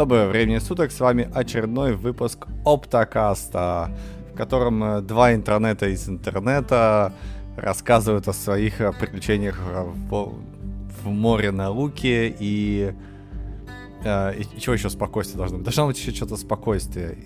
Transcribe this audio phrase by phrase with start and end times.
[0.00, 3.94] Доброго времени суток, с вами очередной выпуск Оптокаста,
[4.32, 7.12] в котором э, два интернета из интернета
[7.54, 10.32] рассказывают о своих э, приключениях в,
[11.04, 12.94] в море науки и,
[14.02, 15.66] э, и, и чего еще спокойствие должно быть?
[15.66, 17.18] Должно быть еще что-то спокойствие.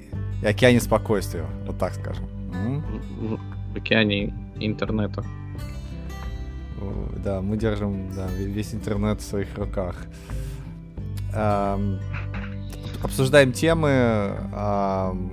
[0.43, 2.25] И океане спокойствия, вот так скажем.
[3.73, 5.25] В океане интернета.
[7.25, 10.09] Да, мы держим да, весь интернет в своих руках.
[11.35, 12.01] Эм,
[13.05, 13.89] обсуждаем темы,
[14.53, 15.33] эм,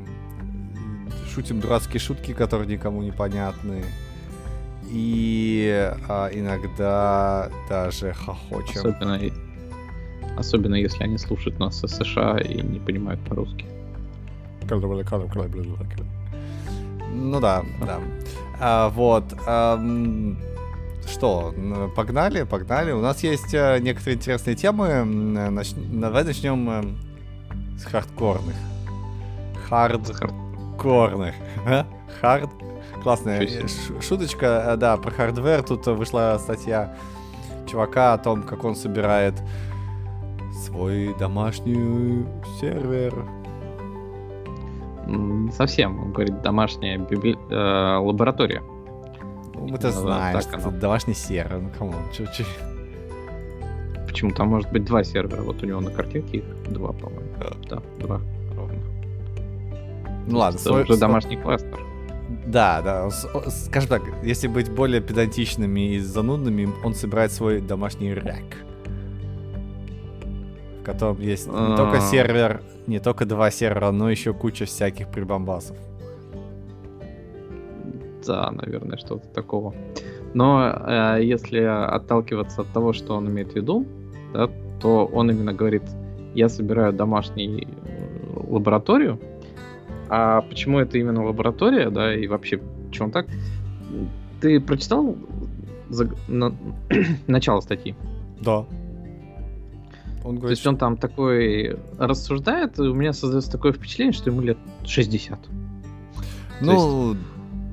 [1.33, 3.83] шутим дурацкие шутки, которые никому не понятны.
[4.89, 8.79] И э, иногда даже хохочем.
[8.79, 9.19] Особенно,
[10.37, 13.65] особенно если они слушают нас из США и не понимают по-русски.
[17.13, 17.99] Ну да, да.
[18.59, 19.33] А, вот.
[19.47, 20.37] Эм,
[21.07, 21.53] что,
[21.95, 22.91] погнали, погнали.
[22.91, 25.03] У нас есть э, некоторые интересные темы.
[25.03, 25.71] Нач...
[25.75, 26.83] Давай начнем э,
[27.81, 28.55] с хардкорных.
[29.67, 31.35] Хардкорных.
[32.21, 32.49] Хард.
[33.03, 33.47] Классная
[33.99, 35.63] шуточка, э, да, про hardware.
[35.63, 36.95] Тут вышла статья
[37.67, 39.33] чувака о том, как он собирает
[40.65, 42.25] свой домашний
[42.59, 43.25] сервер.
[45.07, 47.37] Не совсем, он говорит, домашняя библи...
[47.49, 48.61] э, лаборатория.
[49.55, 51.61] Мы-то ну, знаем, так, что это домашний сервер.
[51.79, 51.93] Ну?
[52.13, 52.43] Чё, чё?
[54.11, 54.31] Почему?
[54.31, 55.41] Там может быть два сервера.
[55.41, 57.31] Вот у него на картинке их два, по-моему.
[57.69, 58.19] Да, два
[58.57, 58.77] ровно.
[60.27, 61.79] Ну ладно, это свой, уже домашний кластер.
[62.45, 63.09] Да, да.
[63.49, 68.57] Скажем так, если быть более педантичными и занудными, он собирает свой домашний рэк.
[70.81, 72.01] В котором есть не только а.
[72.01, 75.77] сервер, не только два сервера, но еще куча всяких прибамбасов
[78.25, 79.73] да, наверное, что-то такого.
[80.33, 83.85] Но э, если отталкиваться от того, что он имеет в виду,
[84.33, 85.83] да, то он именно говорит,
[86.33, 87.67] я собираю домашнюю э,
[88.47, 89.19] лабораторию.
[90.09, 92.59] А почему это именно лаборатория, да, и вообще,
[92.99, 93.27] он так?
[94.41, 95.15] Ты прочитал
[95.89, 96.09] за...
[96.27, 96.53] на...
[97.27, 97.95] начало статьи?
[98.41, 98.65] Да.
[100.23, 104.29] Он говорит, То есть он там такой рассуждает, и у меня создается такое впечатление, что
[104.29, 105.39] ему лет 60.
[106.61, 107.21] Ну, есть...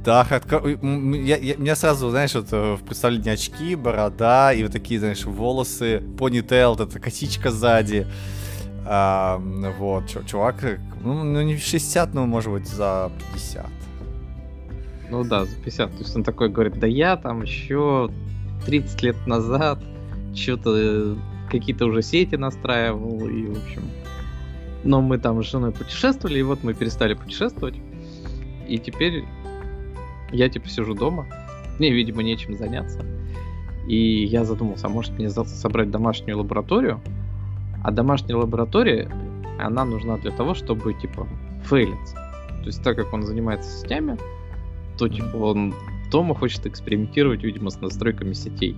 [0.04, 0.66] Да, хардкор.
[0.66, 5.24] Я, я, меня сразу, знаешь, вот э, в представлении очки, борода и вот такие, знаешь,
[5.24, 8.06] волосы, понитейл, вот эта косичка сзади.
[8.86, 9.38] А,
[9.78, 13.66] вот, чувак, э, ну, ну не 60, но может быть за 50.
[15.10, 15.90] Ну да, за 50.
[15.90, 18.10] То есть он такой говорит, да я там еще
[18.66, 19.78] 30 лет назад
[20.34, 21.16] что-то э,
[21.50, 23.82] какие-то уже сети настраивал, и, в общем...
[24.84, 27.74] Но мы там с женой путешествовали, и вот мы перестали путешествовать.
[28.68, 29.24] И теперь
[30.32, 31.26] я типа сижу дома,
[31.78, 33.04] мне, видимо, нечем заняться.
[33.86, 37.00] И я задумался, а может мне собрать домашнюю лабораторию?
[37.82, 39.10] А домашняя лаборатория,
[39.58, 41.26] она нужна для того, чтобы, типа,
[41.64, 42.14] фейлиться.
[42.14, 44.18] То есть, так как он занимается сетями,
[44.98, 45.74] то, типа, он
[46.10, 48.76] дома хочет экспериментировать, видимо, с настройками сетей.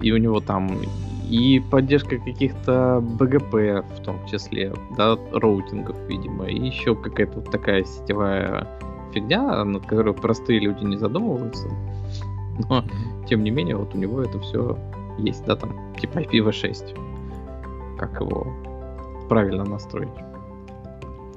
[0.00, 0.80] И у него там
[1.30, 3.54] и поддержка каких-то БГП
[3.96, 8.66] в том числе, да, роутингов, видимо, и еще какая-то вот такая сетевая
[9.14, 11.68] фигня, над которой простые люди не задумываются.
[12.68, 12.84] Но,
[13.28, 14.76] тем не менее, вот у него это все
[15.18, 17.96] есть, да, там, типа IPv6.
[17.98, 18.46] Как его
[19.28, 20.08] правильно настроить.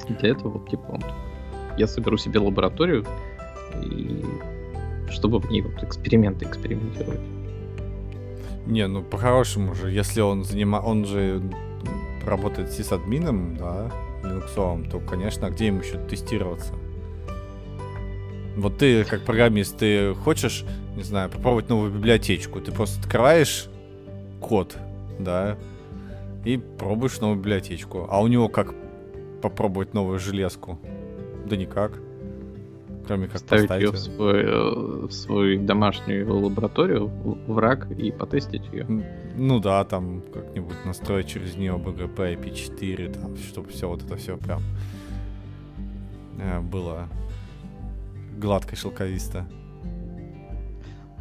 [0.08, 1.02] для этого вот, типа, он,
[1.78, 3.06] я соберу себе лабораторию,
[3.82, 4.26] и
[5.10, 7.22] чтобы в ней вот эксперименты экспериментировать.
[8.66, 10.78] Не, ну по-хорошему же, если он занима...
[10.78, 11.42] он же
[12.26, 13.90] работает с админом, да,
[14.24, 16.74] Linux, то, конечно, где ему еще тестироваться?
[18.58, 22.60] Вот ты, как программист, ты хочешь, не знаю, попробовать новую библиотечку.
[22.60, 23.68] Ты просто открываешь
[24.42, 24.76] код,
[25.20, 25.58] да,
[26.44, 28.08] и пробуешь новую библиотечку.
[28.10, 28.74] А у него как
[29.44, 30.80] попробовать новую железку?
[31.46, 32.00] Да никак.
[33.06, 37.08] Кроме как Ставить поставить ее в, свой, э, в свою домашнюю лабораторию,
[37.48, 38.88] в рак и потестить ее.
[39.36, 44.36] Ну да, там как-нибудь настроить через нее BGP IP4, там, чтобы все вот это все
[44.36, 44.64] прям
[46.40, 47.08] э, было
[48.38, 49.46] гладко шелковисто.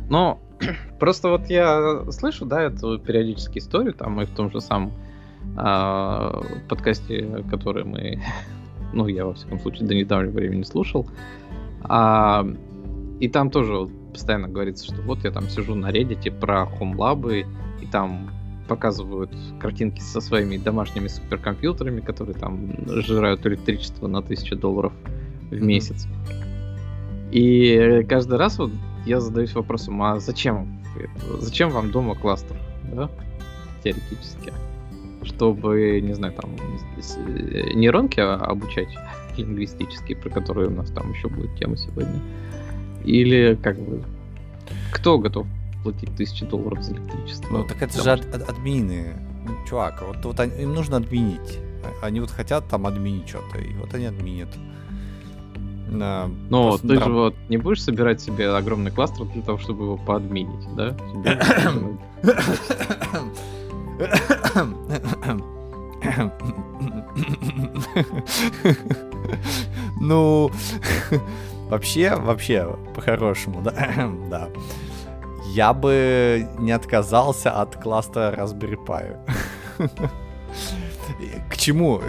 [0.09, 0.39] Ну,
[1.01, 4.93] просто вот я слышу, да, эту периодически историю, там и в том же самом
[5.57, 8.23] э, подкасте, который мы,
[8.93, 11.07] ну, я во всяком случае до недавнего времени слушал,
[11.83, 12.47] а,
[13.21, 17.47] и там тоже постоянно говорится, что вот я там сижу на Reddit про хомлабы,
[17.81, 18.31] и там
[18.67, 19.31] показывают
[19.61, 24.93] картинки со своими домашними суперкомпьютерами, которые там жирают электричество на 1000 долларов
[25.51, 26.07] в месяц.
[27.33, 28.71] И каждый раз вот
[29.05, 30.81] я задаюсь вопросом, а зачем?
[31.41, 32.57] Зачем вам дома кластер?
[32.93, 33.11] Да?
[33.83, 34.53] Теоретически.
[35.23, 38.89] чтобы, не знаю, там э, нейронки обучать
[39.37, 42.21] лингвистические, про которые у нас там еще будет тема сегодня.
[43.05, 44.03] Или как бы
[44.93, 45.47] кто готов
[45.83, 47.59] платить тысячи долларов за электричество?
[47.59, 49.17] Ну так это же ад- ад- админы.
[49.47, 51.59] Ну, чувак, вот, вот они, им нужно админить.
[51.85, 54.49] А, они вот хотят там админить что-то, и вот они админят.
[55.89, 59.97] Да, Но ты же вот не будешь собирать себе огромный кластер для того, чтобы его
[59.97, 60.97] поадминить, да?
[70.01, 70.51] Ну,
[71.71, 73.73] вообще, вообще, по-хорошему, да,
[74.31, 74.49] да.
[75.55, 79.17] Я бы не отказался от кластера Raspberry Pi.
[81.51, 82.01] К чему?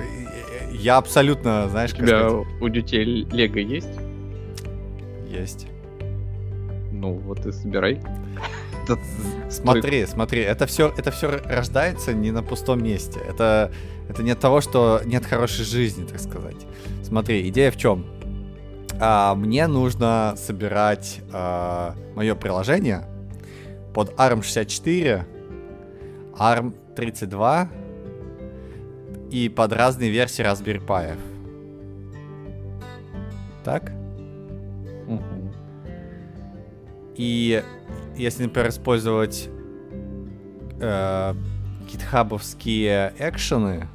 [0.88, 3.90] Я абсолютно, знаешь, У тебя у детей Лего есть?
[5.28, 5.68] Есть.
[6.94, 8.02] Ну, вот и собирай.
[9.50, 13.20] Смотри, смотри, это все, это все рождается не на пустом месте.
[13.20, 13.70] Это,
[14.08, 16.66] это не от того, что нет хорошей жизни, так сказать.
[17.04, 18.06] Смотри, идея в чем?
[19.02, 23.04] А, мне нужно собирать а, мое приложение
[23.94, 25.26] под ARM64,
[26.40, 27.68] ARM32
[29.32, 31.18] и под разные версии Raspberry Pi.
[33.64, 33.92] Так?
[35.08, 35.54] Угу.
[37.16, 37.64] И
[38.16, 39.50] если, например, использовать
[40.80, 41.34] э,
[41.92, 43.88] гитхабовские экшены,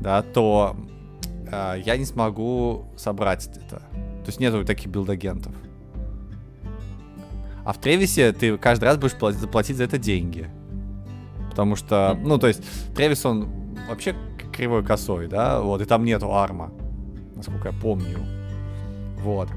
[0.00, 0.76] да, то
[1.50, 3.78] э, я не смогу собрать это.
[3.78, 5.54] То есть нету таких билд-агентов.
[7.64, 10.48] А в Тревисе ты каждый раз будешь платить, заплатить за это деньги.
[11.50, 12.62] Потому что, ну, то есть,
[12.94, 14.14] Тревис, он вообще
[14.52, 16.72] кривой косой, да, вот, и там нету арма,
[17.34, 18.18] насколько я помню.
[19.18, 19.48] Вот.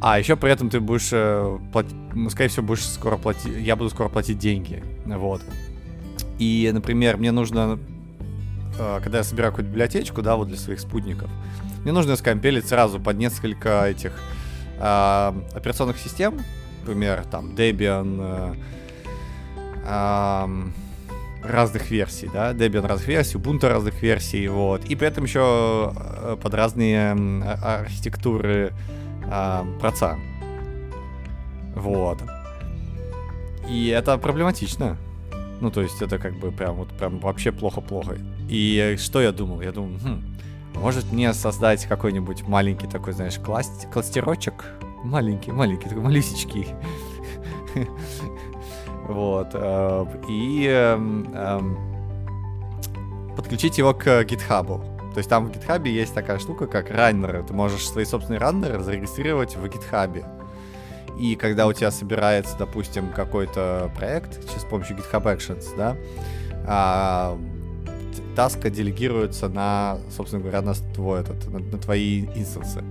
[0.00, 3.76] А еще при этом ты будешь э, платить, ну, скорее всего, будешь скоро платить, я
[3.76, 5.42] буду скоро платить деньги, вот.
[6.38, 7.78] И, например, мне нужно,
[8.78, 11.30] э, когда я собираю какую-то библиотечку, да, вот для своих спутников,
[11.82, 14.12] мне нужно скомпелить сразу под несколько этих
[14.78, 16.34] э, операционных систем,
[16.80, 18.54] например, там Debian, э,
[19.84, 20.70] э,
[21.50, 26.36] разных версий, да, Debian разных версий, Ubuntu разных версий, вот, и при этом еще э,
[26.40, 28.72] под разные а, архитектуры
[29.24, 30.16] э, проца.
[31.74, 32.18] Вот.
[33.68, 34.96] И это проблематично.
[35.60, 38.18] Ну, то есть это как бы прям вот прям вообще плохо-плохо.
[38.48, 39.60] И что я думал?
[39.60, 40.22] Я думал, хм,
[40.74, 43.90] может мне создать какой-нибудь маленький такой, знаешь, класт...
[43.90, 44.64] кластерочек?
[45.02, 46.68] Маленький, маленький, такой малюсечкий.
[49.08, 49.50] Вот.
[49.54, 51.78] Э, и эм, эм,
[53.36, 54.66] подключить его к GitHub.
[55.14, 57.42] То есть там в GitHub есть такая штука, как раннеры.
[57.42, 60.24] Ты можешь свои собственные раннеры зарегистрировать в GitHub.
[61.18, 65.96] И когда у тебя собирается, допустим, какой-то проект с помощью GitHub Actions, да,
[66.66, 67.38] а,
[68.34, 72.84] таска делегируется на, собственно говоря, на твой этот, на, на твои инстансы.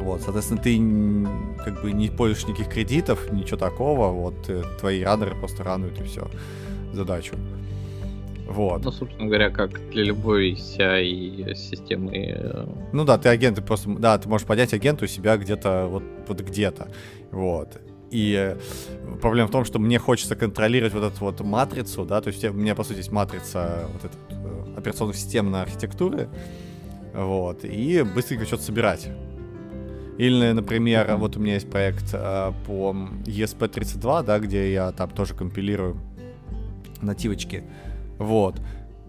[0.00, 5.34] Вот, соответственно, ты как бы не пользуешь никаких кредитов, ничего такого, вот, э, твои раннеры
[5.34, 6.28] просто рануют и все,
[6.92, 7.34] задачу.
[8.48, 8.82] Вот.
[8.82, 12.16] Ну, собственно говоря, как для любой CI системы.
[12.16, 15.86] Э, ну да, ты агент, ты просто, да, ты можешь поднять агента у себя где-то,
[15.86, 16.88] вот, вот где-то,
[17.30, 17.78] вот.
[18.10, 18.56] И э,
[19.20, 22.52] проблема в том, что мне хочется контролировать вот эту вот матрицу, да, то есть у
[22.54, 26.28] меня, по сути, есть матрица вот этой операционно-системной архитектуры,
[27.12, 29.08] вот, и быстренько что-то собирать.
[30.18, 32.94] Или, например, вот у меня есть проект э, по
[33.24, 35.96] ESP32, да, где я там тоже компилирую
[37.00, 37.62] нативочки.
[38.18, 38.60] Вот.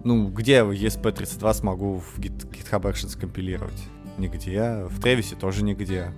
[0.03, 3.83] Ну, где я ESP32 смогу в Git, GitHub Actions компилировать?
[4.19, 4.85] Нигде.
[4.87, 6.13] В Тревисе тоже нигде.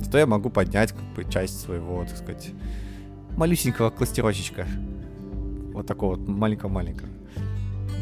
[0.00, 2.50] Зато я могу поднять как бы часть своего, так сказать,
[3.36, 4.66] малюсенького кластерочечка.
[5.72, 7.08] Вот такого вот маленького-маленького.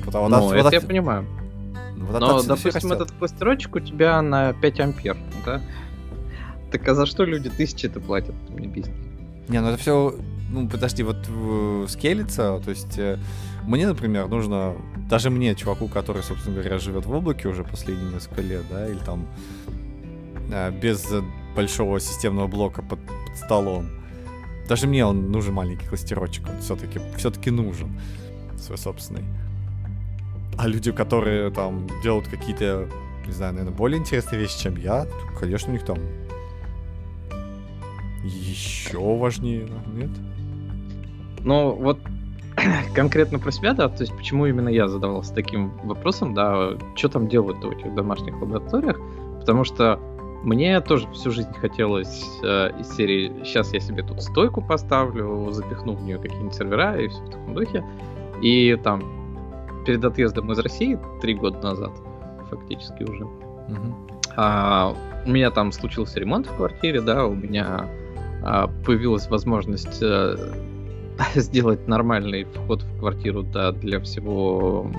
[0.06, 1.26] Вот, а вот, ну, это вот, я понимаю.
[1.98, 5.60] Вот Но, допустим, этот кластерочек у тебя на 5 ампер, да?
[6.70, 8.34] Так а за что люди тысячи-то платят?
[8.50, 8.92] Мне объясни.
[9.48, 10.14] Не, ну это все,
[10.50, 13.18] ну подожди, вот э, скелится, то есть э,
[13.64, 14.76] мне, например, нужно,
[15.08, 18.98] даже мне, чуваку, который, собственно говоря, живет в облаке уже последние несколько лет, да, или
[18.98, 19.26] там
[20.52, 21.06] э, без
[21.56, 23.86] большого системного блока под, под столом,
[24.68, 27.98] даже мне он нужен маленький кластерочек, он все-таки все-таки нужен
[28.58, 29.24] свой собственный.
[30.58, 32.86] А люди, которые там делают какие-то,
[33.26, 35.06] не знаю, наверное, более интересные вещи, чем я,
[35.40, 35.98] конечно, у них там
[38.24, 40.10] еще важнее, нет?
[41.44, 42.00] Ну, вот
[42.94, 47.28] конкретно про себя, да, то есть почему именно я задавался таким вопросом, да, что там
[47.28, 48.98] делают в этих домашних лабораториях,
[49.40, 49.98] потому что
[50.42, 55.94] мне тоже всю жизнь хотелось э, из серии «Сейчас я себе тут стойку поставлю, запихну
[55.94, 57.84] в нее какие-нибудь сервера и все в таком духе».
[58.40, 59.02] И там
[59.84, 61.90] перед отъездом из России три года назад,
[62.50, 63.24] фактически уже.
[63.24, 64.18] Угу.
[64.36, 64.94] А,
[65.26, 67.88] у меня там случился ремонт в квартире, да, у меня
[68.86, 70.36] появилась возможность а,
[71.34, 74.90] сделать нормальный вход в квартиру да, для всего,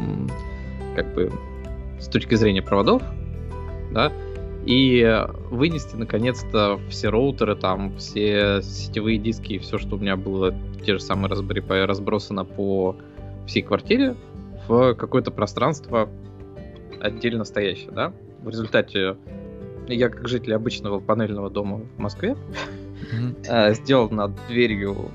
[0.95, 1.31] как бы,
[1.99, 3.01] с точки зрения проводов,
[3.91, 4.11] да,
[4.65, 10.53] и вынести наконец-то все роутеры, там, все сетевые диски и все, что у меня было,
[10.85, 12.95] те же самые Raspberry разбросано по
[13.47, 14.15] всей квартире
[14.67, 16.09] в какое-то пространство
[16.99, 18.13] отдельно стоящее, да.
[18.43, 19.17] В результате
[19.87, 22.35] я, как житель обычного панельного дома в Москве,
[23.11, 23.73] mm-hmm.
[23.73, 25.11] сделал над дверью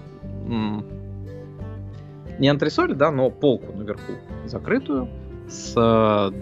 [2.39, 4.13] не антресоль, да, но полку наверху
[4.47, 5.09] закрытую
[5.49, 6.33] с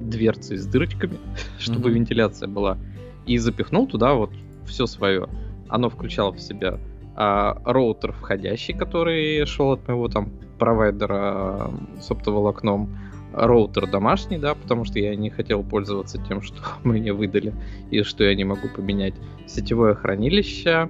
[0.00, 1.18] дверцей с дырочками,
[1.58, 1.94] чтобы mm-hmm.
[1.94, 2.78] вентиляция была,
[3.26, 4.30] и запихнул туда вот
[4.66, 5.28] все свое.
[5.68, 6.78] Оно включало в себя
[7.14, 11.70] а, роутер входящий, который шел от моего там провайдера
[12.00, 12.98] с оптоволокном,
[13.32, 17.54] роутер домашний, да, потому что я не хотел пользоваться тем, что мне выдали
[17.90, 19.14] и что я не могу поменять.
[19.46, 20.88] Сетевое хранилище,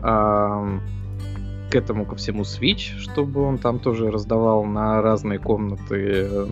[0.00, 6.46] к этому ко всему switch, чтобы он там тоже раздавал на разные комнаты,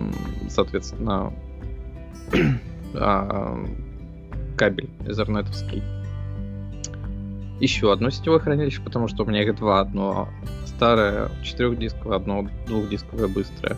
[0.48, 1.32] соответственно,
[2.94, 3.64] а,
[4.56, 5.82] кабель эзернетовский.
[7.60, 9.80] Еще одно сетевое хранилище, потому что у меня их два.
[9.80, 10.28] Одно
[10.66, 13.76] старое четырехдисковое, одно двухдисковое быстрое.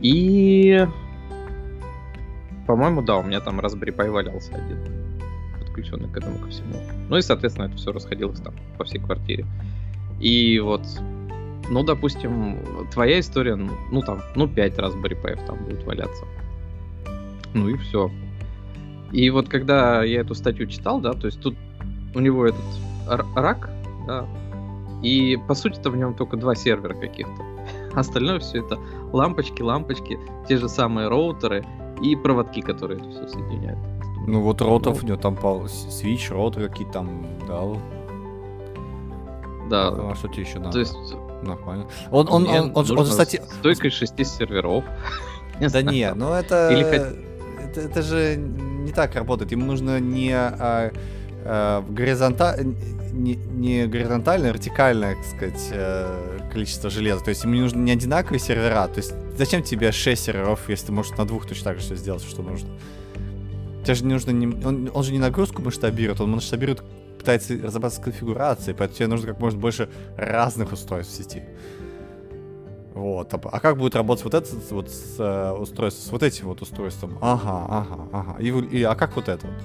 [0.00, 0.86] И...
[2.66, 4.78] По-моему, да, у меня там Raspberry Pi валялся один,
[5.60, 6.74] подключенный к этому ко всему.
[7.08, 9.46] Ну и, соответственно, это все расходилось там по всей квартире.
[10.20, 10.82] И вот,
[11.70, 12.58] ну, допустим,
[12.92, 16.24] твоя история, ну, там, ну, 5 Raspberry Pi там будет валяться.
[17.54, 18.10] Ну и все.
[19.12, 21.56] И вот когда я эту статью читал, да, то есть тут
[22.14, 22.64] у него этот
[23.06, 23.70] рак,
[24.06, 24.26] да,
[25.02, 27.42] и по сути-то в нем только два сервера каких-то.
[27.94, 28.78] Остальное все это
[29.12, 31.64] лампочки, лампочки, те же самые роутеры
[32.02, 33.78] и проводки, которые это все соединяют.
[34.26, 37.78] Ну вот роутеров ну, у него там по свич, роутеры какие-то там дал.
[39.70, 39.88] Да.
[39.88, 40.72] А что тебе еще надо?
[40.72, 40.96] То есть...
[41.42, 41.86] Нормально.
[42.10, 43.42] Он, он, он, он, он, он, кстати...
[43.58, 44.84] Стойкой шести серверов.
[45.60, 46.70] Да не, ну это...
[46.70, 49.52] Или это, это же не так работает.
[49.52, 50.92] Ему нужно не а,
[51.44, 52.58] а, горизонта...
[53.16, 57.24] не, не горизонтальное, а вертикальное, так сказать, э, количество железа.
[57.24, 58.86] То есть ему нужны не одинаковые сервера.
[58.88, 61.96] То есть зачем тебе 6 серверов, если ты можешь на двух точно так же все
[61.96, 62.68] сделать, что нужно?
[63.84, 64.30] Тебе же не нужно...
[64.30, 64.46] Не...
[64.46, 66.82] Он, он же не нагрузку масштабирует, он масштабирует
[67.18, 71.42] пытается разобраться с конфигурацией, поэтому тебе нужно как можно больше разных устройств в сети.
[72.94, 73.34] Вот.
[73.34, 76.62] А, а как будет работать вот это вот с, э, устройство, с вот этим вот
[76.62, 77.18] устройством?
[77.20, 78.36] Ага, ага, ага.
[78.38, 79.56] И, и, а как вот это вот?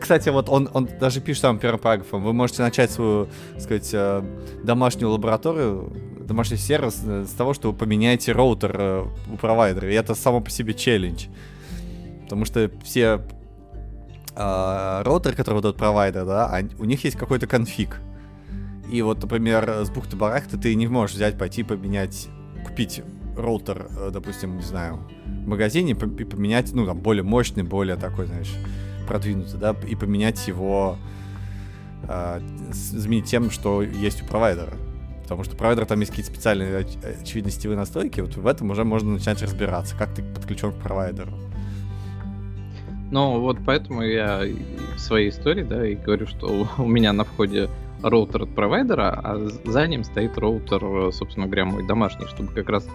[0.00, 3.90] Кстати, вот он, он даже пишет там первым параграфом, вы можете начать свою, так сказать,
[3.92, 4.22] э,
[4.62, 5.92] домашнюю лабораторию,
[6.26, 9.90] домашний сервис э, с того, что вы поменяете роутер э, у провайдера.
[9.90, 11.26] И это само по себе челлендж.
[12.24, 13.20] Потому что все
[14.34, 18.00] э, роутеры, которые дают провайдер, да, они, у них есть какой-то конфиг.
[18.90, 22.28] И вот, например, с бухты-барахты ты не можешь взять, пойти поменять,
[22.64, 23.02] купить
[23.36, 28.54] роутер, допустим, не знаю, в магазине и поменять, ну, там, более мощный, более такой, знаешь,
[29.06, 30.96] продвинутый, да, и поменять его,
[32.08, 32.40] э,
[32.72, 34.74] заменить тем, что есть у провайдера.
[35.22, 36.86] Потому что провайдер там есть какие-то специальные,
[37.20, 41.32] очевидно, сетевые настройки, вот в этом уже можно начинать разбираться, как ты подключен к провайдеру.
[43.10, 44.42] Ну, вот поэтому я
[44.96, 47.68] в своей истории, да, и говорю, что у меня на входе
[48.02, 52.86] роутер от провайдера, а за ним стоит роутер, собственно говоря, мой домашний, чтобы как раз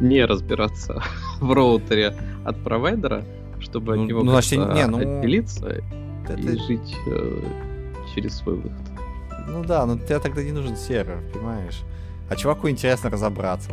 [0.00, 1.02] не разбираться
[1.40, 2.14] в роутере
[2.44, 3.24] от провайдера,
[3.60, 5.82] чтобы ну, от него ну, значит, не, ну, отделиться
[6.28, 6.34] это...
[6.34, 7.42] и жить э,
[8.14, 8.80] через свой выход.
[9.48, 11.80] Ну да, но тебе тогда не нужен сервер, понимаешь?
[12.28, 13.70] А чуваку интересно разобраться.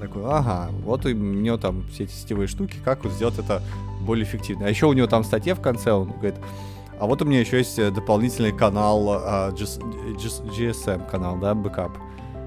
[0.00, 3.62] Такой, ага, вот у него там все эти сетевые штуки, как вот сделать это
[4.00, 4.66] более эффективно.
[4.66, 6.34] А еще у него там статья в конце, он говорит,
[6.98, 11.92] а вот у меня еще есть э, дополнительный канал, э, GSM канал, да, бэкап.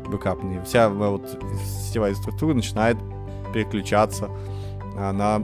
[0.08, 0.62] Бэкапный.
[0.64, 1.38] Вся э, вот
[1.86, 2.98] сетевая структура начинает
[3.54, 4.30] переключаться
[4.96, 5.44] на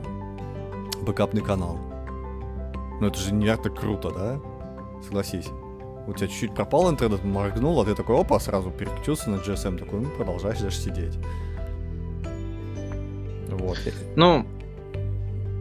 [1.04, 1.78] бэкапный канал.
[3.00, 4.40] Ну это же невероятно круто, да?
[5.04, 5.50] Согласись.
[6.06, 10.02] У тебя чуть-чуть пропал интернет, моргнул, а ты такой, опа, сразу переключился на GSM, такой,
[10.02, 11.18] ну, продолжаешь даже сидеть.
[13.50, 13.78] Вот.
[14.16, 14.46] Ну,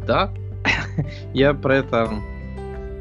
[0.06, 0.32] да.
[1.32, 2.10] Я про это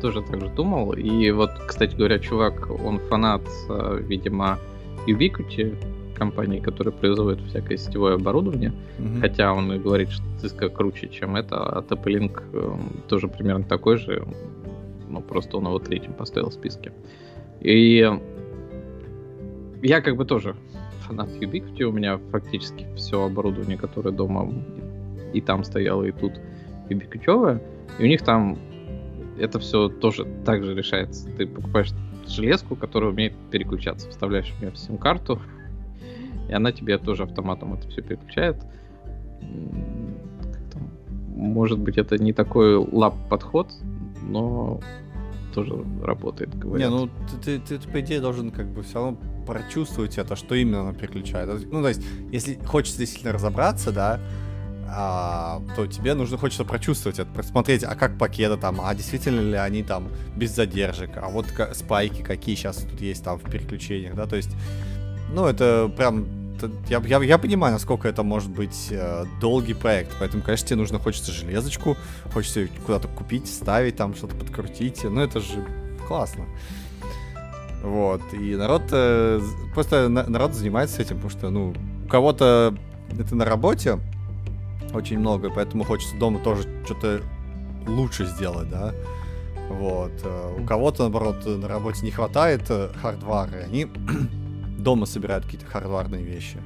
[0.01, 0.93] тоже так же думал.
[0.93, 4.59] И вот, кстати говоря, чувак, он фанат, э, видимо,
[5.07, 5.75] Ubiquiti,
[6.21, 8.71] компании, которая производит всякое сетевое оборудование.
[8.99, 9.21] Mm-hmm.
[9.21, 13.97] Хотя он и говорит, что Cisco круче, чем это, а TP-Link э, тоже примерно такой
[13.97, 14.23] же.
[15.09, 16.91] Ну, просто он его третьим поставил в списке.
[17.59, 18.07] И
[19.81, 20.55] я как бы тоже
[21.07, 24.47] фанат Ubiquiti, у меня фактически все оборудование, которое дома
[25.33, 26.33] и там стояло, и тут
[26.89, 27.59] Ubiquiti,
[27.97, 28.59] и у них там
[29.39, 31.27] это все тоже так же решается.
[31.35, 31.89] Ты покупаешь
[32.27, 35.41] железку, которая умеет переключаться, вставляешь в нее сим-карту,
[36.51, 38.57] и она тебе тоже автоматом это все переключает.
[41.33, 43.71] Может быть, это не такой лап-подход,
[44.21, 44.81] но
[45.53, 46.89] тоже работает, говорят.
[46.89, 47.09] Не, ну
[47.43, 49.17] ты, ты, ты, по идее, должен как бы все равно
[49.47, 51.49] прочувствовать это, что именно она переключает.
[51.71, 54.19] Ну, то есть, если хочется действительно разобраться, да,
[54.89, 59.55] а, то тебе нужно хочется прочувствовать это, посмотреть, а как пакеты там, а действительно ли
[59.55, 64.25] они там без задержек, а вот спайки какие сейчас тут есть там в переключениях, да,
[64.25, 64.51] то есть,
[65.33, 66.40] ну, это прям
[66.87, 70.99] я, я, я понимаю, насколько это может быть э, долгий проект, поэтому, конечно, тебе нужно,
[70.99, 71.97] хочется железочку,
[72.33, 75.65] хочется куда-то купить, ставить, там что-то подкрутить, ну это же
[76.07, 76.45] классно.
[77.83, 79.41] Вот, и народ, э,
[79.73, 81.73] просто на, народ занимается этим, потому что, ну,
[82.05, 82.75] у кого-то
[83.19, 83.99] это на работе
[84.93, 87.21] очень много, поэтому хочется дома тоже что-то
[87.87, 88.93] лучше сделать, да.
[89.69, 90.11] Вот.
[90.23, 93.87] Э, у кого-то, наоборот, на работе не хватает э, хардвара, они
[94.81, 96.57] дома собирают какие-то хардварные вещи.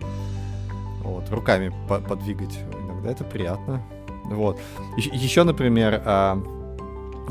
[1.04, 2.58] Вот, руками по подвигать.
[2.84, 3.82] Иногда это приятно.
[4.26, 4.60] Вот.
[4.98, 6.42] Еще, например, а,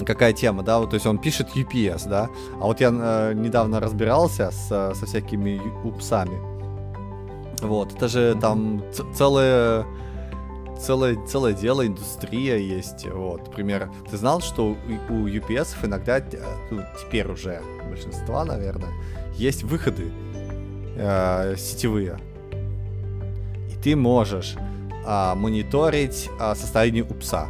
[0.06, 2.28] какая тема, да, вот, то есть он пишет UPS, да,
[2.60, 6.38] а вот я э, недавно разбирался с, со всякими упсами.
[7.62, 8.82] Вот, это же там
[9.14, 9.84] целое
[10.78, 13.06] целое, целое дело, индустрия есть.
[13.06, 16.22] Вот, например, ты знал, что у, у UPS иногда, э,
[16.70, 18.92] ну, теперь уже большинства, наверное,
[19.34, 20.12] есть выходы
[20.96, 22.18] э, сетевые.
[23.70, 24.56] И ты можешь
[25.06, 27.48] э, мониторить э, состояние упса.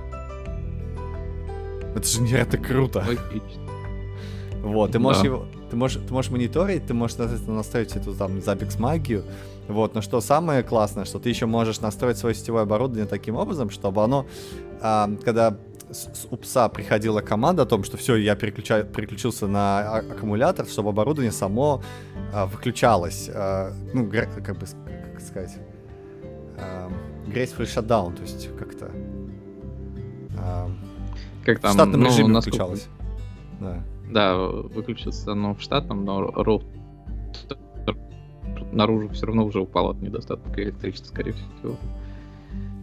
[1.94, 3.04] Это же невероятно круто.
[4.62, 5.28] Вот, ты можешь да.
[5.28, 9.24] его, ты можешь, ты можешь мониторить, ты можешь, соответственно, настроить эту там Zabbix магию.
[9.68, 13.70] Вот, но что самое классное, что ты еще можешь настроить свое сетевое оборудование таким образом,
[13.70, 14.26] чтобы оно,
[14.80, 15.58] а, когда
[15.90, 20.90] с упса приходила команда о том, что все, я переключаю, переключился на а аккумулятор, чтобы
[20.90, 21.82] оборудование само
[22.32, 23.30] а, выключалось.
[23.32, 24.66] А, ну, как бы
[25.12, 25.56] как сказать.
[26.58, 26.90] А,
[27.26, 28.90] graceful shutdown, то есть как-то.
[30.38, 30.70] А,
[31.44, 32.64] как там, в штатном ну, режиме насколько...
[32.64, 32.88] выключалось.
[33.60, 33.82] Да.
[34.10, 36.64] Да, выключился оно в штатном, но роут
[38.72, 41.76] наружу все равно уже упал от недостатка электричества, скорее всего.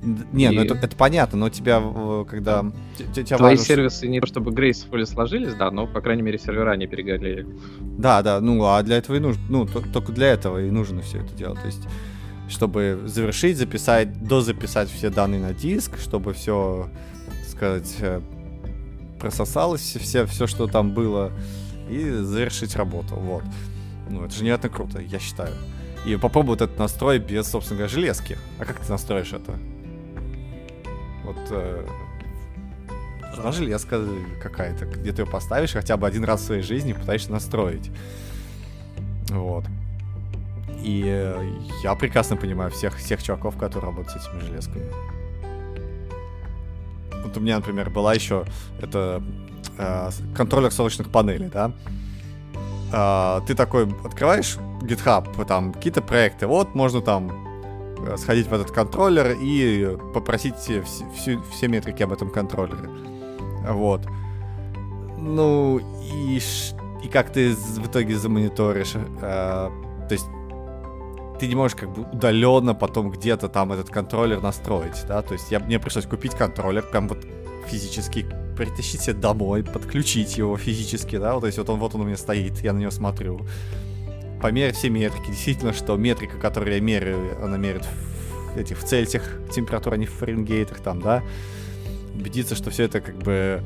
[0.01, 0.55] Не, ну и...
[0.55, 1.81] ну это, это понятно, но тебя,
[2.27, 2.65] когда...
[3.13, 3.65] Тебя Твои важно...
[3.65, 7.47] сервисы не то чтобы gracefully сложились, да, но, по крайней мере, сервера не перегорели.
[7.79, 11.19] Да, да, ну, а для этого и нужно, ну, только для этого и нужно все
[11.19, 11.87] это делать, то есть
[12.49, 16.89] чтобы завершить, записать, дозаписать все данные на диск, чтобы все,
[17.47, 18.21] сказать, э,
[19.19, 21.31] прососалось, все, все, что там было,
[21.89, 23.43] и завершить работу, вот.
[24.09, 25.53] Ну, это же невероятно круто, я считаю.
[26.05, 28.37] И попробуй вот этот настрой без, собственно говоря, железки.
[28.59, 29.57] А как ты настроишь это?
[31.31, 31.85] Вот э,
[33.29, 34.01] нужна железка
[34.41, 37.89] какая-то, где ты ее поставишь хотя бы один раз в своей жизни, пытаешься настроить.
[39.29, 39.65] Вот.
[40.83, 44.85] И э, я прекрасно понимаю всех, всех чуваков, которые работают с этими железками.
[47.23, 48.45] Вот у меня, например, была еще
[48.81, 49.23] это
[49.77, 51.71] э, контроллер солнечных панелей, да.
[52.91, 57.50] Э, ты такой открываешь GitHub, там какие-то проекты, вот можно там
[58.17, 62.89] сходить в этот контроллер и попросить все, все, все метрики об этом контроллере.
[63.69, 64.01] Вот.
[65.17, 65.79] Ну,
[66.13, 66.39] и,
[67.03, 68.93] и как ты в итоге замониторишь?
[68.95, 69.69] Э,
[70.07, 70.25] то есть
[71.39, 75.21] ты не можешь как бы удаленно потом где-то там этот контроллер настроить, да?
[75.21, 77.25] То есть я, мне пришлось купить контроллер, прям вот
[77.67, 78.25] физически
[78.57, 81.33] притащить себе домой, подключить его физически, да?
[81.33, 83.41] Вот, то есть вот он, вот он у меня стоит, я на него смотрю
[84.41, 85.27] померить все метрики.
[85.27, 87.85] Действительно, что метрика, которую я меряю, она меряет
[88.53, 89.23] в этих в Цельсиях
[89.53, 91.23] температура, а не в Фаренгейтах там, да.
[92.15, 93.63] Убедиться, что все это как бы...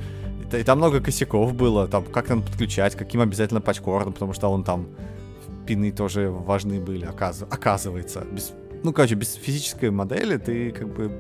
[0.54, 4.64] И там много косяков было, там как надо подключать, каким обязательно патчкордом, потому что он
[4.64, 4.88] там
[5.66, 7.44] пины тоже важны были, оказ...
[7.50, 8.24] оказывается.
[8.32, 11.12] Без, ну, короче, без физической модели ты как бы...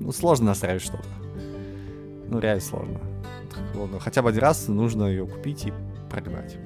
[0.00, 1.08] Ну, сложно настраивать что-то.
[2.28, 3.00] Ну, реально сложно.
[4.00, 5.72] Хотя бы один раз нужно ее купить и
[6.10, 6.56] прогнать.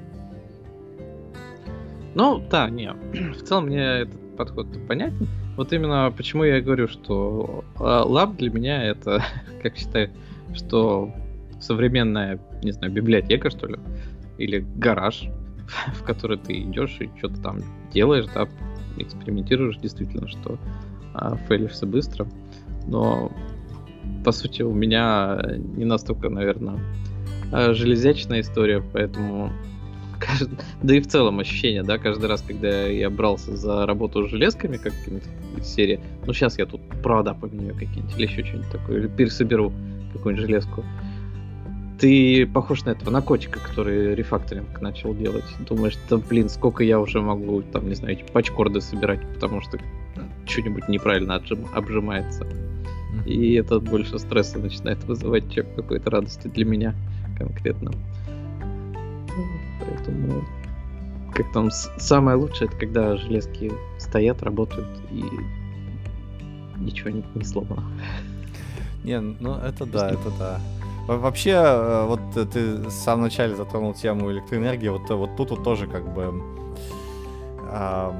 [2.15, 2.91] Ну, да, не.
[3.33, 5.27] В целом мне этот подход понятен.
[5.57, 9.23] Вот именно почему я говорю, что лаб для меня это,
[9.61, 10.09] как считаю,
[10.53, 11.11] что
[11.59, 13.77] современная, не знаю, библиотека, что ли,
[14.37, 15.29] или гараж,
[15.93, 17.59] в который ты идешь и что-то там
[17.91, 18.47] делаешь, да,
[18.97, 20.57] экспериментируешь действительно, что
[21.13, 22.27] а, фейлишься быстро.
[22.87, 23.31] Но,
[24.25, 26.79] по сути, у меня не настолько, наверное,
[27.73, 29.51] железячная история, поэтому
[30.81, 34.77] да и в целом ощущение, да, каждый раз, когда я брался за работу с железками,
[34.77, 39.07] как в серии, ну сейчас я тут провода поменяю какие-нибудь или еще что-нибудь такое, или
[39.07, 39.73] пересоберу
[40.13, 40.83] какую-нибудь железку.
[41.99, 45.45] Ты похож на этого, на котика, который рефакторинг начал делать.
[45.69, 49.77] Думаешь, да блин, сколько я уже могу, там, не знаю, эти пачкорды собирать, потому что
[50.45, 52.45] что-нибудь неправильно отжим, обжимается.
[53.25, 56.95] И это больше стресса начинает вызывать, чем какой-то радости для меня
[57.37, 57.91] конкретно.
[59.85, 60.43] Поэтому
[61.33, 65.23] как там самое лучшее, это когда железки стоят, работают и
[66.77, 67.83] ничего не, не сломано.
[69.03, 70.61] Не, ну это да, это да.
[71.07, 75.87] Вообще, э, вот ты в самом начале затронул тему электроэнергии, вот, вот тут вот тоже
[75.87, 76.41] как бы
[77.69, 78.11] э,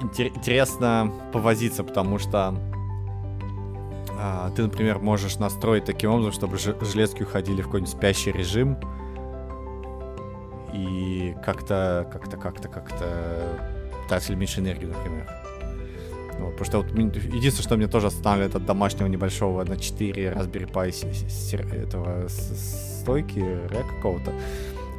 [0.00, 2.54] интересно повозиться, потому что
[4.10, 8.76] э, ты, например, можешь настроить таким образом, чтобы железки уходили в какой-нибудь спящий режим,
[10.72, 13.06] и как-то, как-то, как-то, как-то
[14.08, 15.26] тратили меньше энергии, например.
[16.38, 20.70] Вот, потому что вот единственное, что мне тоже останавливает от домашнего небольшого на 4 Raspberry
[20.70, 24.32] Pi этого стойки, рэк какого-то,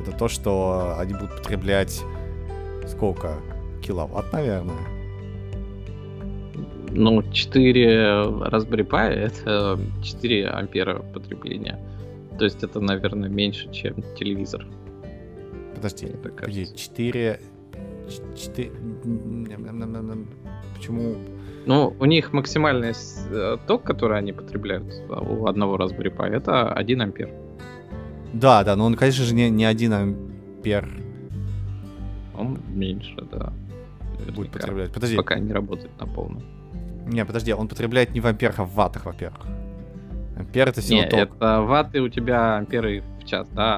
[0.01, 2.03] это то, что они будут потреблять
[2.88, 3.38] сколько?
[3.81, 4.75] Киловатт, наверное.
[6.91, 7.86] Ну, 4
[8.49, 11.79] Raspberry Pi это 4 ампера потребления.
[12.38, 14.65] То есть это, наверное, меньше, чем телевизор.
[15.82, 17.39] Подожди, подожди, 4...
[18.38, 18.72] 4...
[20.76, 21.15] Почему?
[21.65, 22.94] Ну, у них максимальный
[23.32, 27.30] э, ток, который они потребляют у одного Raspberry Pi, это 1 ампер.
[28.34, 30.88] Да, да, но он, конечно же, не, не 1 ампер.
[32.38, 33.54] Он меньше, да.
[34.13, 34.36] Наверняка.
[34.36, 34.94] Будет потреблять.
[34.94, 35.17] Подожди.
[35.17, 36.44] Пока не работает на полном.
[37.08, 39.48] Не, подожди, он потребляет не в амперах, а в ваттах, во-первых.
[40.38, 41.20] Ампер это сила не, ток.
[41.20, 43.75] это ватты у тебя амперы в час, да,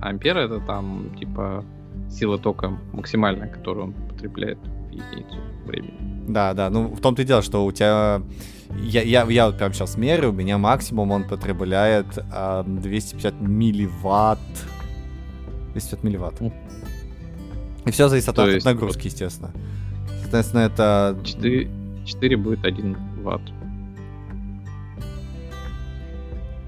[0.00, 1.64] а ампер это там, типа,
[2.10, 5.94] сила тока максимальная, которую он потребляет в единицу времени.
[6.28, 8.22] Да, да, ну в том-то и дело, что у тебя...
[8.78, 14.38] Я, я, я вот прям сейчас мерю, у меня максимум он потребляет э, 250 милливатт.
[15.72, 16.40] 250 милливатт.
[17.84, 18.66] И все зависит от, есть...
[18.66, 19.52] от нагрузки, естественно.
[20.22, 21.18] Соответственно, это...
[21.22, 21.70] 4,
[22.06, 23.42] 4 будет 1 ватт.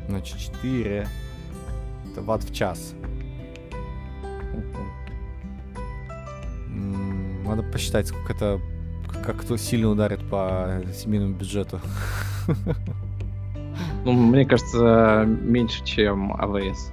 [0.09, 1.09] Значит, 4 это
[2.23, 2.95] ватт в час.
[7.45, 8.61] Надо посчитать, сколько это
[9.25, 11.81] как кто сильно ударит по семейному бюджету.
[14.05, 16.93] Ну, мне кажется, меньше, чем AWS.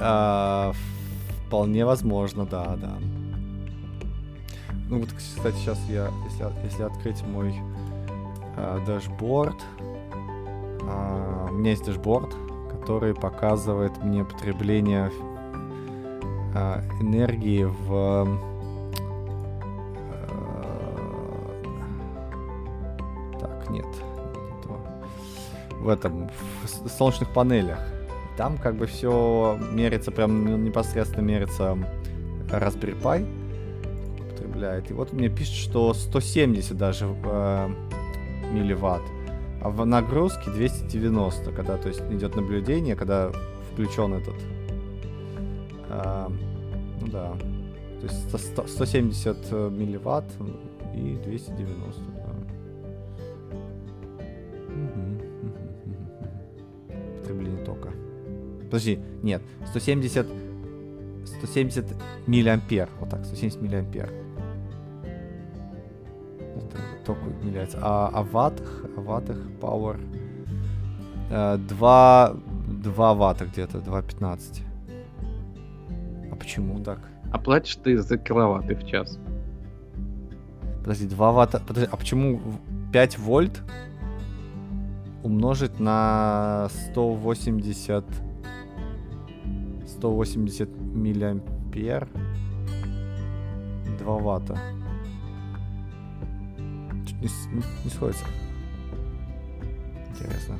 [0.00, 0.72] А,
[1.46, 2.98] вполне возможно, да, да.
[4.88, 7.54] Ну вот, кстати, сейчас я, если, если открыть мой
[8.56, 9.56] а, дашборд,
[10.82, 12.34] у меня есть дашборд,
[12.70, 15.10] который показывает мне потребление
[16.54, 18.50] а, энергии в
[23.70, 23.86] нет.
[25.80, 26.28] В этом,
[26.84, 27.78] в солнечных панелях.
[28.36, 31.76] Там как бы все мерится, прям непосредственно мерится
[32.50, 33.26] Raspberry Pi
[34.28, 34.90] потребляет.
[34.90, 37.68] И вот мне пишет, что 170 даже э,
[38.52, 39.02] милливатт.
[39.62, 43.30] А в нагрузке 290, когда то есть идет наблюдение, когда
[43.72, 44.34] включен этот.
[45.88, 46.28] Э,
[47.00, 47.34] ну да.
[48.00, 50.24] То есть 100, 170 э, милливатт
[50.94, 52.20] и 290.
[58.70, 60.26] Подожди, нет, 170...
[61.26, 61.84] 170
[62.28, 62.88] миллиампер.
[63.00, 64.12] Вот так, 170 миллиампер.
[67.10, 67.78] Это ток измеряется.
[67.82, 69.98] А, а ваттах, а ваттах power
[71.30, 72.36] э, 2,
[72.82, 74.62] 2 ватта где-то, 2,15.
[76.30, 77.00] А почему так?
[77.32, 79.18] А платишь ты за киловатты в час.
[80.80, 81.60] Подожди, 2 ватта...
[81.66, 82.40] Подожди, а почему
[82.92, 83.62] 5 вольт
[85.22, 88.04] умножить на 180
[89.86, 92.08] 180 миллиампер
[93.98, 94.58] 2 ватта
[97.20, 97.28] не,
[97.84, 98.24] не, сходится
[100.10, 100.58] интересно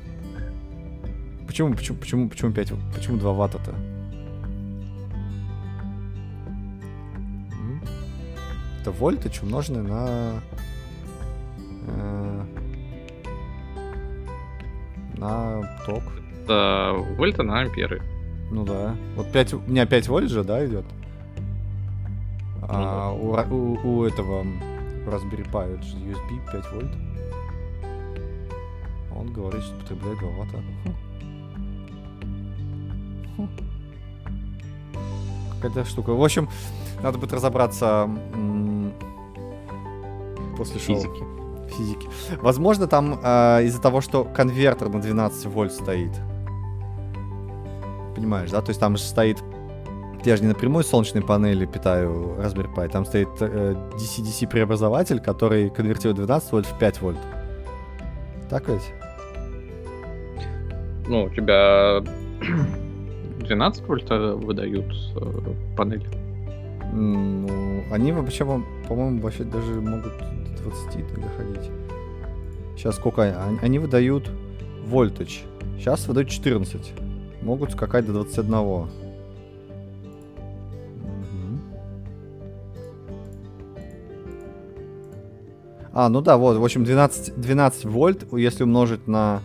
[1.47, 3.75] почему почему почему почему 5 почему 2 ватта-то
[8.81, 10.41] это вольтаж умноженный на
[11.87, 12.45] э,
[15.17, 16.03] на ток
[16.43, 18.03] это вольта на амперы
[18.51, 18.97] ну да.
[19.17, 20.85] Вот 5, у меня 5 вольт же, да, идет?
[22.63, 23.43] А ну, да.
[23.49, 24.45] у, у, у этого
[25.07, 26.97] Raspberry Pi это же USB 5 вольт.
[29.17, 30.59] Он говорит, что потребляет 2 ватта.
[30.85, 30.95] Хм.
[33.37, 33.49] Хм.
[35.61, 36.11] какая-то штука.
[36.11, 36.49] В общем,
[37.03, 38.09] надо будет разобраться
[40.57, 40.97] после шоу.
[40.97, 41.25] Физики.
[41.77, 42.09] Физики.
[42.43, 46.13] Возможно, там э, из-за того, что конвертер на 12 вольт стоит.
[48.15, 48.61] Понимаешь, да?
[48.61, 49.43] То есть там же стоит...
[50.25, 52.89] Я же не напрямую солнечной панели питаю Raspberry Pi.
[52.91, 57.19] Там стоит э, DC-DC преобразователь, который конвертирует 12 вольт в 5 вольт.
[58.51, 58.93] Так ведь?
[61.09, 62.03] Ну, у тебя
[63.41, 66.07] 12 вольт э, выдают э, панели.
[66.93, 71.71] Ну, они вообще, по-моему, вообще даже могут до 20 доходить.
[72.77, 73.59] Сейчас сколько они?
[73.63, 74.31] Они выдают
[74.85, 75.45] вольтаж.
[75.79, 76.93] Сейчас выдают 14.
[77.43, 79.10] Могут скакать до 21.
[85.93, 89.43] А, ну да, вот, в общем, 12, 12 вольт, если умножить на,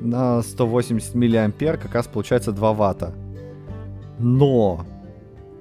[0.00, 3.14] на 180 миллиампер, как раз получается 2 ватта.
[4.18, 4.84] Но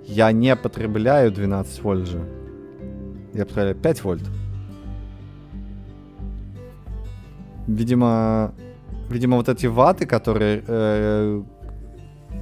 [0.06, 2.22] я не потребляю 12 вольт же.
[3.34, 4.24] Я потребляю 5 вольт.
[7.68, 8.54] Видимо,
[9.10, 11.44] видимо, вот эти ваты, которые э,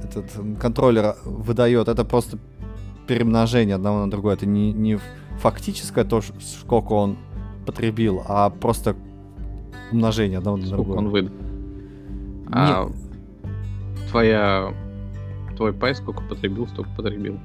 [0.02, 2.38] этот контроллер выдает, это просто
[3.06, 4.34] перемножение одного на другое.
[4.34, 4.98] Это не, не
[5.38, 7.18] фактическое то, сколько он
[7.66, 8.96] потребил, а просто
[9.90, 10.98] умножение одного на другое.
[10.98, 11.32] Он выдал?
[12.50, 12.88] А
[14.10, 14.74] твоя
[15.56, 17.38] твой пай сколько потребил, столько потребил.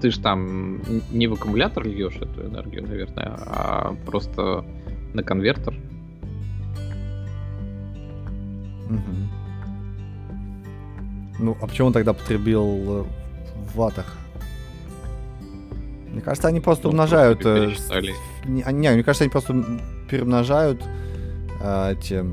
[0.00, 4.64] Ты же там не в аккумулятор льешь эту энергию, наверное, а просто
[5.14, 5.74] на конвертер.
[8.90, 9.26] Угу.
[11.38, 13.04] Ну, а почему он тогда потребил э,
[13.72, 14.16] в ватах?
[16.16, 17.42] Мне кажется, они просто ну, умножают...
[17.42, 18.02] Просто э,
[18.46, 19.54] не, не, мне кажется, они просто
[20.08, 20.82] перемножают
[21.60, 22.24] э, эти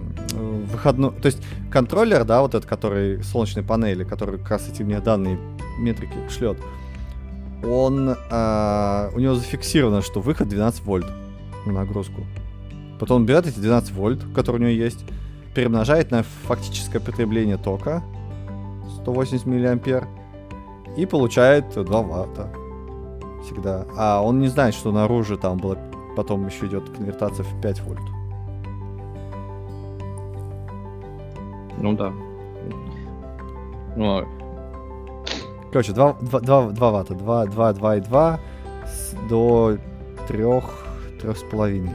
[0.72, 1.12] выходной...
[1.12, 5.38] То есть контроллер, да, вот этот, который солнечной панели, который как раз эти мне данные
[5.80, 6.58] метрики шлет,
[7.62, 8.15] он...
[8.32, 11.08] Э, у него зафиксировано, что выход 12 вольт
[11.65, 12.22] на нагрузку.
[13.02, 15.04] Потом он берет эти 12 вольт, которые у него есть,
[15.54, 18.02] перемножает на фактическое потребление тока
[19.02, 20.08] 180 миллиампер
[20.96, 22.48] и получает 2 ватта
[23.43, 23.86] всегда.
[23.97, 25.77] А он не знает, что наружу там было
[26.15, 28.01] потом еще идет конвертация в 5 вольт.
[31.79, 32.13] Ну да.
[33.95, 34.25] Ну,
[35.71, 37.15] Короче, 2, 2, 2, 2 ватта.
[37.15, 38.39] 2, 2, 2 и 2
[39.27, 39.77] до
[40.27, 41.89] 3, 3,5.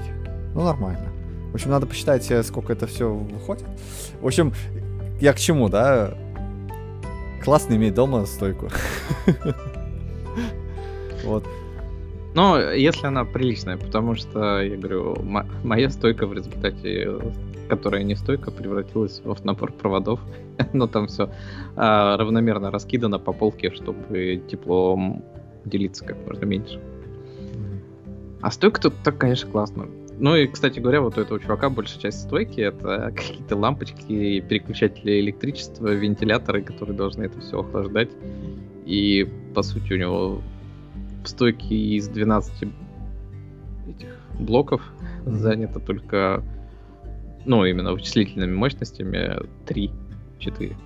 [0.54, 1.08] Ну, нормально.
[1.52, 3.64] В общем, надо посчитать, э, сколько это все выходит.
[4.20, 4.52] В общем,
[5.20, 6.14] я к чему, да?
[7.44, 8.68] Классно иметь дома стойку.
[11.28, 11.44] Вот.
[12.34, 15.16] Но если она приличная, потому что, я говорю,
[15.64, 17.10] моя стойка в результате,
[17.68, 20.20] которая не стойка, превратилась в набор проводов.
[20.72, 21.30] Но там все
[21.76, 24.98] а, равномерно раскидано по полке, чтобы тепло
[25.64, 26.80] делиться как можно меньше.
[28.40, 29.86] А стойка тут так, конечно, классно.
[30.20, 35.20] Ну и, кстати говоря, вот у этого чувака большая часть стойки это какие-то лампочки, переключатели
[35.20, 38.10] электричества, вентиляторы, которые должны это все охлаждать.
[38.84, 40.42] И, по сути, у него
[41.28, 42.68] стойке из 12
[43.88, 44.82] этих блоков
[45.24, 45.32] mm-hmm.
[45.32, 46.42] занято только,
[47.44, 50.76] ну, именно вычислительными мощностями 3-4.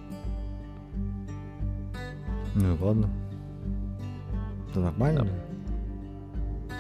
[2.55, 3.09] Ну ладно.
[4.71, 5.25] Это нормально.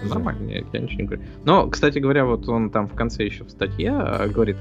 [0.02, 0.08] Да.
[0.08, 1.22] Нормально, я, я ничего не говорю.
[1.44, 4.56] Но, кстати говоря, вот он там в конце еще в статье а, говорит,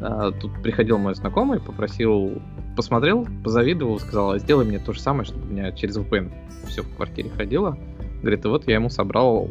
[0.00, 2.42] а, тут приходил мой знакомый, попросил,
[2.76, 6.30] посмотрел, позавидовал, сказал, «А сделай мне то же самое, чтобы у меня через VPN
[6.66, 7.78] все в квартире ходило.
[8.22, 9.50] Говорит, вот я ему собрал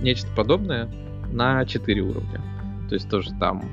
[0.00, 0.88] нечто подобное
[1.32, 2.40] на 4 уровня.
[2.88, 3.64] То есть тоже там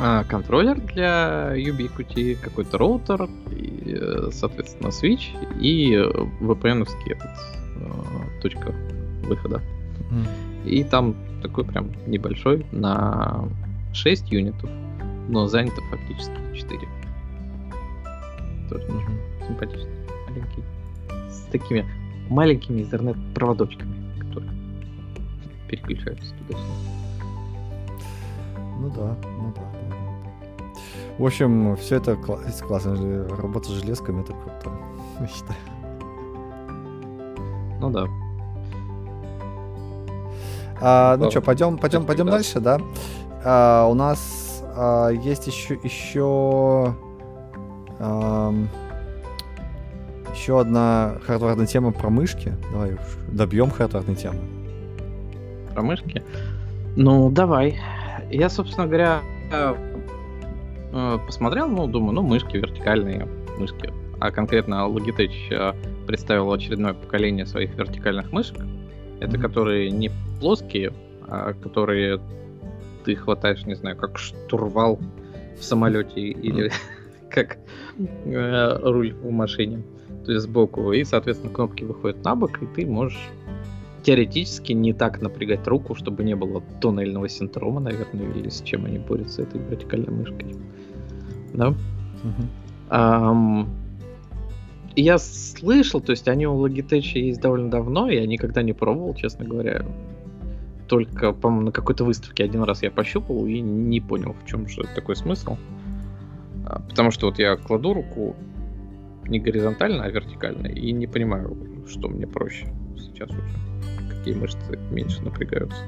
[0.00, 5.94] а, контроллер для Ubiquiti, какой-то роутер, и, э, соответственно, switch и
[6.40, 7.30] VPN-овский этот,
[7.76, 8.74] э, точка
[9.22, 9.62] выхода.
[10.10, 10.68] Mm.
[10.68, 13.48] И там такой прям небольшой на
[13.92, 14.68] 6 юнитов,
[15.28, 16.80] но занято фактически 4.
[18.68, 19.46] Тоже mm-hmm.
[19.46, 19.92] симпатичный,
[20.28, 20.62] маленький.
[21.30, 21.86] С такими
[22.28, 24.50] маленькими интернет-проводочками, которые
[25.68, 26.74] переключаются туда-сюда.
[28.80, 30.74] Ну да, ну да, да, да.
[31.18, 33.28] В общем, все это класс, классно.
[33.28, 34.76] Работа с железками это круто,
[35.20, 35.58] я считаю.
[37.80, 38.06] Ну да.
[40.80, 42.80] А, ну что, пойдем, пойдем, пойдем дальше, да?
[43.44, 46.94] А, у нас а, есть еще еще
[48.00, 48.52] а,
[50.34, 52.52] еще одна хардварная тема про мышки.
[52.72, 52.96] Давай
[53.28, 54.40] добьем хардварной темы.
[55.72, 56.22] Про мышки?
[56.96, 57.78] Ну, давай.
[58.30, 59.20] Я, собственно говоря,
[59.52, 63.92] э, посмотрел, ну, думаю, ну, мышки вертикальные, мышки.
[64.20, 68.56] А конкретно Logitech представил очередное поколение своих вертикальных мышек.
[69.20, 69.40] Это mm-hmm.
[69.40, 70.92] которые не плоские,
[71.28, 72.20] а которые
[73.04, 74.98] ты хватаешь, не знаю, как штурвал
[75.58, 76.70] в самолете или
[77.30, 77.58] как
[78.24, 79.82] э, руль в машине,
[80.24, 83.30] то есть сбоку, и, соответственно, кнопки выходят на бок, и ты можешь
[84.02, 88.98] теоретически не так напрягать руку, чтобы не было туннельного синдрома, наверное, или с чем они
[88.98, 90.56] борются этой вертикальной мышкой.
[91.54, 91.68] Да?
[91.68, 91.76] Угу.
[92.90, 93.66] Um,
[94.96, 99.44] я слышал, то есть они у Logitech есть довольно давно, я никогда не пробовал, честно
[99.44, 99.84] говоря.
[100.86, 104.82] Только, по-моему, на какой-то выставке один раз я пощупал и не понял, в чем же
[104.94, 105.56] такой смысл.
[106.66, 108.36] А, потому что вот я кладу руку
[109.28, 111.56] не горизонтально, а вертикально, и не понимаю,
[111.88, 113.42] что мне проще сейчас уже.
[114.10, 115.82] Какие мышцы меньше напрягаются.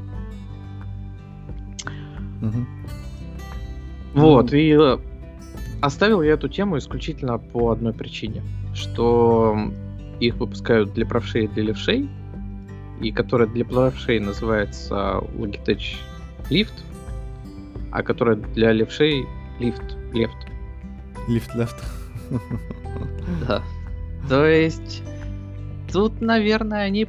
[2.43, 2.67] Угу.
[4.15, 4.99] Вот, и э,
[5.81, 8.43] оставил я эту тему исключительно по одной причине,
[8.75, 9.59] что
[10.21, 12.09] их выпускают для правшей и для левшей,
[13.01, 15.97] и которая для правшей называется Logitech
[16.51, 16.73] Lift,
[17.93, 19.27] а которая для левшей
[19.61, 20.31] Lift Left.
[21.29, 22.06] Lift Left.
[23.47, 23.63] Да.
[24.29, 25.03] То есть
[25.93, 27.07] тут, наверное, они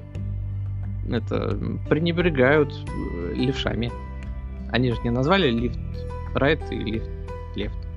[1.10, 1.58] это
[1.90, 3.92] пренебрегают э, левшами.
[4.72, 5.80] Они же не назвали лифт
[6.36, 7.10] right и лифт
[7.56, 7.88] left,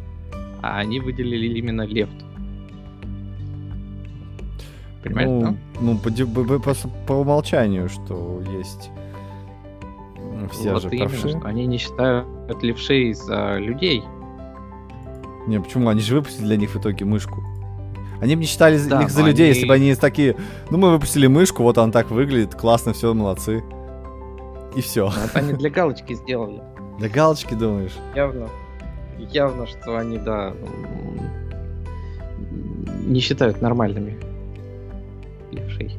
[0.62, 2.24] а они выделили именно left.
[5.02, 5.56] Понимаешь, ну, да?
[5.80, 6.74] Ну, по, по, по,
[7.06, 8.90] по умолчанию, что есть
[10.52, 11.28] все вот же именно, правши.
[11.30, 12.26] Что они не считают
[12.62, 14.02] левшей за людей.
[15.50, 15.88] Не, почему?
[15.88, 17.42] Они же выпустили для них в итоге мышку.
[18.20, 19.54] Они бы не считали да, их за людей, они...
[19.54, 20.36] если бы они такие,
[20.70, 23.64] ну мы выпустили мышку, вот она так выглядит, классно, все, молодцы.
[24.76, 25.10] И все.
[25.10, 26.62] Ну, это они для галочки сделали.
[26.98, 27.96] Для галочки, думаешь?
[28.14, 28.48] Явно.
[29.18, 30.54] Явно, что они, да,
[33.00, 34.20] не считают нормальными
[35.50, 35.96] левшей.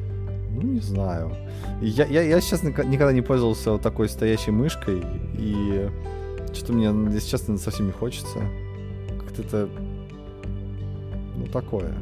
[0.50, 1.36] Ну, не знаю.
[1.82, 5.02] Я, я, я, честно, никогда не пользовался вот такой стоящей мышкой,
[5.36, 5.90] и
[6.54, 8.38] что-то мне, если честно, совсем не хочется.
[9.34, 9.68] Как-то это,
[11.36, 11.92] ну, такое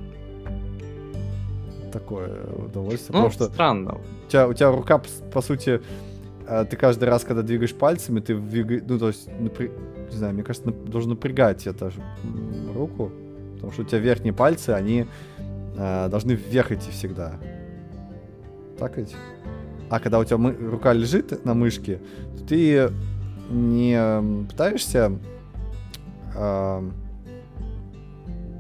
[1.93, 3.19] такое удовольствие.
[3.19, 3.99] Ну, потому что странно.
[4.27, 5.81] У тебя, у тебя рука, по, сути,
[6.47, 9.71] э, ты каждый раз, когда двигаешь пальцами, ты двигаешь, ну, то есть, напря...
[10.11, 11.90] не знаю, мне кажется, должен напрягать это
[12.73, 13.11] руку,
[13.55, 15.07] потому что у тебя верхние пальцы, они
[15.77, 17.35] э, должны вверх идти всегда.
[18.79, 19.16] Так ведь?
[19.88, 20.53] А когда у тебя мы...
[20.53, 22.01] рука лежит на мышке,
[22.38, 22.90] то ты
[23.51, 25.19] не пытаешься
[26.37, 26.90] э,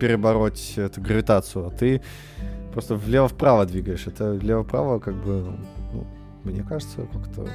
[0.00, 2.00] перебороть эту гравитацию, а ты
[2.72, 4.06] Просто влево-вправо двигаешь.
[4.06, 5.52] Это влево-вправо, как бы,
[5.92, 6.06] ну,
[6.44, 7.48] мне кажется, как-то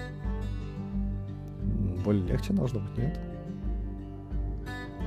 [2.04, 3.20] более легче должно быть, нет?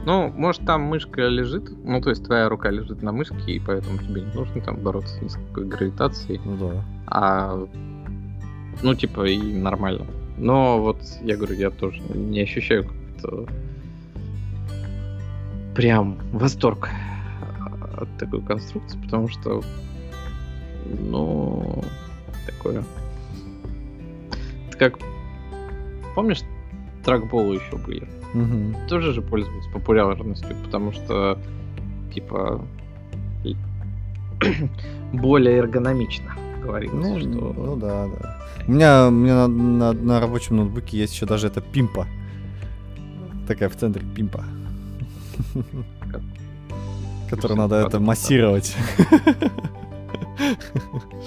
[0.07, 3.99] Ну, может, там мышка лежит, ну, то есть твоя рука лежит на мышке, и поэтому
[3.99, 6.41] тебе не нужно там бороться с низкой гравитацией.
[6.45, 6.85] Ну да.
[7.07, 7.69] А,
[8.83, 10.07] ну, типа, и нормально.
[10.39, 13.47] Но вот, я говорю, я тоже не ощущаю как-то
[15.75, 16.89] прям восторг
[18.03, 19.63] от такой конструкции, потому что
[21.01, 21.83] ну,
[22.47, 22.85] такое.
[24.69, 24.99] Это как...
[26.15, 26.43] Помнишь,
[27.05, 28.07] тракболы еще были?
[28.35, 28.89] Угу.
[28.89, 31.39] Тоже же пользуются популярностью, потому что,
[32.13, 32.65] типа,
[35.13, 37.29] более эргономично говорится, ну, что...
[37.29, 38.37] Ну да, да.
[38.67, 42.07] У меня, у меня на, на, на рабочем ноутбуке есть еще даже это пимпа.
[43.47, 44.45] Такая в центре пимпа.
[47.29, 48.75] Которую надо это массировать.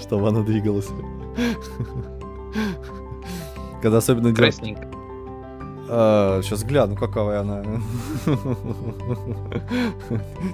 [0.00, 0.88] Чтобы она двигалась.
[3.80, 4.88] Когда особенно Красненько.
[5.94, 7.62] А, сейчас гляну, какая она.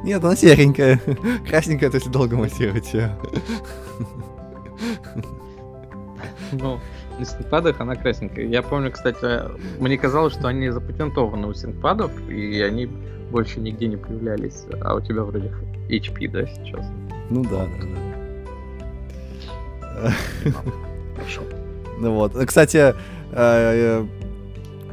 [0.03, 1.01] Нет, она серенькая.
[1.49, 3.17] Красненькая, это если долго массировать ее.
[6.53, 6.81] Ну,
[7.19, 8.47] на синкпадах она красненькая.
[8.47, 9.43] Я помню, кстати,
[9.81, 12.89] мне казалось, что они запатентованы у синкпадов, и они
[13.31, 14.65] больше нигде не появлялись.
[14.81, 15.53] А у тебя вроде
[15.89, 16.87] HP, да, сейчас?
[17.31, 17.87] Ну да, да,
[20.03, 20.13] да.
[21.17, 21.43] Хорошо.
[21.99, 22.33] Ну вот.
[22.47, 22.95] Кстати, э,
[23.33, 24.07] э,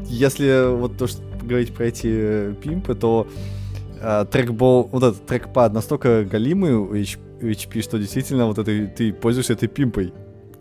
[0.05, 3.27] если вот то, что говорить про эти э, пимпы, то
[4.29, 9.67] трекбол, вот этот трекпад настолько галимый у HP, что действительно вот это ты пользуешься этой
[9.67, 10.13] пимпой.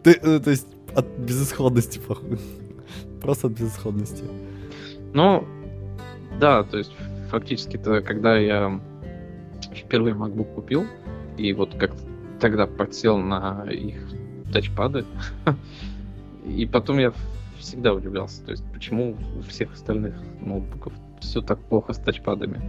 [0.03, 2.39] Ты, то есть от безысходности, походу.
[3.21, 4.25] Просто от безысходности.
[5.13, 5.45] Ну,
[6.41, 6.93] да, то есть
[7.35, 8.81] фактически-то, когда я
[9.75, 10.87] впервые MacBook купил,
[11.37, 11.93] и вот как
[12.41, 13.97] тогда подсел на их
[14.53, 15.05] тачпады.
[16.47, 17.13] И потом я
[17.59, 22.61] всегда удивлялся, то есть почему у всех остальных ноутбуков все так плохо с тачпадами.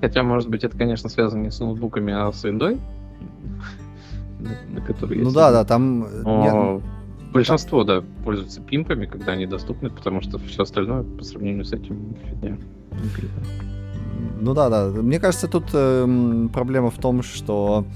[0.00, 2.80] Хотя, может быть, это, конечно, связано не с ноутбуками, а с виндой.
[4.40, 6.04] на, которые Ну да, да, там...
[6.04, 6.80] э,
[7.32, 12.14] Большинство, да, пользуются пимпами, когда они доступны, потому что все остальное по сравнению с этим
[12.24, 12.58] фигня.
[14.40, 14.86] Ну да, да.
[14.88, 17.86] Мне кажется, тут эм, проблема в том, что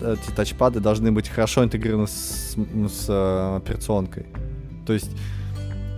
[0.00, 4.26] эти тачпады должны быть хорошо интегрированы с, с э, операционкой.
[4.86, 5.10] То есть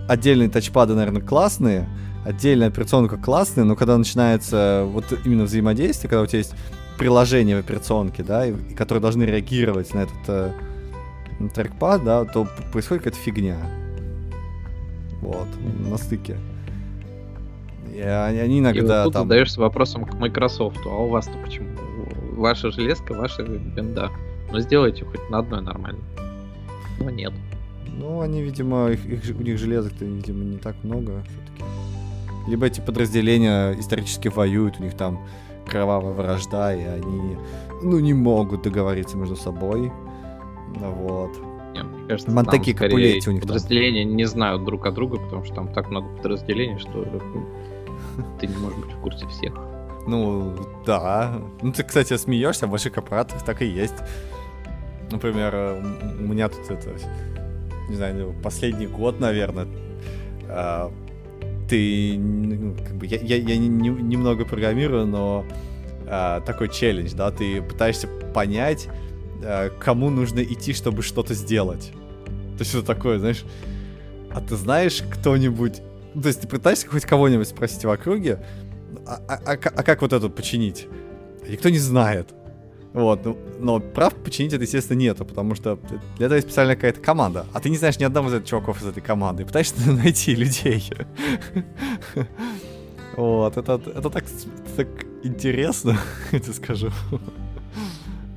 [0.07, 1.87] отдельные тачпады, наверное, классные,
[2.25, 6.53] отдельная операционка классная, но когда начинается вот именно взаимодействие, когда у тебя есть
[6.97, 10.51] приложение в операционке, да, и, и которые должны реагировать на этот э,
[11.53, 13.57] трекпад, да, то происходит какая-то фигня.
[15.21, 15.47] Вот,
[15.87, 16.37] на стыке.
[17.93, 19.23] И они, они И иногда вот тут там...
[19.23, 21.69] задаешься вопросом к Microsoft, а у вас-то почему?
[22.33, 24.09] Ваша железка, ваша винда.
[24.51, 25.99] Ну сделайте хоть на одной нормально.
[26.99, 27.33] Но нет.
[27.97, 31.63] Ну, они, видимо, их, их у них железок-то, видимо, не так много все-таки.
[32.47, 35.19] Либо эти подразделения исторически воюют, у них там
[35.67, 37.37] кровавая вражда, и они,
[37.83, 39.91] ну, не могут договориться между собой.
[40.75, 41.31] Вот.
[41.73, 43.49] Не, Мне кажется, Монтеки там скорее у них там.
[43.49, 47.05] подразделения не знают друг о друга, потому что там так много подразделений, что
[48.39, 49.53] ты не можешь быть в курсе всех.
[50.07, 50.55] Ну,
[50.85, 51.33] да.
[51.61, 53.95] Ну, ты, кстати, смеешься, в больших корпорациях так и есть.
[55.11, 55.81] Например, э,
[56.19, 56.89] у меня тут это,
[57.89, 59.67] не знаю, ну, последний год, наверное,
[60.47, 60.91] а,
[61.69, 65.45] ты, ну, как бы, я, я, я не- не- немного программирую, но
[66.07, 68.87] а, такой челлендж, да, ты пытаешься понять,
[69.79, 71.91] кому нужно идти, чтобы что-то сделать.
[72.57, 73.43] То есть это такое, знаешь,
[74.33, 75.81] а ты знаешь кто-нибудь,
[76.13, 78.39] ну, то есть ты пытаешься хоть кого-нибудь спросить в округе,
[79.05, 80.87] а, а- а а как вот это починить?
[81.47, 82.29] Никто не знает.
[82.93, 85.79] Вот, ну, но прав починить это, естественно, нету, потому что
[86.17, 87.45] для этого есть специальная какая-то команда.
[87.53, 89.45] А ты не знаешь ни одного из этих чуваков из этой команды.
[89.45, 90.91] Пытаешься найти людей.
[93.15, 94.23] Вот, это, это так,
[94.75, 94.87] так
[95.23, 95.97] интересно,
[96.31, 96.89] я тебе скажу.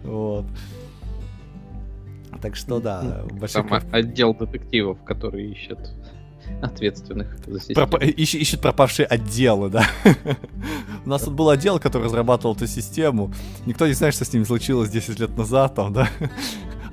[0.05, 0.47] Вот.
[2.43, 5.79] Так что да, большой Там отдел детективов, который ищет
[6.63, 7.87] ответственных за систему.
[7.87, 9.87] Пропа- ищ- ищет пропавшие отделы, да.
[11.05, 13.33] У нас тут был отдел, который разрабатывал эту систему.
[13.67, 16.09] Никто не знает, что с ними случилось 10 лет назад, там, да.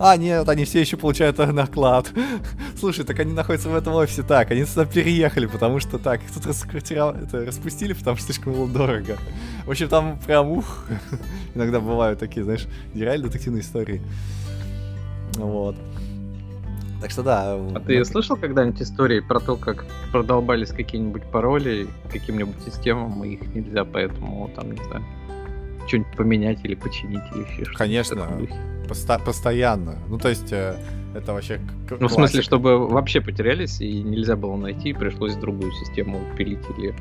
[0.04, 2.12] А, нет, они все еще получают наклад.
[2.80, 6.32] Слушай, так они находятся в этом офисе так, они сюда переехали, потому что так, их
[6.32, 9.18] тут раскрутировали, это, распустили, потому что слишком было дорого.
[9.66, 10.86] В общем, там прям ух.
[11.54, 14.02] Иногда бывают такие, знаешь, реально детективные истории.
[15.36, 15.76] Вот.
[17.02, 17.56] Так что да.
[17.56, 23.56] А ты слышал когда-нибудь истории про то, как продолбались какие-нибудь пароли каким-нибудь системам, и их
[23.56, 25.04] нельзя, поэтому там, не знаю,
[25.88, 27.78] что-нибудь поменять или починить или еще что-то.
[27.78, 28.28] Конечно.
[28.88, 29.96] Посто- постоянно.
[30.10, 30.76] Ну, то есть, э,
[31.16, 31.60] это вообще...
[31.90, 36.60] к- Ну, в смысле, чтобы вообще потерялись и нельзя было найти, пришлось другую систему пилить
[36.78, 36.94] или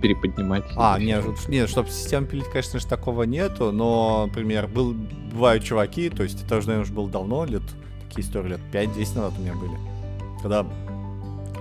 [0.00, 0.64] переподнимать.
[0.76, 4.94] А, нет, вот- нет, чтобы систему пилить, конечно же, такого нету, но, например, был,
[5.32, 7.62] бывают чуваки, то есть это уже, наверное, уже было давно, лет,
[8.08, 9.76] такие истории, лет 5-10 назад у меня были,
[10.42, 10.66] когда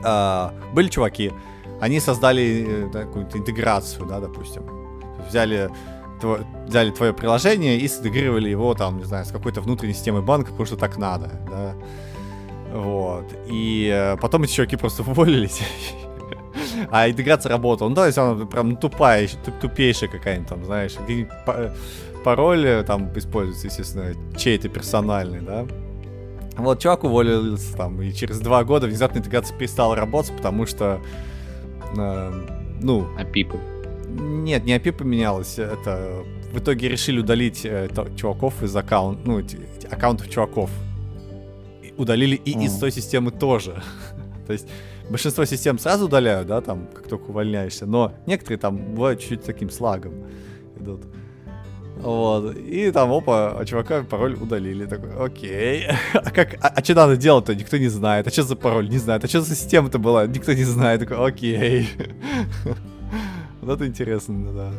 [0.03, 1.31] а, были чуваки,
[1.79, 4.63] они создали э, да, какую-то интеграцию, да, допустим,
[5.27, 5.69] взяли
[6.19, 10.51] тво- взяли твое приложение и синтегрировали его там, не знаю, с какой-то внутренней системой банка,
[10.51, 11.73] потому что так надо, да.
[12.73, 13.25] Вот.
[13.47, 15.61] И э, потом эти чуваки просто уволились.
[16.91, 17.89] А интеграция работала.
[17.89, 19.27] Ну, то есть она прям тупая,
[19.61, 20.95] тупейшая какая-нибудь там, знаешь.
[22.23, 25.65] Пароль э, там используется, естественно, чей-то персональный, да.
[26.57, 30.99] Вот, чувак уволился там, и через два года внезапно интеграция перестала работать, потому что,
[31.95, 32.31] э,
[32.81, 33.59] ну, А пипы.
[34.09, 35.59] нет, не API поменялось.
[35.59, 39.41] Это в итоге решили удалить э, то- чуваков из аккаунт, ну,
[39.91, 40.69] аккаунтов чуваков.
[41.83, 42.79] И удалили и из Мгм.
[42.79, 43.81] той системы тоже.
[44.47, 44.67] То есть
[45.09, 49.69] большинство систем сразу удаляют, да, там, как только увольняешься, но некоторые там бывают чуть-чуть таким
[49.69, 50.13] слагом
[50.79, 51.01] идут.
[52.01, 52.55] Вот.
[52.55, 54.85] И там, опа, а чувака пароль удалили.
[54.85, 55.87] Такой, окей.
[56.13, 57.55] А как, а, а что надо делать-то?
[57.55, 58.27] Никто не знает.
[58.27, 58.89] А что за пароль?
[58.89, 59.23] Не знает.
[59.23, 60.27] А что за система-то была?
[60.27, 60.99] Никто не знает.
[61.01, 61.89] Такой, окей.
[63.61, 64.71] Вот это интересно, да.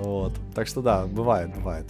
[0.00, 0.32] Вот.
[0.54, 1.86] Так что да, бывает, бывает.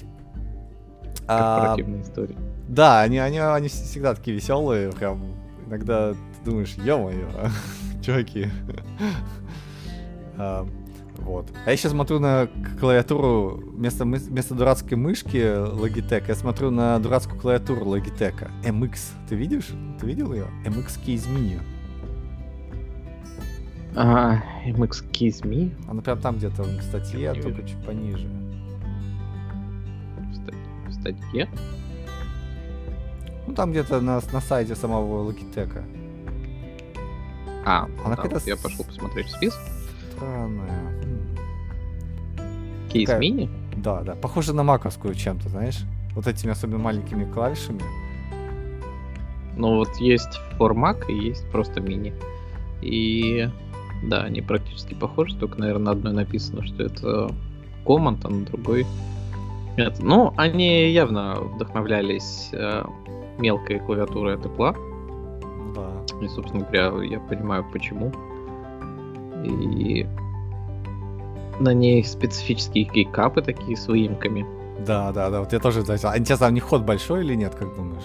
[1.28, 2.34] А, Корпоративная история.
[2.68, 5.22] да, они, они, они вс- всегда такие веселые, прям.
[5.68, 7.26] Иногда ты думаешь, ё-моё,
[8.04, 8.48] чуваки.
[11.22, 11.48] А, вот.
[11.64, 12.48] А я сейчас смотрю на
[12.80, 18.50] клавиатуру вместо, вместо дурацкой мышки Logitech, я смотрю на дурацкую клавиатуру Logitech.
[18.64, 18.98] MX.
[19.28, 19.70] Ты видишь?
[20.00, 20.46] Ты видел ее?
[20.64, 21.60] MX Keys Mini.
[23.94, 28.26] А, MX Kiss Me Она прям там где-то в статье, Не только чуть пониже.
[30.30, 30.54] в ста-
[30.88, 31.48] в статье.
[33.46, 35.84] Ну там где-то на, на сайте самого Logitech.
[37.66, 39.60] А, Она вот я пошел посмотреть список.
[40.16, 40.91] Странная.
[42.92, 43.20] Кейс Какая?
[43.20, 43.50] мини?
[43.76, 44.14] Да, да.
[44.14, 45.82] Похоже на маковскую чем-то, знаешь?
[46.14, 47.82] вот этими особенно маленькими клавишами.
[49.56, 52.14] Ну вот есть Mac и есть просто мини.
[52.80, 53.48] И
[54.04, 57.30] да, они практически похожи, только, наверное, на одной написано, что это
[57.84, 58.86] Command, а на другой
[59.76, 59.98] нет.
[60.00, 62.84] Ну, они явно вдохновлялись э,
[63.38, 64.76] мелкой клавиатурой от Apple.
[65.74, 66.24] Да.
[66.24, 68.12] И, собственно говоря, я понимаю, почему.
[69.44, 70.06] И
[71.62, 74.44] на ней специфические кейкапы такие с выемками.
[74.86, 75.40] Да, да, да.
[75.40, 76.08] Вот я тоже заметил.
[76.08, 78.02] А интересно, а у них ход большой или нет, как думаешь?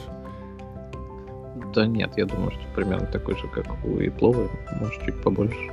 [1.73, 4.49] Да нет, я думаю, что примерно такой же, как у Apple,
[4.79, 5.71] может, чуть побольше.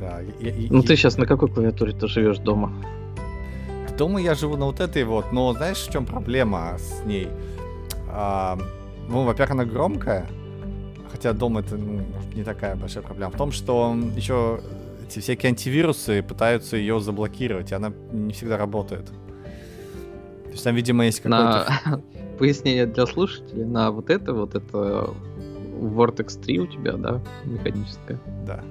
[0.00, 0.20] Да.
[0.40, 2.72] Я, я, Ну ты сейчас на какой клавиатуре ты живешь дома?
[3.96, 7.28] Дома я живу на вот этой вот, но знаешь, в чем проблема с ней?
[8.08, 8.58] А,
[9.08, 10.26] ну, во-первых, она громкая,
[11.10, 13.30] хотя дома это ну, может, не такая большая проблема.
[13.32, 14.60] В том, что еще
[15.06, 19.06] эти всякие антивирусы пытаются ее заблокировать, и она не всегда работает.
[19.06, 21.66] То есть там, видимо, есть какой-то...
[21.84, 22.00] На
[22.38, 25.10] пояснение для слушателей, на вот это, вот это
[25.80, 28.18] Vortex 3 у тебя, да, механическая.
[28.46, 28.64] Да.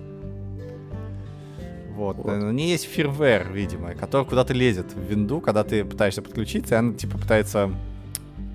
[1.96, 2.18] Вот.
[2.18, 2.26] Вот.
[2.26, 6.78] На ней есть фирвер, видимо, который куда-то лезет в винду, когда ты пытаешься подключиться, и
[6.78, 7.72] она типа пытается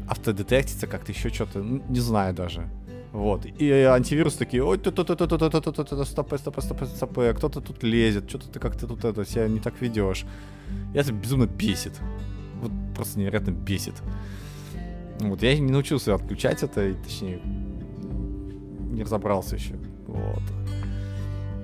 [0.09, 2.69] автодетектиться, как-то еще что-то, ну, не знаю даже.
[3.15, 3.47] Вот.
[3.47, 7.33] И антивирус такие, ой, тут, тут, тут, тут, тут, тут, стоп, стоп, стоп, стоп, стопэ,
[7.35, 10.27] кто-то тут лезет, что-то ты как-то тут это, себя не так ведешь.
[10.93, 11.93] И это безумно бесит.
[12.61, 13.95] Вот просто невероятно бесит.
[15.21, 17.41] Вот я не научился отключать это, и, точнее,
[18.91, 19.77] не разобрался еще.
[20.09, 20.43] Вот.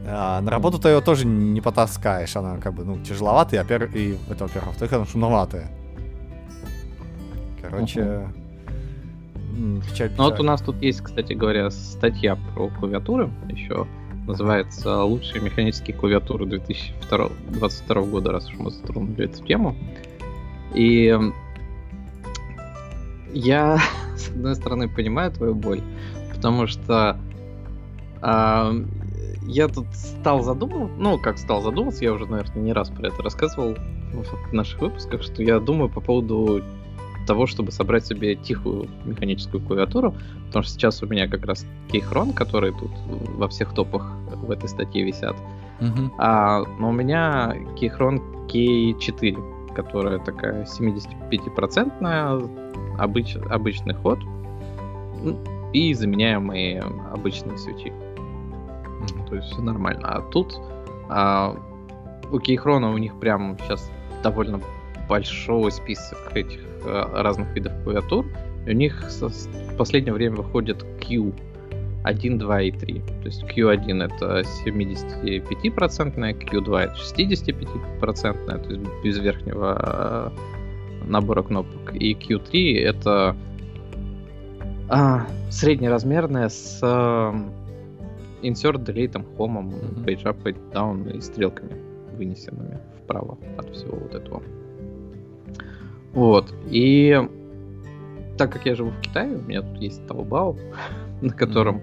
[0.07, 4.13] А, на работу ты ее тоже не потаскаешь, она как бы, ну, тяжеловатая, а и,
[4.13, 5.69] и это, во-первых, а во-вторых, она шумноватая.
[7.61, 8.40] Короче, uh-huh
[9.81, 13.87] печаль, Ну вот у нас тут есть, кстати говоря, статья про клавиатуры еще.
[14.27, 19.75] Называется «Лучшие механические клавиатуры 2022 года», раз уж мы затронули эту тему.
[20.75, 21.19] И
[23.33, 23.79] я,
[24.17, 25.81] с одной стороны, понимаю твою боль,
[26.35, 27.19] потому что
[28.23, 28.73] а,
[29.43, 33.23] я тут стал задумываться, ну, как стал задумываться, я уже, наверное, не раз про это
[33.23, 33.75] рассказывал
[34.13, 36.63] в наших выпусках, что я думаю по поводу
[37.31, 40.15] того, чтобы собрать себе тихую механическую клавиатуру,
[40.47, 42.91] потому что сейчас у меня как раз Keychron, которые тут
[43.39, 44.03] во всех топах
[44.43, 45.37] в этой статье висят,
[45.81, 46.11] Мгм.
[46.19, 52.51] а, но у меня Keychron K4, которая такая 75-процентная,
[52.99, 54.19] обыч, обычный ход
[55.73, 57.93] и заменяемые обычные свечи.
[59.29, 60.09] То есть все нормально.
[60.09, 60.61] А тут
[61.09, 61.55] а,
[62.33, 63.89] у Кейхрона у них прям сейчас
[64.25, 64.61] довольно
[65.11, 68.25] большой список этих а, разных видов клавиатур.
[68.67, 71.33] И у них в последнее время выходит Q
[72.05, 73.01] 1, 2 и 3.
[73.01, 80.33] То есть Q1 это 75%, Q2 это 65%, то есть без верхнего а,
[81.07, 81.95] набора кнопок.
[81.95, 83.37] И Q3 это
[84.89, 87.35] а, среднеразмерная с а,
[88.43, 90.05] insert, delete, home, Мгм.
[90.05, 91.77] page up, page down и стрелками
[92.17, 94.43] вынесенными вправо от всего вот этого.
[96.13, 96.53] Вот.
[96.71, 97.21] И
[98.37, 100.59] так как я живу в Китае, у меня тут есть Taobao,
[101.21, 101.83] на котором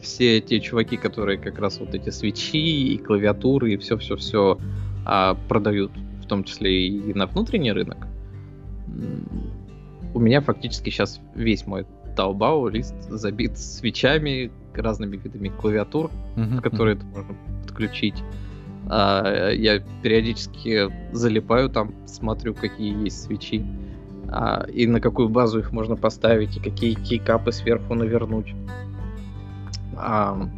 [0.00, 4.58] все те чуваки, которые как раз вот эти свечи и клавиатуры и все-все-все
[5.48, 5.92] продают,
[6.22, 8.06] в том числе и на внутренний рынок,
[10.14, 16.10] у меня фактически сейчас весь мой Taobao лист забит свечами, разными видами клавиатур,
[16.62, 18.22] которые можно подключить.
[18.88, 23.64] А, я периодически залипаю там, смотрю, какие есть свечи,
[24.28, 28.54] а, и на какую базу их можно поставить, и какие кейкапы сверху навернуть.
[29.96, 30.48] А,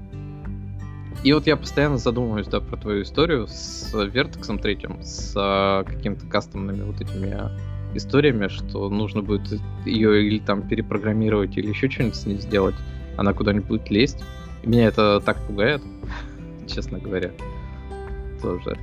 [1.24, 6.26] и вот я постоянно задумываюсь, да, про твою историю с Вертексом третьим, с а, какими-то
[6.26, 7.36] кастомными вот этими
[7.94, 12.74] историями, что нужно будет ее или там перепрограммировать, или еще что-нибудь с ней сделать.
[13.16, 14.24] Она куда-нибудь будет лезть.
[14.62, 15.82] И меня это так пугает,
[16.66, 17.32] честно говоря.
[18.42, 18.76] Тоже.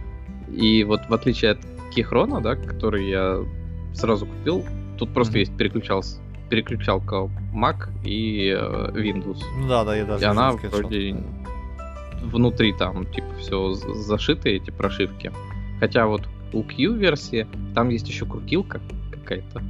[0.52, 1.60] И вот в отличие от
[1.94, 3.40] Кихрона, да, который я
[3.94, 4.64] сразу купил,
[4.98, 5.40] тут просто Мгм.
[5.40, 9.42] есть переключался, переключалка Mac и э, Windows.
[9.58, 11.24] Ну да, да, я даже И она вроде
[12.22, 15.32] внутри там типа все зашиты эти прошивки.
[15.80, 18.82] Хотя вот у Q версии там есть еще крутилка
[19.12, 19.62] какая-то,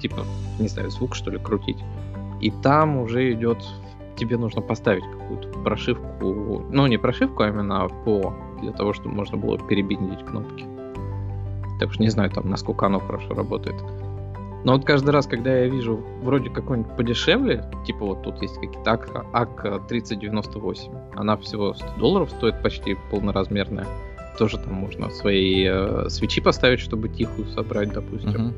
[0.00, 0.24] типа
[0.58, 1.78] не знаю звук что ли крутить,
[2.40, 3.58] и там уже идет
[4.16, 8.34] тебе нужно поставить какую-то прошивку, ну не прошивку, а именно по
[8.64, 10.64] для того, чтобы можно было перебиндить кнопки.
[11.80, 13.76] Так что не знаю там насколько оно хорошо работает.
[14.64, 18.92] Но вот каждый раз, когда я вижу вроде какой-нибудь подешевле, типа вот тут есть какие-то
[18.92, 23.86] АК, АК 3098, она всего 100 долларов стоит почти полноразмерная.
[24.38, 28.30] тоже там можно свои э, свечи поставить, чтобы тихую собрать, допустим.
[28.30, 28.54] Мгм.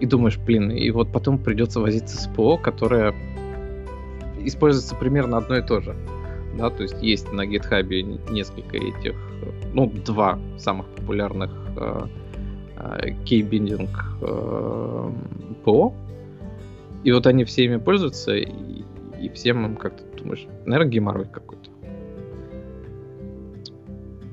[0.00, 3.14] И думаешь, блин, и вот потом придется возиться с ПО, которое
[4.40, 5.96] используется примерно одно и то же.
[6.58, 9.16] Да, то есть есть на GitHub несколько этих,
[9.72, 12.06] ну, два самых популярных э,
[12.76, 13.90] э, кейбиндинг
[14.20, 15.10] э,
[15.64, 15.94] ПО.
[17.02, 18.84] И вот они всеми пользуются, и,
[19.20, 21.70] и всем им как-то думаешь, наверное, геморрой какой-то.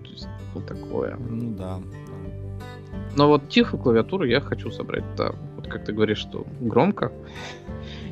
[0.03, 1.17] То есть, вот такое.
[1.17, 1.79] Ну да.
[3.17, 5.33] Но вот тихую клавиатуру я хочу собрать, да.
[5.55, 7.11] Вот как ты говоришь, что громко.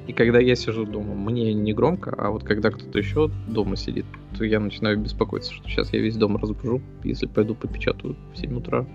[0.10, 4.08] И когда я сижу дома, мне не громко, а вот когда кто-то еще дома сидит,
[4.36, 8.58] то я начинаю беспокоиться, что сейчас я весь дом разбужу, если пойду попечатаю в 7
[8.58, 8.88] утра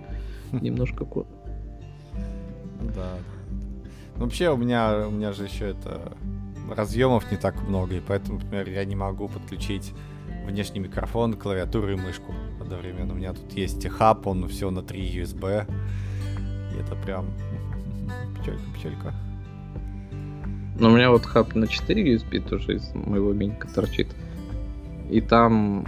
[0.51, 1.29] немножко кода.
[2.81, 3.13] Ну Да.
[4.17, 6.17] Ну, Вообще у меня, у меня же еще это
[6.69, 9.93] разъемов не так много, и поэтому, например, я не могу подключить
[10.45, 13.13] внешний микрофон, клавиатуру и мышку одновременно.
[13.13, 15.65] У меня тут есть хаб, он все на 3 USB.
[16.75, 17.27] И это прям
[18.37, 19.15] печалька, печалька.
[20.79, 24.09] Но у меня вот хаб на 4 USB тоже из моего миника торчит.
[25.11, 25.87] И там,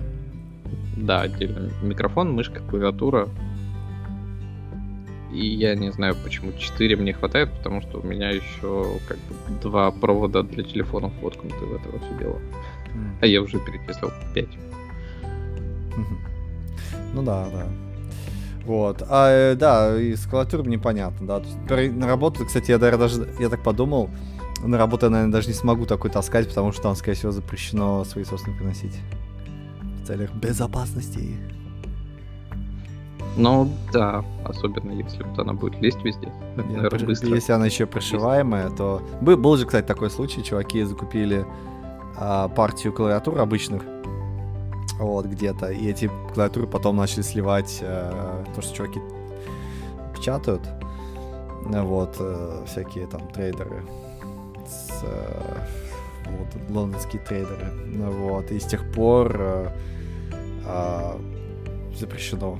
[0.96, 3.28] да, отдельно микрофон, мышка, клавиатура.
[5.32, 9.60] И я не знаю, почему 4 мне хватает, потому что у меня еще как бы
[9.60, 12.38] два провода для телефонов воткнуты в это все дело.
[12.94, 13.18] М.
[13.20, 14.48] А я уже перечислил 5.
[15.96, 16.18] Мгм.
[17.14, 17.66] Ну да, да.
[18.64, 19.02] Вот.
[19.08, 21.42] А, э, да, и с клавиатурой непонятно, да.
[21.68, 24.10] То есть, на работу, кстати, я даже- я так подумал,
[24.66, 28.04] на работу я, наверное, даже не смогу такой таскать, потому что там, скорее всего, запрещено
[28.04, 28.94] свои собственные приносить.
[30.02, 31.36] В целях безопасности.
[33.36, 36.32] Ну да, особенно если вот она будет лезть везде.
[36.56, 37.34] Это, наверное, при- быстро.
[37.34, 39.02] Если она еще пришиваемая, то...
[39.20, 41.44] Бы- Был же, кстати, такой случай, чуваки закупили
[42.16, 43.82] а, партию клавиатур обычных,
[44.98, 48.98] вот, где-то, и эти клавиатуры потом начали сливать э, то, что чуваки
[50.14, 50.62] печатают,
[51.66, 53.82] вот, э, всякие там трейдеры,
[56.26, 59.68] вот, лондонские трейдеры, вот, и с тех пор э,
[60.66, 61.20] а,
[61.96, 62.58] запрещено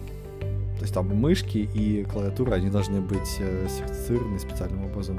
[0.77, 5.19] то есть там мышки и клавиатура, они должны быть э, сертифицированы специальным образом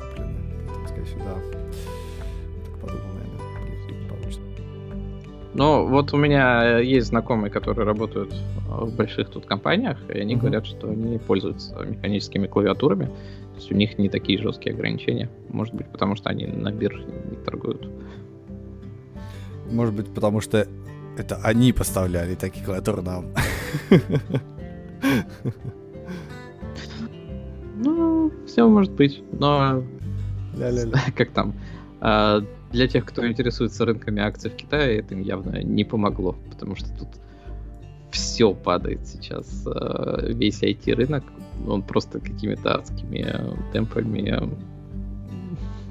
[0.00, 0.34] куплены.
[0.66, 1.34] Поэтому, скорее всего, да.
[2.66, 4.40] Так подумал, наверное, получится.
[5.54, 10.34] Ну, вот у меня есть знакомые, которые работают э, в больших тут компаниях, и они
[10.34, 10.42] Мгм.
[10.42, 13.10] говорят, что они пользуются механическими клавиатурами.
[13.58, 15.28] То есть у них не такие жесткие ограничения.
[15.48, 17.90] Может быть, потому что они на бирже не торгуют.
[19.72, 20.68] Может быть, потому что
[21.16, 23.26] это они поставляли такие клавиатуры нам.
[27.76, 29.22] Ну, все может быть.
[29.32, 29.82] Но
[30.56, 30.98] Ля-ля-ля.
[31.16, 31.54] как там?
[32.00, 32.40] а,
[32.70, 36.88] Для тех, кто интересуется рынками акций в Китае, это им явно не помогло, потому что
[36.96, 37.08] тут
[38.12, 39.64] все падает сейчас.
[39.66, 41.24] э, Весь IT-рынок,
[41.66, 44.48] он просто какими-то адскими э, темпами э,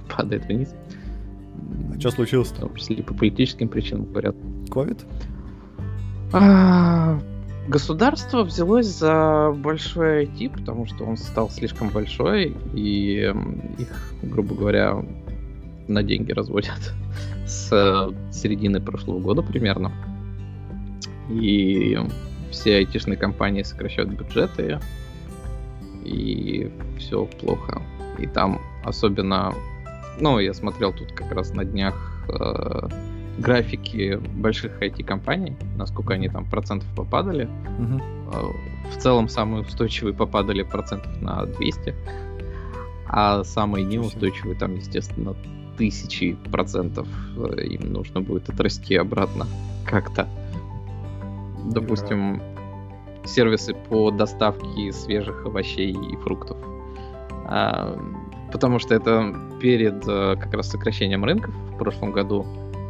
[0.15, 0.74] падает вниз.
[1.95, 4.36] А что случилось В том числе по политическим причинам говорят.
[4.70, 5.05] Ковид?
[6.34, 7.20] А,
[7.68, 13.34] Государство взялось за большой IT, потому что он стал слишком большой, и
[13.78, 15.03] их, грубо говоря,
[15.89, 16.93] на деньги разводят
[17.45, 19.91] с э, середины прошлого года примерно.
[21.30, 21.99] И
[22.51, 24.80] все айтишные компании сокращают бюджеты,
[26.07, 27.81] и все плохо.
[28.17, 29.53] И там особенно,
[30.19, 31.95] ну, я смотрел тут как раз на днях
[32.29, 32.87] э,
[33.37, 37.47] графики больших IT-компаний, насколько они там процентов попадали.
[38.33, 38.45] Э,
[38.91, 41.93] В целом самые устойчивые попадали процентов на 200,
[43.07, 45.35] а самые неустойчивые там, естественно,
[45.77, 49.45] тысячи процентов э, им нужно будет отрасти обратно
[49.85, 50.27] как-то.
[51.65, 52.41] Допустим,
[53.28, 56.57] сервисы по доставке свежих овощей и фруктов.
[57.45, 57.97] А,
[58.51, 62.45] Потому что это перед э, как раз сокращением рынков в прошлом году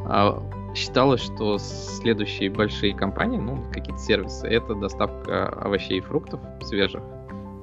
[0.06, 0.44] а,
[0.76, 7.02] считалось, что следующие большие компании, ну, какие-то сервисы, это доставка овощей и фруктов свежих.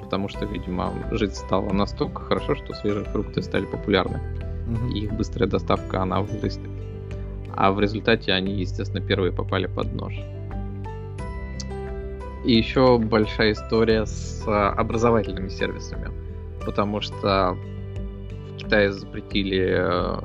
[0.00, 4.20] Потому что, видимо, жить стало настолько хорошо, что свежие фрукты стали популярны.
[4.66, 4.90] Мгм.
[4.90, 6.70] И их быстрая доставка, она вырастет.
[7.56, 10.14] А в результате они, естественно, первые попали под нож.
[12.44, 16.10] И еще большая история с а, образовательными сервисами.
[16.64, 17.56] Потому что
[18.52, 20.18] в Китае запретили э,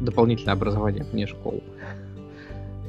[0.00, 1.62] дополнительное образование вне школ.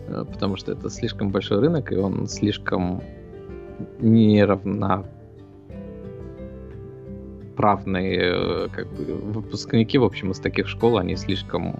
[0.07, 3.01] Э, Потому что это слишком большой рынок, и он слишком
[3.99, 5.05] неравно
[7.55, 11.75] правные э, как бы, выпускники, в общем, из таких школ, они слишком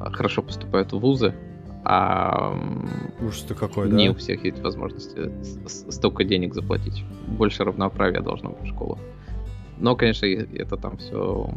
[0.00, 1.34] э, хорошо поступают в вузы,
[1.90, 2.54] А
[3.26, 4.12] Уж ты какой, не да?
[4.12, 5.30] у всех есть возможность э,
[5.66, 7.02] столько денег заплатить.
[7.26, 8.98] Больше равноправия должно быть в школах.
[9.78, 11.50] Но, конечно, это там все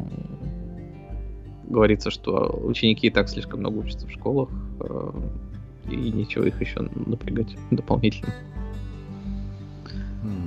[1.67, 5.11] говорится, что ученики и так слишком много учатся в школах, э,
[5.89, 8.33] и ничего их еще напрягать дополнительно.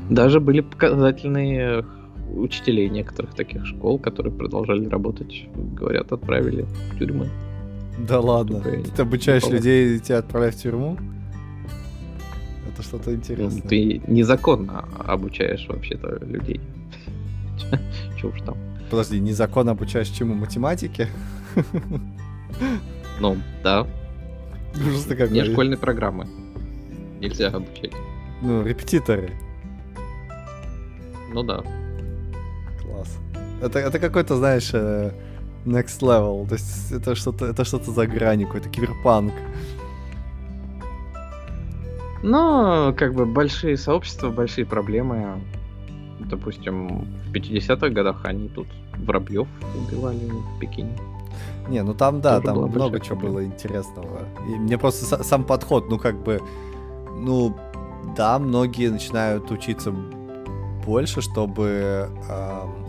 [0.09, 1.85] Даже были показательные
[2.35, 5.47] учителей некоторых таких школ, которые продолжали работать.
[5.55, 7.29] Говорят, отправили в тюрьмы.
[7.99, 8.61] Да ладно.
[8.61, 10.99] Чтобы Ты обучаешь людей и тебя отправляют в тюрьму?
[12.73, 13.63] Это что-то Ну, интересное.
[13.63, 16.61] Ты незаконно обучаешь вообще-то людей.
[18.21, 18.57] Че уж там.
[18.91, 20.35] Подожди, незаконно обучаешь чему?
[20.35, 21.09] Математике?
[23.21, 23.87] Ну, да,
[24.75, 25.33] Ужас ты какой.
[25.33, 26.27] не школьной программы.
[27.21, 27.93] Нельзя обучать.
[28.43, 29.31] Ну, репетиторы.
[31.33, 31.63] Ну да.
[32.83, 33.19] Класс.
[33.63, 35.13] Это, это какой-то, знаешь, э,
[35.67, 36.47] next level.
[36.49, 39.33] То есть это что-то, это что-то за гранью, какой-то киберпанк.
[42.23, 45.41] Но, как бы, большие сообщества, большие проблемы.
[46.21, 49.47] Допустим, в 50-х годах они тут воробьев
[49.77, 50.97] убивали в Пекине.
[51.69, 53.35] Не, ну там, да, Тоже там много чего проблема.
[53.41, 54.21] было интересного.
[54.49, 56.41] И мне просто са- сам подход, ну как бы,
[57.19, 57.55] ну
[58.17, 59.93] да, многие начинают учиться
[60.87, 62.84] больше, чтобы, ам,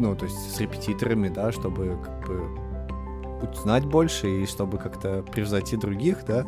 [0.00, 2.42] ну то есть с репетиторами, да, чтобы как бы
[3.52, 6.46] узнать больше и чтобы как-то превзойти других, да.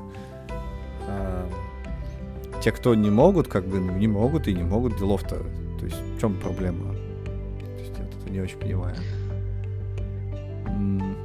[1.08, 1.46] Ам,
[2.62, 5.36] те, кто не могут, как бы, ну, не могут и не могут, делов-то.
[5.78, 6.94] То есть в чем проблема?
[7.24, 8.94] То есть я это не очень понимаю.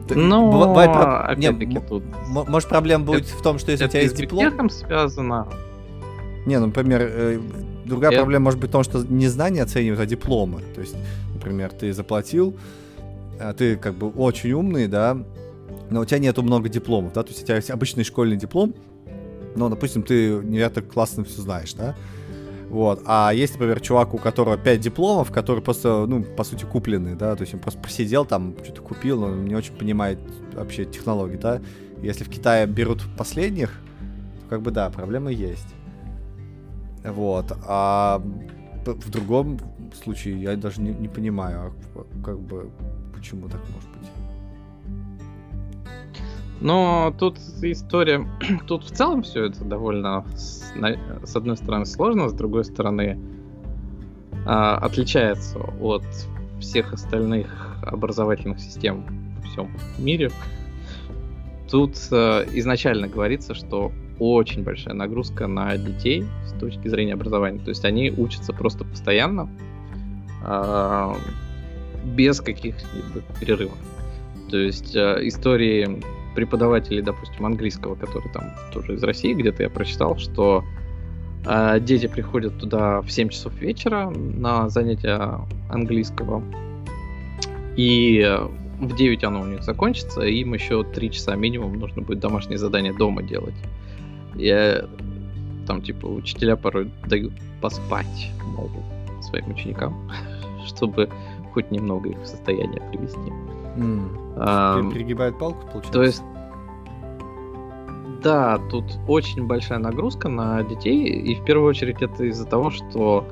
[0.10, 2.04] Но, бывает опять-таки, м- тут...
[2.28, 4.70] Может, проблема будет в том, что если у это тебя есть диплом...
[4.70, 5.48] связано.
[6.46, 7.40] Не, ну, например, э,
[7.86, 10.62] другая Я- проблема может быть в том, что не знания оценивают, а дипломы.
[10.76, 10.96] То есть,
[11.38, 12.56] например, ты заплатил,
[13.40, 15.18] а ты как бы очень умный, да,
[15.90, 18.76] но у тебя нету много дипломов, да, то есть у тебя есть обычный школьный диплом,
[19.56, 21.96] но, допустим, ты невероятно классно все знаешь, да,
[22.70, 27.16] вот, а есть, например, чувак, у которого 5 дипломов, который просто, ну, по сути, купленный,
[27.16, 30.20] да, то есть он просто посидел там, что-то купил, он не очень понимает
[30.54, 31.62] вообще технологии, да,
[32.02, 35.68] если в Китае берут последних, то как бы, да, проблемы есть.
[37.04, 37.52] Вот.
[37.66, 38.22] А
[38.86, 39.60] в другом
[39.96, 42.70] случае я даже не, не понимаю, а как бы
[43.14, 44.10] почему так может быть.
[46.60, 48.28] Но тут история...
[48.68, 53.20] Тут в целом все это довольно, с, одной стороны, сложно, с другой стороны,
[54.46, 56.04] а, отличается от
[56.60, 60.32] всех остальных образовательных систем во всем мире.
[61.70, 67.60] Тут э, изначально говорится, что очень большая нагрузка на детей с точки зрения образования.
[67.60, 69.50] То есть они учатся просто постоянно,
[72.04, 73.78] без каких-либо перерывов.
[74.50, 76.02] То есть э, истории
[76.36, 80.64] преподавателей, допустим, английского, которые там тоже из России, где-то я прочитал, что
[81.46, 85.40] э, дети приходят туда в 7 часов вечера на занятия
[85.70, 86.44] английского,
[87.76, 88.40] и
[88.80, 92.58] в 9 оно у них закончится, и им еще 3 часа минимум нужно будет домашнее
[92.58, 93.56] задание дома делать.
[94.36, 94.86] И э,
[95.66, 98.70] там, типа, учителя порой дают поспать, мол,
[99.22, 100.10] своим ученикам,
[100.68, 101.10] чтобы
[101.54, 103.32] хоть немного их в состояние привести.
[104.40, 105.92] Ам, пере- Перегибает палку, получается?
[105.94, 106.24] то есть,
[108.24, 113.26] да, тут очень большая нагрузка на детей, и в первую очередь это из-за того, что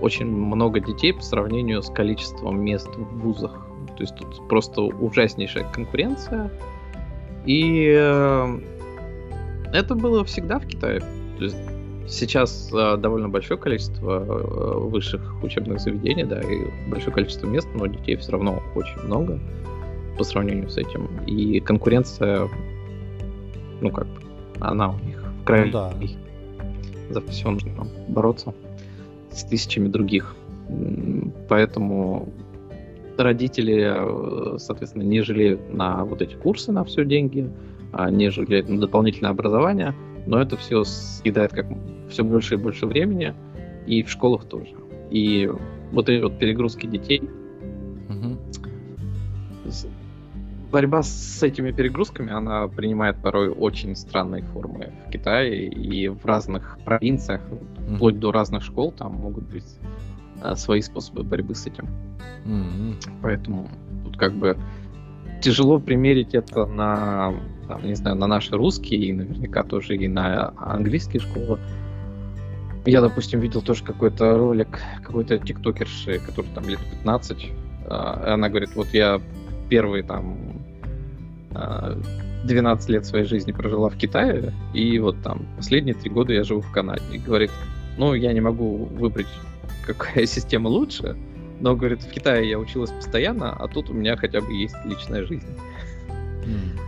[0.00, 3.66] очень много детей по сравнению с количеством мест в вузах.
[3.96, 6.50] То есть тут просто ужаснейшая конкуренция.
[7.46, 8.60] И э,
[9.72, 11.00] это было всегда в Китае.
[11.38, 11.56] То есть
[12.08, 17.86] сейчас э, довольно большое количество э, высших учебных заведений, да, и большое количество мест, но
[17.86, 19.38] детей все равно очень много
[20.18, 21.08] по сравнению с этим.
[21.26, 22.48] И конкуренция,
[23.80, 24.06] ну как
[24.60, 25.64] она у них в крови.
[25.66, 25.92] Ну да.
[27.10, 28.54] За все нужно бороться
[29.30, 30.34] с тысячами других.
[31.48, 32.28] Поэтому
[33.18, 37.48] родители, э, соответственно, не жалеют на вот эти курсы, на все деньги,
[37.92, 39.94] а не жалеют на дополнительное образование,
[40.26, 41.66] но это все съедает как
[42.08, 43.34] все больше и больше времени,
[43.86, 44.74] и в школах тоже.
[45.10, 45.50] И
[45.92, 47.22] вот эти вот перегрузки детей,
[49.66, 49.86] с-
[50.72, 56.78] борьба с этими перегрузками, она принимает порой очень странные формы в Китае и в разных
[56.84, 57.40] провинциях,
[57.86, 57.96] Мгм.
[57.96, 59.76] вплоть до разных школ, там могут быть
[60.42, 61.86] а, свои способы борьбы с этим.
[62.44, 63.68] М, Поэтому
[64.04, 64.58] тут как бы
[65.40, 67.32] тяжело примерить это на,
[67.64, 71.58] там, не знаю, на наши русские и наверняка тоже и на английские школы.
[72.86, 77.52] Я, допустим, видел тоже какой-то ролик какой-то тиктокерши, который там лет 15.
[77.86, 79.20] а, она говорит, вот я
[79.70, 80.36] первый там
[81.54, 81.98] а,
[82.44, 86.60] 12 лет своей жизни прожила в Китае, и вот там последние три года я живу
[86.60, 87.02] в Канаде.
[87.12, 87.50] И говорит,
[87.96, 89.28] ну, я не могу выбрать,
[89.86, 91.16] какая система лучше,
[91.60, 95.24] но, говорит, в Китае я училась постоянно, а тут у меня хотя бы есть личная
[95.24, 95.48] жизнь.
[96.44, 96.83] Mm.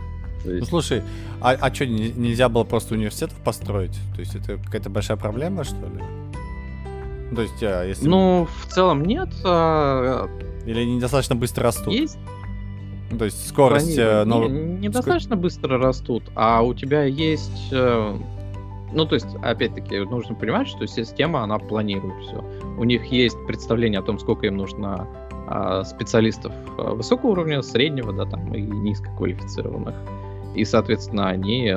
[0.51, 0.61] Есть...
[0.61, 1.03] Ну слушай,
[1.41, 3.97] а, а что, нельзя было просто университетов построить?
[4.15, 6.03] То есть это какая-то большая проблема, что ли?
[7.35, 8.07] То есть, а, если...
[8.07, 9.29] Ну, в целом нет.
[9.43, 10.27] А...
[10.65, 11.93] Или они недостаточно быстро растут?
[11.93, 12.17] Есть.
[13.17, 13.97] То есть скорость...
[13.97, 15.41] Они, не, недостаточно Ск...
[15.41, 17.69] быстро растут, а у тебя есть...
[17.71, 18.17] Э,
[18.91, 22.43] ну, то есть, опять-таки, нужно понимать, что система, она планирует все.
[22.77, 25.07] У них есть представление о том, сколько им нужно
[25.47, 29.95] а, специалистов а, высокого уровня, среднего, да, там, и низкоквалифицированных.
[30.57, 31.71] И, соответственно, они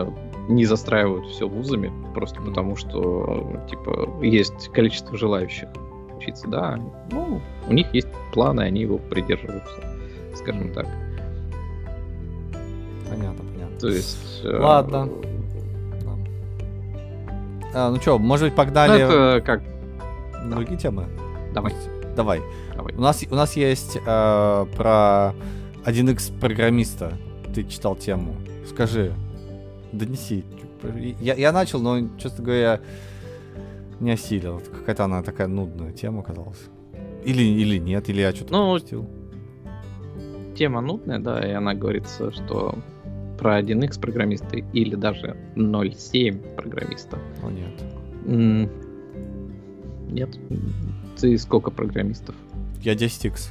[0.48, 5.68] не застраивают все вузами, просто потому что, типа, есть количество желающих
[6.16, 6.78] учиться, да.
[7.12, 9.80] Ну, у них есть планы, они его придерживаются,
[10.34, 10.86] скажем так.
[13.08, 13.78] Понятно, понятно.
[13.78, 14.40] То есть...
[14.44, 15.08] Э, Ладно.
[17.74, 19.02] А, ну что, может быть, погнали...
[19.02, 19.62] Ну, это как...
[20.48, 20.82] Другие да.
[20.82, 21.06] темы?
[21.54, 21.74] Давай.
[22.16, 22.40] Давай.
[22.74, 22.94] Давай.
[22.94, 25.34] У нас, у нас есть э, про
[25.84, 27.18] 1x программиста.
[27.54, 28.36] Ты читал тему.
[28.66, 29.12] Скажи,
[29.92, 30.44] донеси.
[31.20, 32.80] Я, я начал, но, честно говоря,
[33.98, 34.60] не осилил.
[34.60, 36.60] Какая-то она такая нудная тема оказалась.
[37.24, 39.08] Или, или нет, или я что-то ну, пропустил.
[40.56, 42.78] Тема нудная, да, и она говорится, что
[43.38, 47.18] про 1x программисты или даже 0.7 программиста.
[47.42, 48.70] О, нет.
[50.10, 50.38] Нет.
[51.18, 52.34] Ты сколько программистов?
[52.82, 53.50] Я 10x.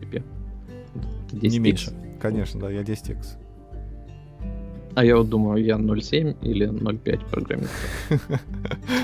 [0.00, 0.22] Тебе?
[1.32, 1.48] 10X.
[1.48, 2.05] Не меньше.
[2.20, 3.38] Конечно, да, я 10x.
[4.94, 7.70] А я вот думаю, я 0.7 или 0.5 программист.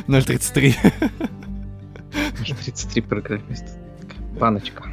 [0.06, 0.74] 0.33.
[2.12, 3.78] 0.33 программист.
[4.40, 4.84] Баночка.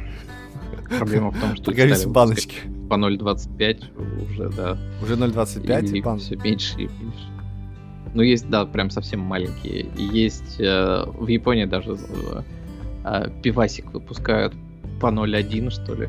[0.98, 1.64] Проблема в том, что...
[1.64, 2.56] Программист баночки.
[2.90, 4.76] По 0.25 уже, да.
[5.02, 6.18] Уже 0.25 и, и бан...
[6.18, 7.30] все меньше и меньше.
[8.12, 9.86] Ну, есть, да, прям совсем маленькие.
[9.96, 11.96] Есть э, в Японии даже
[13.04, 14.52] э, пивасик выпускают
[15.00, 16.08] по 0.1, что ли.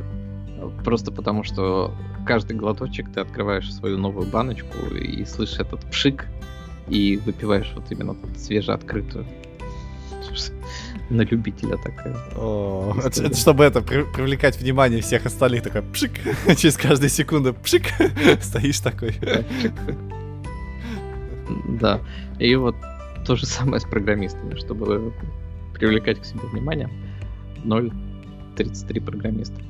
[0.84, 1.93] Просто потому, что
[2.26, 6.28] каждый глоточек ты открываешь свою новую баночку и слышишь этот пшик,
[6.88, 9.26] и выпиваешь вот именно свежеоткрытую.
[11.09, 12.16] На любителя такая.
[12.38, 16.12] О, это, это, чтобы это при, привлекать внимание всех остальных, такой пшик,
[16.57, 17.84] через каждую секунду пшик,
[18.41, 19.16] стоишь такой.
[21.68, 21.99] Да,
[22.39, 22.76] и вот
[23.26, 25.14] то же самое с программистами, чтобы
[25.74, 26.89] привлекать к себе внимание.
[27.66, 29.62] 0.33 программиста.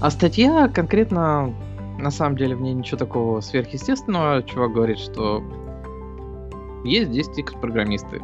[0.00, 1.54] А статья конкретно,
[1.98, 4.42] на самом деле, в ней ничего такого сверхъестественного.
[4.42, 5.42] Чувак говорит, что
[6.84, 8.22] есть 10x программисты.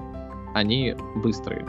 [0.55, 1.67] Они быстрые.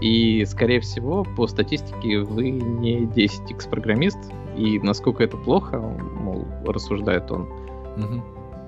[0.00, 4.18] И, скорее всего, по статистике вы не 10x программист.
[4.56, 7.42] И насколько это плохо, мол, рассуждает он.
[7.96, 8.22] Угу.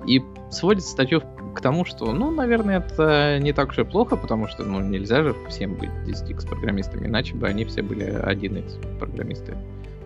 [0.06, 1.22] И сводит статью
[1.54, 5.22] к тому, что, ну, наверное, это не так уж и плохо, потому что, ну, нельзя
[5.22, 9.56] же всем быть 10x программистами, иначе бы они все были 1x программисты.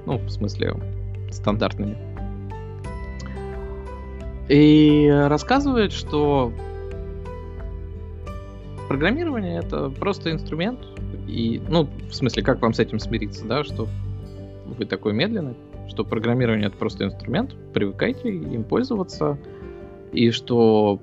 [0.07, 0.75] Ну, в смысле,
[1.31, 1.97] стандартными.
[4.49, 6.53] И рассказывает, что
[8.89, 10.81] программирование это просто инструмент.
[11.27, 13.89] И, ну, в смысле, как вам с этим смириться, да, что
[14.67, 15.55] вы такой медленный,
[15.89, 19.39] что программирование это просто инструмент, привыкайте им пользоваться,
[20.13, 21.01] и что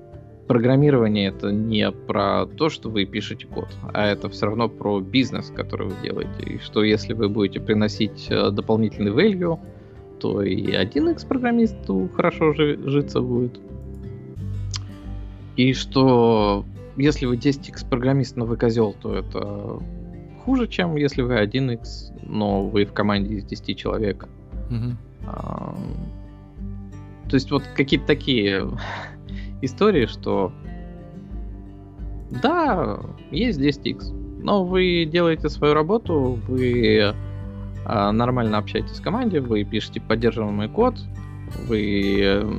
[0.50, 5.54] программирование это не про то, что вы пишете код, а это все равно про бизнес,
[5.56, 6.42] который вы делаете.
[6.42, 9.60] И что если вы будете приносить э, дополнительный value,
[10.20, 13.60] то и 1x программисту хорошо житься будет.
[15.56, 16.66] И что
[16.98, 19.80] если вы 10x программист, но вы козел, то это
[20.44, 24.28] хуже, чем если вы 1x, но вы в команде из 10 человек.
[24.72, 24.94] Mm-hmm.
[25.28, 25.76] А,
[27.30, 28.68] то есть вот какие-то такие
[29.62, 30.52] истории, что
[32.30, 33.00] да,
[33.32, 37.14] есть 10x, но вы делаете свою работу, вы
[37.86, 40.96] а, нормально общаетесь в команде, вы пишете поддерживаемый код,
[41.68, 42.54] вы э,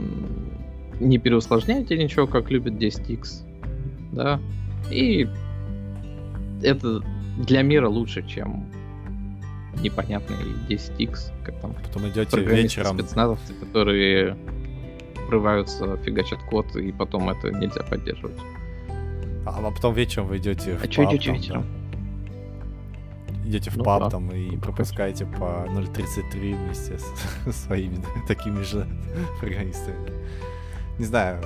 [0.99, 3.47] не переусложняете ничего, как любит 10x,
[4.13, 4.41] да,
[4.91, 5.29] и
[6.63, 7.01] это
[7.39, 8.67] для мира лучше, чем
[9.81, 10.37] непонятный
[10.69, 11.75] 10x, как там.
[11.75, 12.99] Потом идете вечером.
[12.99, 14.37] Спецназовцы, которые
[15.31, 18.39] врываются, фигачат код, и потом это нельзя поддерживать.
[19.47, 21.65] А, а потом вечером вы идете в А что идете вечером?
[23.47, 24.11] Идете в ну, паб да.
[24.11, 28.87] там и пропускаете по 0.33 вместе с, своими такими же
[29.39, 30.13] программистами.
[30.99, 31.41] Не знаю,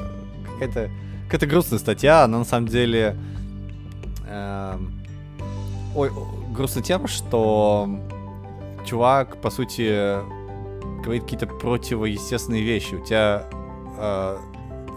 [0.53, 0.91] какая-то
[1.26, 3.16] какая-то грустная статья, она на самом деле...
[4.26, 4.78] Э,
[5.95, 6.11] ой,
[6.53, 7.89] грустная тем, что
[8.85, 10.18] чувак, по сути,
[11.03, 12.95] говорит какие-то противоестественные вещи.
[12.95, 13.47] У тебя
[14.05, 14.39] э,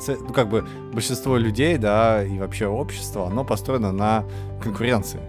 [0.08, 4.26] ну, как бы большинство людей, да, и вообще общество, оно построено на
[4.62, 5.22] конкуренции.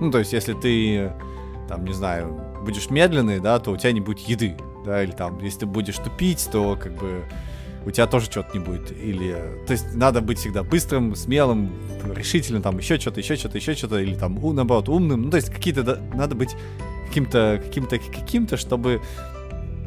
[0.00, 1.12] Ну, то есть, если ты,
[1.68, 5.38] там, не знаю, будешь медленный, да, то у тебя не будет еды, да, или там,
[5.40, 7.24] если ты будешь тупить, то, как бы,
[7.86, 8.92] у тебя тоже что-то не будет.
[8.92, 9.34] Или,
[9.66, 11.70] то есть, надо быть всегда быстрым, смелым,
[12.14, 15.22] решительным, там, еще что-то, еще что-то, еще что-то, или там, наоборот, умным.
[15.22, 16.56] Ну, то есть, какие-то, да, надо быть
[17.08, 19.00] каким-то, каким-то, каким-то, чтобы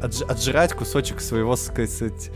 [0.02, 2.30] отж- отжирать кусочек своего, сказать,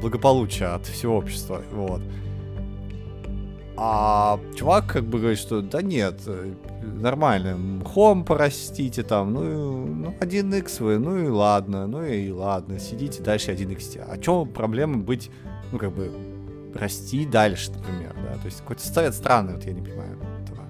[0.00, 1.62] благополучия от всего общества.
[1.72, 2.00] Вот.
[3.78, 10.14] А чувак как бы говорит, что да нет, э, нормально, хом порастите там, ну, ну
[10.18, 14.02] 1x вы, ну и ладно, ну и ладно, сидите дальше 1x.
[14.08, 15.30] А чем проблема быть,
[15.72, 16.10] ну как бы,
[16.74, 20.62] расти дальше, например, да, то есть какой-то совет странный, вот я не понимаю этого.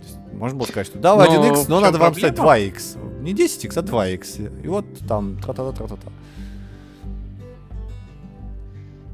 [0.00, 3.72] Есть, можно было сказать, что да, 1x, но, но надо вам стать 2x, не 10x,
[3.76, 6.12] а 2x, и вот там тра-та-та-та-та-та.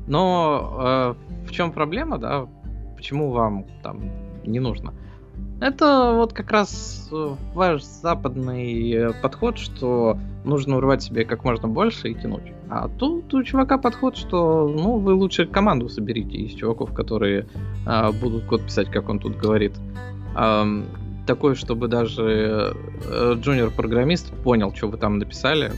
[0.07, 2.47] Но э, в чем проблема, да?
[2.97, 4.01] Почему вам там
[4.45, 4.93] не нужно?
[5.61, 11.69] Это вот как раз э, ваш западный э, подход, что нужно урвать себе как можно
[11.69, 12.53] больше и тянуть.
[12.69, 17.47] А тут у чувака подход, что ну вы лучше команду соберите из чуваков, которые
[17.87, 19.73] э, будут код писать, как он тут говорит.
[20.37, 20.83] Э,
[21.27, 22.75] такой, чтобы даже
[23.05, 25.73] э, джуниор-программист понял, что вы там написали,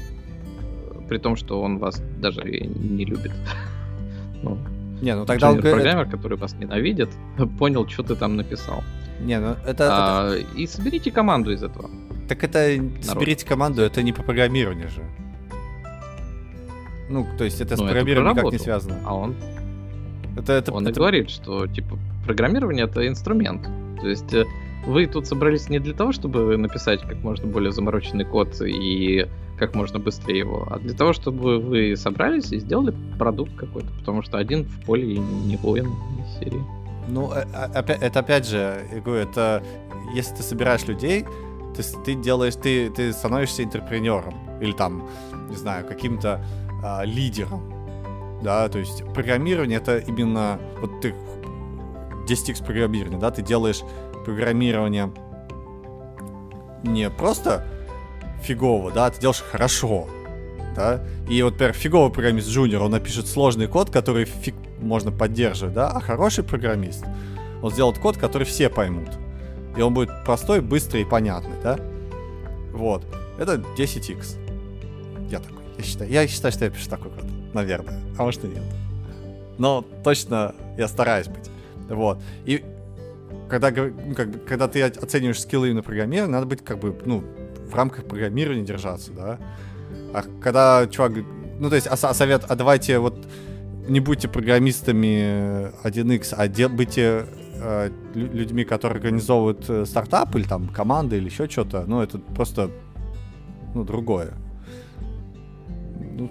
[1.08, 3.32] при том, что он вас даже не любит.
[4.44, 4.58] Ну,
[5.00, 5.60] не, ну тогда он...
[5.60, 7.10] программер, который вас ненавидит,
[7.58, 8.82] понял, что ты там написал.
[9.20, 10.46] Не, ну это, а, это...
[10.56, 11.90] И соберите команду из этого.
[12.28, 12.76] Так это...
[12.76, 13.04] Народ.
[13.04, 15.02] Соберите команду, это не по программированию же.
[17.08, 18.96] Ну, то есть это ну, с программированием никак не связано.
[19.04, 19.34] А он...
[20.36, 20.90] Это, это, он это...
[20.90, 23.68] и говорит, что, типа, программирование— это инструмент.
[24.00, 24.44] То есть э,
[24.86, 29.28] вы тут собрались не для того, чтобы написать как можно более замороченный код и
[29.58, 34.22] как можно быстрее его, а для того, чтобы вы собрались и сделали продукт какой-то, потому
[34.22, 36.62] что один в поле не воин из серии.
[37.08, 39.62] Ну, э, а, это опять же, я говорю, это
[40.14, 41.24] если ты собираешь людей,
[41.76, 45.08] ты, ты делаешь, ты, ты становишься интерпренером или там,
[45.48, 46.44] не знаю, каким-то
[46.82, 47.72] а, лидером,
[48.42, 51.14] да, то есть программирование это именно, вот ты
[52.26, 53.82] 10x программирование, да, ты делаешь
[54.24, 55.12] программирование
[56.82, 57.66] не просто
[58.44, 60.08] фигово, да, ты делаешь хорошо,
[60.76, 65.74] да, и вот, например, фиговый программист джуниор, он напишет сложный код, который фиг можно поддерживать,
[65.74, 67.04] да, а хороший программист,
[67.62, 69.08] он сделает код, который все поймут,
[69.76, 71.78] и он будет простой, быстрый и понятный, да,
[72.72, 73.02] вот,
[73.38, 77.24] это 10x, я такой, я считаю, я считаю, что я пишу такой код,
[77.54, 78.62] наверное, а может и нет,
[79.58, 81.50] но точно я стараюсь быть,
[81.88, 82.62] вот, и
[83.48, 87.22] когда, ну, как когда ты оцениваешь скиллы на программирование, надо быть как бы, ну,
[87.74, 89.38] в рамках программирования держаться, да.
[90.14, 91.12] А когда чувак,
[91.58, 93.26] ну то есть, а, а совет, а давайте вот
[93.88, 100.68] не будьте программистами 1x, а де, будьте э, людьми, которые организовывают э, стартап или там
[100.68, 102.70] команды или еще что-то, ну это просто,
[103.74, 104.34] ну другое.
[106.16, 106.30] Ну,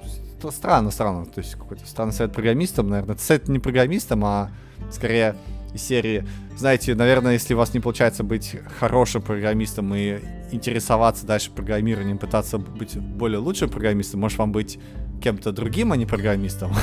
[0.49, 3.15] странно, странно, то есть какой-то странный совет программистам, наверное.
[3.15, 4.49] Это совет не программистам, а
[4.91, 5.35] скорее
[5.73, 6.25] из серии,
[6.55, 10.19] знаете, наверное, если у вас не получается быть хорошим программистом и
[10.53, 14.79] интересоваться дальше программированием, пытаться быть более лучшим программистом, может вам быть
[15.21, 16.71] кем-то другим, а не программистом.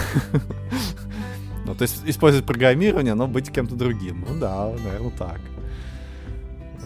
[1.66, 4.24] Ну, то есть использовать программирование, но быть кем-то другим.
[4.28, 5.40] Ну да, наверное, так.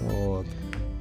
[0.00, 0.46] Вот.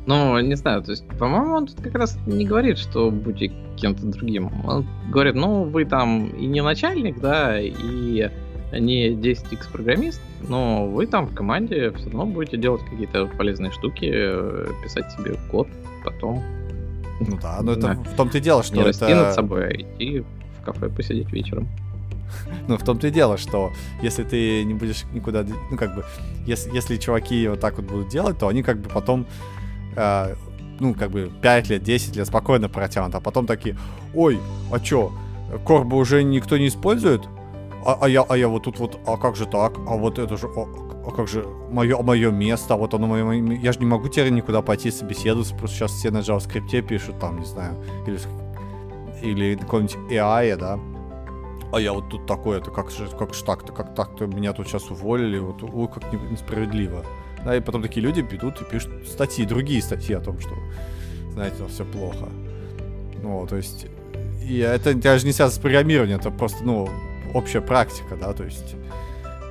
[0.05, 4.05] Ну, не знаю, то есть, по-моему, он тут как раз не говорит, что будьте кем-то
[4.05, 4.51] другим.
[4.65, 8.29] Он говорит, ну, вы там и не начальник, да, и
[8.79, 14.11] не 10x программист, но вы там в команде все равно будете делать какие-то полезные штуки,
[14.13, 15.67] э, писать себе код
[16.03, 16.43] потом.
[17.19, 18.89] Ну да, но это в том-то и дело, что не это...
[18.89, 20.23] расти над собой, а идти
[20.61, 21.67] в кафе посидеть вечером.
[22.67, 23.71] Ну, в том-то и дело, что
[24.01, 26.03] если ты не будешь никуда, ну, как бы,
[26.47, 29.25] если, если чуваки вот так вот будут делать, то они как бы потом,
[29.95, 30.35] э,
[30.79, 33.77] ну, как бы 5 лет, 10 лет спокойно протянут, а потом такие,
[34.15, 34.39] ой,
[34.71, 35.11] а чё,
[35.65, 37.21] корбу уже никто не использует?
[37.85, 39.77] А, а, я, а я вот тут вот, а как же так?
[39.87, 43.79] А вот это же, а, как же мое, мое место, вот оно мое, я же
[43.79, 47.75] не могу теперь никуда пойти собеседоваться, просто сейчас все на JavaScript пишут, там, не знаю,
[48.07, 48.19] или,
[49.21, 50.79] или какой-нибудь AI, да,
[51.73, 54.67] а я вот тут такой, это как же, как же так-то, как так-то меня тут
[54.67, 57.03] сейчас уволили, вот, ой, как несправедливо.
[57.43, 60.51] Да, и потом такие люди идут и пишут статьи, другие статьи о том, что,
[61.31, 62.29] знаете, все плохо.
[63.23, 63.87] Ну, то есть,
[64.47, 66.89] и это даже не связано с программированием, это просто, ну,
[67.33, 68.75] общая практика, да, то есть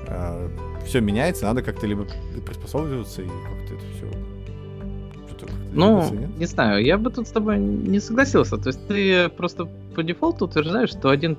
[0.06, 0.48] э,
[0.86, 2.06] все меняется, надо как-то либо
[2.44, 8.56] приспособиться и как-то это все Ну, не знаю, я бы тут с тобой не согласился.
[8.56, 11.36] То есть ты просто по дефолту утверждаешь, что один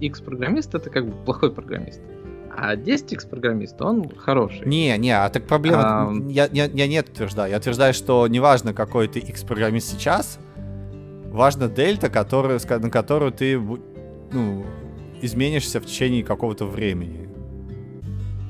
[0.00, 2.00] X программист это как бы плохой программист.
[2.56, 4.64] А 10x программист, он хороший.
[4.66, 5.82] Не, не, а так проблема...
[5.82, 6.12] А...
[6.28, 7.50] Я, я, я не утверждаю.
[7.50, 10.38] Я утверждаю, что неважно, какой ты x программист сейчас,
[11.32, 14.64] важна дельта, который, на которую ты ну,
[15.24, 17.28] изменишься в течение какого-то времени.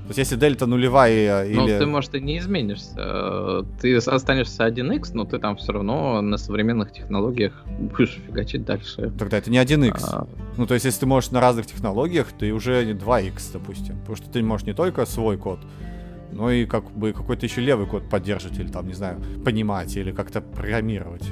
[0.04, 1.56] То есть если дельта нулевая или...
[1.56, 3.64] Ну, ты, может, и не изменишься.
[3.80, 9.10] Ты останешься 1x, но ты там все равно на современных технологиях будешь фигачить дальше.
[9.18, 10.00] Тогда это не 1x.
[10.02, 10.26] А...
[10.58, 13.98] Ну, то есть если ты можешь на разных технологиях, ты уже не 2x, допустим.
[14.00, 15.60] Потому что ты можешь не только свой код,
[16.32, 20.10] но и как бы какой-то еще левый код поддерживать, или там, не знаю, понимать, или
[20.12, 21.24] как-то программировать.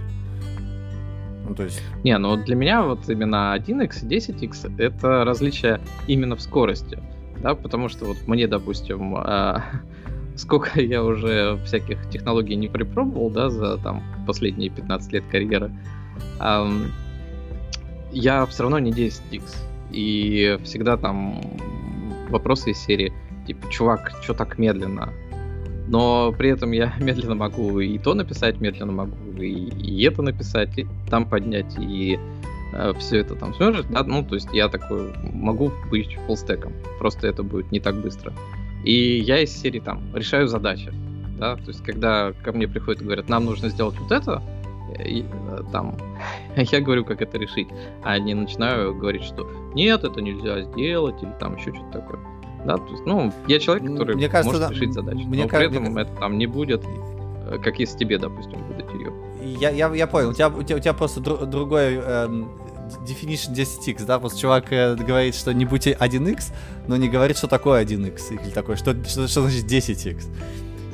[1.53, 1.82] Ну, то есть...
[2.03, 6.98] Не, ну для меня вот именно 1x и 10x это различие именно в скорости
[7.42, 9.59] да, потому что вот мне, допустим, э,
[10.36, 15.70] сколько я уже всяких технологий не припробовал, да, за там последние 15 лет карьеры,
[16.40, 16.70] э,
[18.12, 19.42] я все равно не 10x.
[19.90, 21.40] И всегда там
[22.30, 23.12] вопросы из серии,
[23.46, 25.11] типа, чувак, что так медленно?
[25.88, 30.78] Но при этом я медленно могу и то написать, медленно могу и, и это написать,
[30.78, 32.18] и там поднять, и
[32.72, 37.28] Э, все это там сможет, да, ну, то есть я такой могу быть фуллстеком, просто
[37.28, 38.32] это будет не так быстро.
[38.84, 40.90] И я из серии там решаю задачи,
[41.38, 44.42] да, то есть когда ко мне приходят и говорят, нам нужно сделать вот это,
[45.04, 45.96] и, э, там,
[46.56, 47.68] я говорю, как это решить,
[48.02, 52.20] а не начинаю говорить, что нет, это нельзя сделать, или там еще что-то такое.
[52.64, 55.48] Да, то есть, ну, я человек, который мне кажется, может да, решить задачу, мне но
[55.48, 56.02] кажется, при этом мне...
[56.02, 59.12] это там не будет, э, как если тебе, допустим, выдать ее.
[59.60, 62.52] Я, я, я понял, у тебя, у тебя, у тебя просто дру, другой эм,
[63.00, 66.52] definition 10x, да, вот чувак э, говорит, что не будьте 1x,
[66.86, 70.24] но не говорит, что такое 1x, или такое, что, что, что значит 10x.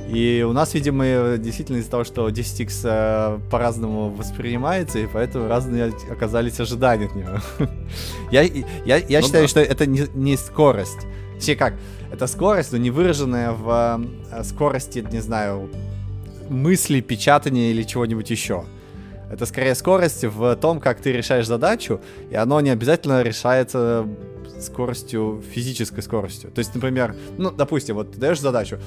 [0.08, 5.92] И у нас, видимо, действительно из-за того, что 10x э, по-разному воспринимается, и поэтому разные
[6.10, 7.38] оказались ожидания от него.
[8.30, 9.48] я я, я ну считаю, да.
[9.48, 11.06] что это не, не скорость.
[11.38, 11.74] Вообще как?
[12.10, 15.70] Это скорость, но не выраженная в э, скорости, не знаю,
[16.48, 18.64] мысли, печатания или чего-нибудь еще.
[19.30, 24.04] Это скорее скорость в том, как ты решаешь задачу, и оно не обязательно решается
[24.58, 26.50] скоростью, физической скоростью.
[26.50, 28.80] То есть, например, ну, допустим, вот ты даешь задачу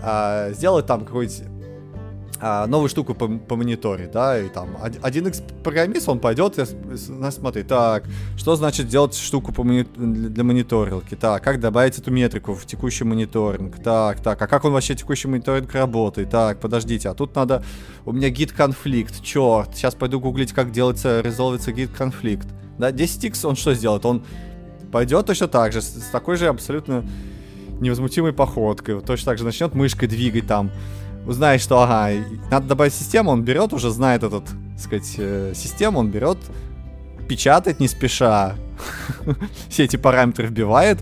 [0.00, 1.57] а, сделать там какой-нибудь
[2.40, 6.64] а, новую штуку по, по мониторе, да, и там 1x программист, он пойдет и
[7.30, 8.04] смотрит, так,
[8.36, 9.84] что значит делать штуку по мони...
[9.96, 14.72] для мониторилки, так, как добавить эту метрику в текущий мониторинг, так, так, а как он
[14.72, 17.64] вообще текущий мониторинг работает, так, подождите, а тут надо,
[18.04, 22.46] у меня гид конфликт, черт, сейчас пойду гуглить, как делается, резолвится гид конфликт,
[22.78, 24.22] да, 10x он что сделает, он
[24.92, 27.04] пойдет точно так же, с такой же абсолютно
[27.80, 30.70] невозмутимой походкой, точно так же начнет мышкой двигать там,
[31.28, 35.98] узнает, что, ага, надо добавить систему, он берет, уже знает этот, так сказать, э, систему,
[36.00, 36.38] он берет,
[37.28, 38.56] печатает не спеша,
[39.68, 40.98] все эти параметры вбивает,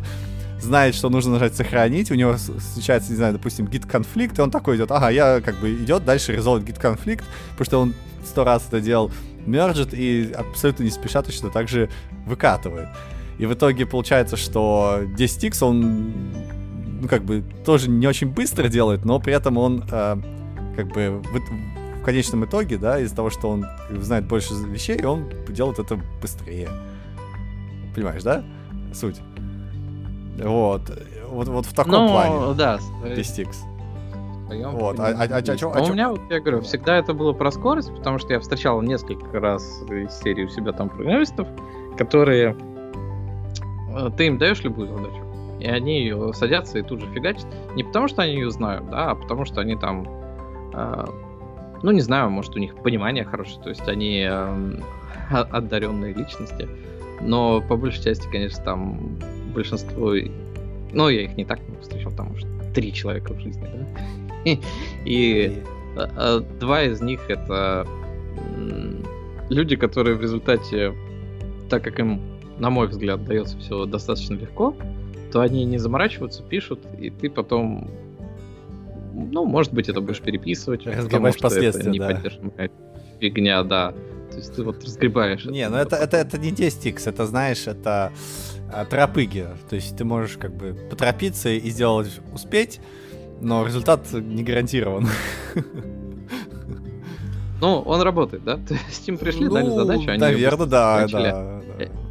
[0.60, 4.50] знает, что нужно нажать сохранить, у него случается, не знаю, допустим, git конфликт, и он
[4.50, 8.42] такой идет, ага, я как бы идет дальше резолвит git конфликт, потому что он сто
[8.42, 9.12] раз это делал,
[9.46, 11.88] мержит и абсолютно не спеша точно так же
[12.26, 12.88] выкатывает.
[13.38, 16.12] И в итоге получается, что 10x, он
[17.00, 20.16] ну, как бы, тоже не очень быстро делает, но при этом он, э,
[20.76, 25.28] как бы, в, в конечном итоге, да, из-за того, что он знает больше вещей, он
[25.48, 26.68] делает это быстрее.
[27.94, 28.44] Понимаешь, да?
[28.92, 29.20] Суть.
[30.42, 30.82] Вот.
[31.28, 32.54] Вот, вот в таком ну, плане.
[32.54, 32.78] да.
[33.04, 33.54] 10x.
[34.48, 35.70] Вот, а, а, а, а, чё, а, чё?
[35.70, 39.40] У меня, вот, я говорю, всегда это было про скорость, потому что я встречал несколько
[39.40, 41.48] раз из серии у себя там программистов,
[41.98, 42.56] которые...
[43.96, 45.25] Э, ты им даешь любую задачу,
[45.60, 47.46] и они садятся и тут же фигачат.
[47.74, 50.06] Не потому, что они ее знают, да, а потому, что они там,
[50.74, 51.04] э,
[51.82, 54.80] ну, не знаю, может, у них понимание хорошее, то есть они э,
[55.30, 56.68] одаренные личности.
[57.20, 59.18] Но по большей части, конечно, там
[59.54, 60.14] большинство...
[60.92, 63.86] Ну, я их не так много встречал, там что три человека в жизни, да.
[64.44, 64.60] И,
[65.04, 65.62] и
[65.96, 67.84] а, два из них это
[69.48, 70.94] люди, которые в результате,
[71.68, 72.20] так как им,
[72.58, 74.76] на мой взгляд, дается все достаточно легко,
[75.36, 77.90] то они не заморачиваются, пишут, и ты потом,
[79.12, 82.22] ну, может быть, это будешь переписывать, Разгребаешь последствия, это не да.
[83.20, 83.92] фигня, да.
[84.30, 85.44] То есть ты вот разгребаешь.
[85.44, 88.12] Не, ну это, это, это не 10x, это, знаешь, это
[88.72, 89.46] а, тропыги.
[89.68, 92.80] То есть ты можешь как бы поторопиться и сделать успеть,
[93.42, 95.06] но результат не гарантирован.
[97.60, 98.56] Ну, он работает, да?
[98.68, 102.05] То есть им пришли, ну, дали задачу, они Наверное, да, да, да.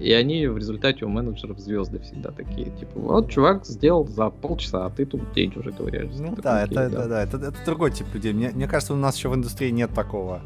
[0.00, 2.70] И они в результате у менеджеров звезды всегда такие.
[2.70, 6.22] Типа, вот чувак сделал за полчаса, а ты тут день уже ковыряешься.
[6.22, 8.32] Ну да, «Окей, это, это, да, это, это другой тип людей.
[8.32, 10.40] Мне, мне кажется, у нас еще в индустрии нет такого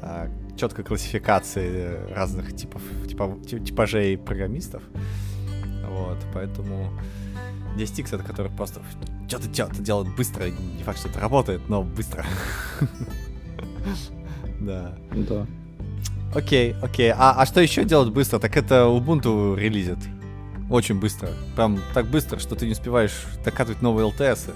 [0.00, 4.82] а, четкой классификации разных типов, типов ти- типажей программистов.
[5.90, 6.90] Вот, поэтому
[7.76, 8.80] 10x это который просто
[9.26, 12.24] что-то делает, делает быстро, не факт, что это работает, но быстро.
[14.60, 14.94] Да.
[15.12, 15.46] Да.
[16.34, 17.12] Окей, окей.
[17.12, 18.38] А, а что еще делать быстро?
[18.38, 19.98] Так это Ubuntu релизит.
[20.68, 21.28] Очень быстро.
[21.54, 24.52] Прям так быстро, что ты не успеваешь докатывать новые LTS.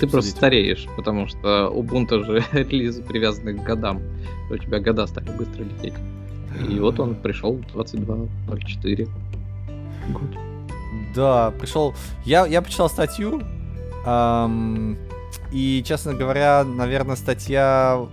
[0.00, 4.02] Ты просто стареешь, потому что Ubuntu же релизы привязаны к годам.
[4.50, 5.94] У тебя года стали быстро лететь.
[6.68, 9.08] И вот он пришел 22.04.
[10.10, 10.22] Год.
[11.14, 11.94] Да, пришел.
[12.24, 13.42] Я, я почитал статью.
[14.04, 14.96] ам,
[15.52, 18.06] и, честно говоря, наверное, статья,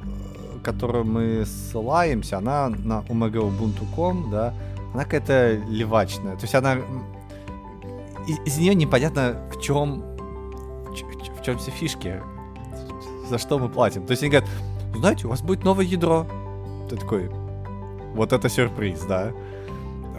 [0.64, 4.54] которую мы ссылаемся, она на omega.ubuntu.com, да,
[4.94, 6.36] она какая-то левачная.
[6.36, 6.78] То есть она...
[8.28, 10.04] Из, из нее непонятно, в чем
[11.42, 12.22] в чем все фишки,
[13.28, 14.06] за что мы платим.
[14.06, 14.50] То есть они говорят,
[14.96, 16.28] знаете, у вас будет новое ядро.
[16.90, 17.30] Ты такой,
[18.14, 19.32] вот это сюрприз, да.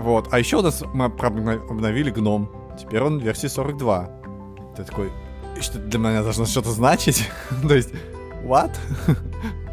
[0.01, 0.28] Вот.
[0.32, 2.51] А еще у нас мы обновили гном.
[2.78, 4.10] Теперь он версии 42.
[4.77, 5.12] Ты такой,
[5.56, 7.28] «И что для меня должно что-то значить?
[7.69, 7.90] То есть,
[8.44, 8.73] what?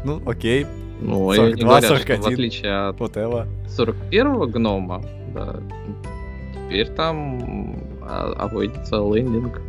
[0.04, 0.66] Ну, окей,
[1.00, 2.22] Ну, и 42, они говорят, что 41.
[2.22, 3.46] в отличие от whatever.
[3.68, 5.02] 41-го гнома,
[5.34, 5.60] да,
[6.68, 9.60] теперь там а, обойдется лендинг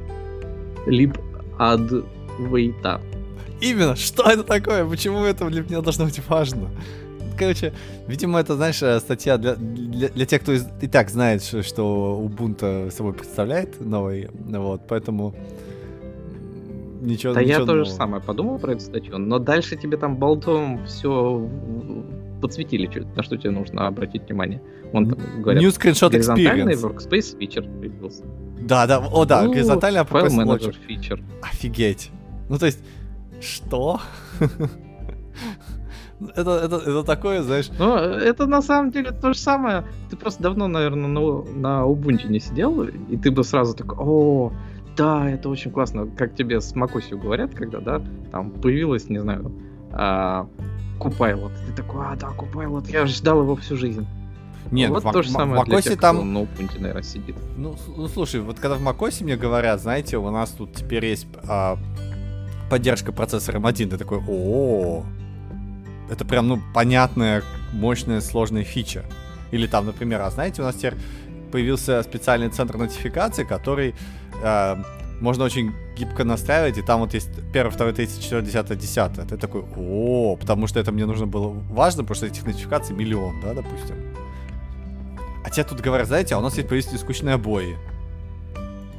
[0.85, 1.17] либ
[1.57, 1.81] ад
[2.39, 3.01] вейта.
[3.61, 4.85] Именно, что это такое?
[4.85, 6.69] Почему это для меня должно быть важно?
[7.37, 7.73] Короче,
[8.07, 12.21] видимо, это, знаешь, э, статья для, для, для тех, кто и так знает, что, что
[12.23, 15.33] Ubuntu собой представляет новый, вот, поэтому
[17.01, 17.95] ничего, Да я ничего то же нового.
[17.97, 21.49] самое подумал про эту статью, но дальше тебе там болтом все
[22.41, 24.61] подсветили, на что тебе нужно обратить внимание.
[24.93, 26.95] Вон там говорят, New Screenshot горизонтальный Experience.
[26.97, 28.23] workspace фичер появился.
[28.61, 30.85] Да, да, о да, Ну, горизонтальный менеджер Watcher.
[30.87, 31.23] фичер.
[31.41, 32.09] Офигеть.
[32.49, 32.79] Ну, то есть,
[33.41, 33.99] что?
[36.35, 39.85] это, это, это такое, знаешь, Ну, это на самом деле то же самое.
[40.09, 44.51] Ты просто давно, наверное, на, на Ubuntu не сидел, и ты бы сразу такой, о,
[44.97, 46.07] да, это очень классно.
[46.17, 48.01] Как тебе с macOS говорят, когда, да,
[48.31, 49.51] там появилась, не знаю,
[49.91, 50.47] а,
[50.99, 51.51] Copilot.
[51.67, 54.05] Ты такой, а, да, Copilot, я ждал его всю жизнь.
[54.69, 57.03] Нет, вот в то же самое в для macOS тех, там- кто на Ubuntu, наверное,
[57.03, 57.35] сидит.
[57.57, 61.27] Ну, ну, слушай, вот когда в macOS мне говорят, знаете, у нас тут теперь есть
[61.47, 61.77] а,
[62.69, 65.03] поддержка процессора M1, ты такой, о
[66.11, 67.41] это прям, ну, понятная,
[67.71, 69.05] мощная, сложная фича.
[69.51, 70.95] Или там, например, а знаете, у нас теперь
[71.51, 73.95] появился специальный центр нотификации, который
[74.43, 74.83] а,
[75.19, 79.25] можно очень гибко настраивать, и там вот есть первый, второй, третий, четвертый, десятый, десятый.
[79.25, 83.39] Ты такой, о, потому что это мне нужно было важно, потому что этих нотификаций миллион,
[83.41, 83.95] да, допустим.
[85.43, 87.77] А тебе тут говорят, знаете, а у нас есть появились нескучные обои.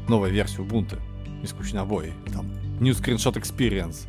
[0.09, 0.99] Новая версия Ubuntu.
[1.43, 2.13] Нескучные обои.
[2.33, 2.47] Там.
[2.81, 4.07] New Screenshot Experience.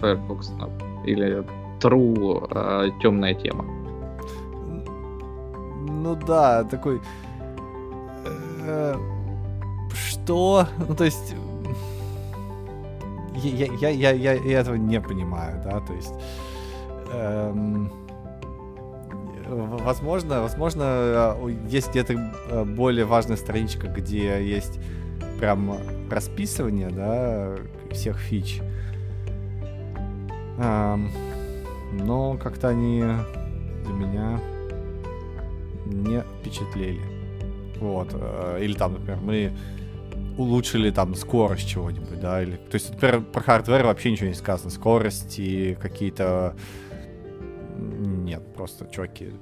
[0.00, 1.06] Firefox Snap.
[1.06, 1.44] Или
[1.80, 3.64] True темная тема.
[5.88, 7.00] Ну да, такой...
[8.62, 8.96] э,
[9.94, 10.66] Что?
[10.88, 11.34] Ну то есть...
[13.34, 16.14] Я, я, я, я, я этого не понимаю, да, то есть...
[17.12, 17.90] эм,
[19.48, 22.14] Возможно, возможно, э, есть где-то
[22.48, 24.78] э, более важная страничка, где есть
[25.38, 25.76] прям
[26.10, 27.56] расписывание, да,
[27.90, 28.62] всех фич.
[30.58, 31.10] Ам,
[31.92, 33.02] но как-то они
[33.84, 34.40] для меня
[35.86, 37.00] не впечатлили.
[37.82, 38.10] Вот.
[38.12, 39.52] э, Или там, например, мы
[40.38, 42.56] улучшили там скорость чего-нибудь, да, или...
[42.56, 44.70] То есть, например, про hardware вообще ничего не сказано.
[44.70, 46.54] Скорость и какие-то...
[47.76, 49.32] Нет, просто, чуваки,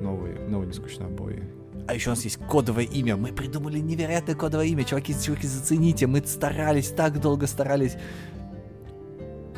[0.00, 1.42] новые, новые нескучные обои.
[1.88, 3.16] А еще у нас есть кодовое имя.
[3.16, 4.84] Мы придумали невероятное кодовое имя.
[4.84, 6.06] Чуваки, чуваки, зацените.
[6.06, 7.96] Мы старались, так долго старались.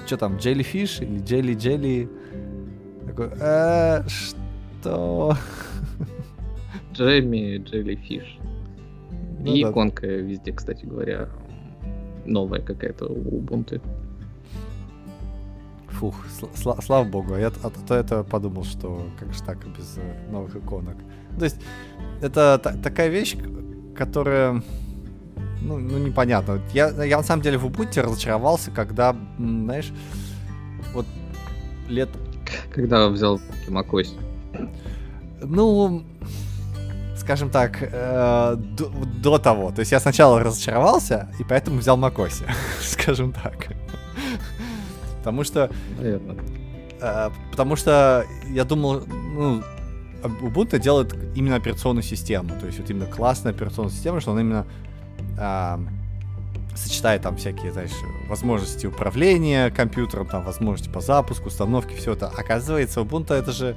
[0.06, 2.08] Что там, Jellyfish или Jelly Jelly?
[3.06, 5.36] Такой, э, что?
[6.92, 8.40] Джемми Jellyfish.
[9.40, 9.70] Ну И да.
[9.70, 11.28] иконка везде, кстати говоря,
[12.26, 13.80] новая какая-то у Ubuntu.
[15.88, 16.14] Фух,
[16.54, 20.30] сла- слава богу, а я а то это подумал, что как же так без э,
[20.30, 20.96] новых иконок.
[21.38, 21.60] То есть
[22.20, 23.36] это та- такая вещь,
[23.96, 24.62] которая,
[25.62, 26.60] ну, ну непонятно.
[26.72, 29.92] Я, я на самом деле в Ubuntu разочаровался, когда, знаешь,
[30.94, 31.06] вот
[31.88, 32.08] лет,
[32.74, 34.08] Когда взял macOS.
[35.42, 36.02] ну,
[37.22, 38.88] скажем так, э, до,
[39.22, 39.70] до того.
[39.70, 42.44] То есть я сначала разочаровался, и поэтому взял macOS,
[42.82, 43.68] скажем так.
[45.18, 46.36] Потому что Наверное.
[47.00, 49.62] Э, потому что я думал, ну,
[50.22, 52.50] Ubuntu делает именно операционную систему.
[52.60, 54.66] То есть вот именно классная операционная система, что она именно
[55.38, 55.80] а,
[56.76, 57.90] сочетает там всякие, знаешь,
[58.28, 62.28] возможности управления компьютером, там возможности по запуску, установке, все это.
[62.28, 63.76] Оказывается, Ubuntu это же,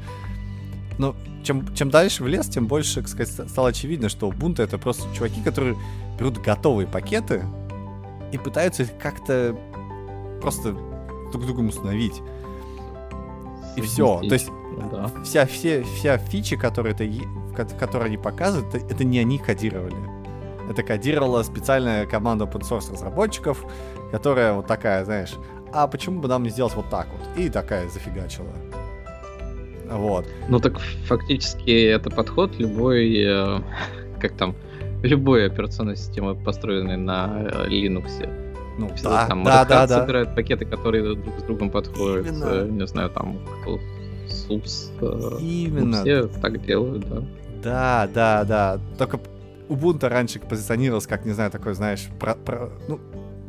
[0.97, 4.77] ну, чем, чем дальше в лес, тем больше, так сказать, стало очевидно, что Ubuntu это
[4.77, 5.75] просто чуваки, которые
[6.17, 7.45] берут готовые пакеты
[8.31, 9.55] и пытаются их как-то
[10.41, 10.75] просто
[11.31, 12.21] друг другом установить.
[13.75, 14.19] И все.
[14.19, 14.49] То есть
[14.91, 15.11] да.
[15.23, 19.95] вся, все, вся фича, которая это, которые они показывают, это, это не они кодировали.
[20.69, 23.63] Это кодировала специальная команда open source разработчиков,
[24.11, 25.33] которая вот такая, знаешь,
[25.73, 27.37] а почему бы нам не сделать вот так вот?
[27.37, 28.47] И такая зафигачила.
[29.89, 30.25] Вот.
[30.49, 33.61] Ну так фактически это подход любой, э,
[34.19, 34.55] как там,
[35.03, 38.29] любой операционной системы, построенной на э, Linux.
[38.77, 40.01] Ну, да, там, да, да, да.
[40.01, 42.27] собирают пакеты, которые друг с другом подходят.
[42.27, 42.45] Именно.
[42.45, 43.79] Э, не знаю, там, кто
[44.27, 44.91] SUS.
[45.01, 45.97] Э, Именно.
[45.97, 47.23] Ну, все так делают, да.
[47.63, 48.79] Да, да, да.
[48.97, 49.19] Только
[49.69, 52.99] Ubuntu раньше позиционировался как, не знаю, такой, знаешь, про, про, ну,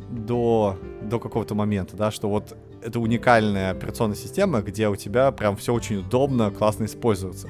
[0.09, 5.55] до, до какого-то момента, да, что вот это уникальная операционная система, где у тебя прям
[5.55, 7.49] все очень удобно, классно используется.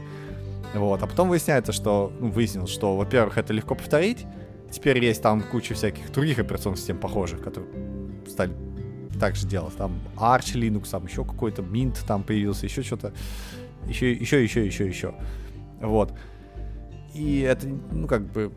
[0.73, 1.01] Вот.
[1.01, 4.25] А потом выясняется, что, ну, выяснилось, что, во-первых, это легко повторить,
[4.71, 7.67] теперь есть там куча всяких других операционных систем похожих, которые
[8.27, 8.53] стали
[9.19, 9.75] так же делать.
[9.75, 13.13] Там Arch Linux, там еще какой-то Mint там появился, еще что-то.
[13.87, 15.15] Еще, еще, еще, еще, еще.
[15.81, 16.13] Вот.
[17.13, 18.51] И это, ну, как бы,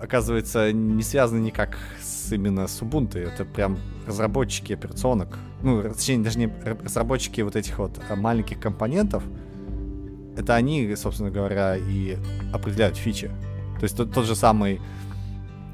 [0.00, 3.18] оказывается, не связано никак с именно с Ubuntu.
[3.18, 5.38] Это прям разработчики операционок.
[5.62, 9.22] Ну, точнее, даже не разработчики вот этих вот а, маленьких компонентов.
[10.36, 12.16] Это они, собственно говоря, и
[12.52, 13.28] определяют фичи.
[13.78, 14.80] То есть тот, тот же самый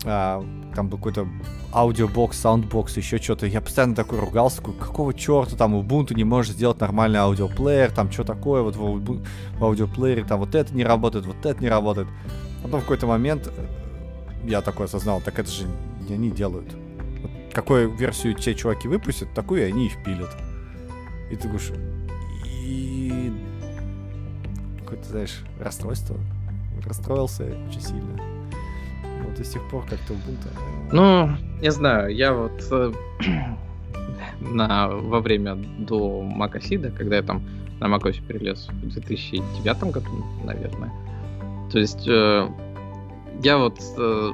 [0.05, 0.45] а,
[0.75, 1.29] там был какой-то
[1.73, 3.47] audiobox, soundbox, еще что-то.
[3.47, 8.11] Я постоянно такой ругался, такой, какого черта там Ubuntu не может сделать нормальный аудиоплеер, там
[8.11, 9.21] что такое, вот в,
[9.59, 12.09] в аудиоплеере там вот это не работает, вот это не работает.
[12.63, 13.67] Потом в какой-то момент э,
[14.47, 15.67] я такой осознал, так это же
[16.09, 16.73] не они делают.
[17.23, 20.31] Вот какую версию те чуваки выпустят, такую и они и впилят.
[21.31, 21.73] И ты говоришь,
[22.45, 23.33] и
[24.81, 26.17] какое-то, знаешь, расстройство.
[26.85, 28.23] Расстроился очень сильно.
[29.25, 30.49] Вот до сих пор как-то Ubuntu.
[30.93, 32.63] Ну, не знаю, я вот
[34.41, 37.43] на, во время до Макасида, когда я там
[37.81, 40.93] на macOS перелез в 2009 году, наверное.
[41.73, 42.49] То есть э,
[43.43, 44.31] я вот э,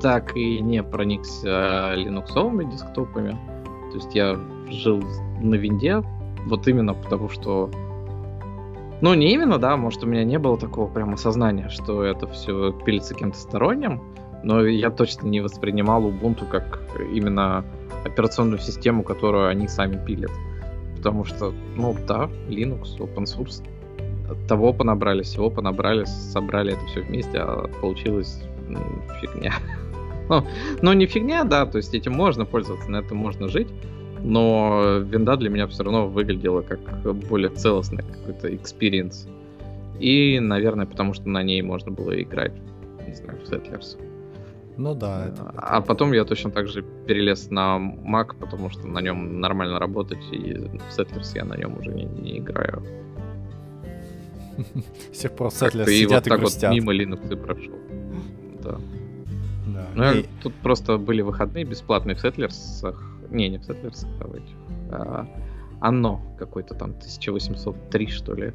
[0.00, 3.38] так и не проникся линуксовыми десктопами.
[3.90, 4.38] То есть я
[4.68, 5.02] жил
[5.40, 6.02] на винде,
[6.46, 7.70] вот именно потому что
[9.02, 12.72] ну, не именно, да, может, у меня не было такого прям осознания, что это все
[12.72, 14.00] пилится кем-то сторонним,
[14.42, 16.80] но я точно не воспринимал Ubuntu как
[17.12, 17.64] именно
[18.04, 20.30] операционную систему, которую они сами пилят.
[20.96, 23.62] Потому что, ну да, Linux, open source,
[24.48, 28.42] того понабрали, всего понабрали, собрали это все вместе, а получилось
[29.20, 29.54] фигня.
[30.28, 30.44] ну,
[30.82, 33.68] ну, не фигня, да, то есть этим можно пользоваться, на этом можно жить,
[34.22, 36.80] но винда для меня все равно выглядела как
[37.28, 39.28] более целостный какой-то experience.
[40.00, 42.52] И, наверное, потому что на ней можно было играть,
[43.06, 43.98] не знаю, в Settlers.
[44.76, 45.28] Ну да.
[45.28, 45.52] Это...
[45.56, 50.22] А потом я точно так же перелез на Mac, потому что на нем нормально работать,
[50.32, 52.82] и в Settlers я на нем уже не, не играю.
[55.12, 56.70] Все просто Settlers сидят и, грустят.
[56.70, 57.74] Вот мимо Linux и прошел.
[58.62, 58.78] Да.
[59.94, 62.94] Ну, тут просто были выходные бесплатные в Settlers,
[63.30, 64.54] не, не в Settlers, а в этих.
[64.90, 65.26] А,
[65.80, 68.52] оно какой-то там 1803, что ли.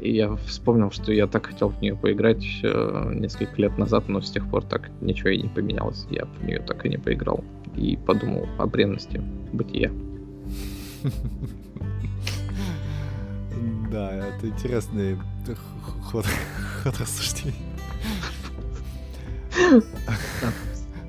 [0.00, 4.20] И я вспомнил, что я так хотел в нее поиграть э, несколько лет назад, но
[4.20, 6.06] с тех пор так ничего и не поменялось.
[6.10, 7.44] Я в нее так и не поиграл.
[7.76, 9.92] И подумал о бренности бытия.
[13.92, 15.18] Да, это интересный
[16.10, 16.24] ход,
[16.82, 17.54] ход рассуждений.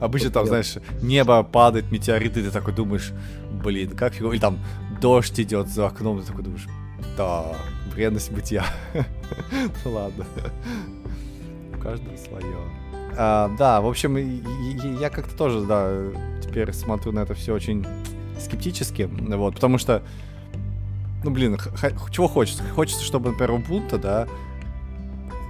[0.01, 3.13] Обычно там, знаешь, небо падает, метеориты, ты такой думаешь,
[3.63, 4.33] блин, как фигово.
[4.33, 4.59] Или там
[4.99, 6.67] дождь идет за окном, ты такой думаешь,
[7.15, 7.55] да,
[7.93, 8.65] бренность бытия.
[9.85, 10.25] ну ладно.
[11.73, 12.57] У каждого свое.
[13.15, 14.17] А, да, в общем,
[14.99, 15.89] я как-то тоже, да,
[16.45, 17.85] теперь смотрю на это все очень
[18.37, 20.03] скептически, вот, потому что,
[21.23, 21.57] ну, блин,
[22.11, 22.63] чего хочется?
[22.75, 24.27] Хочется, чтобы, например, Ubuntu, да,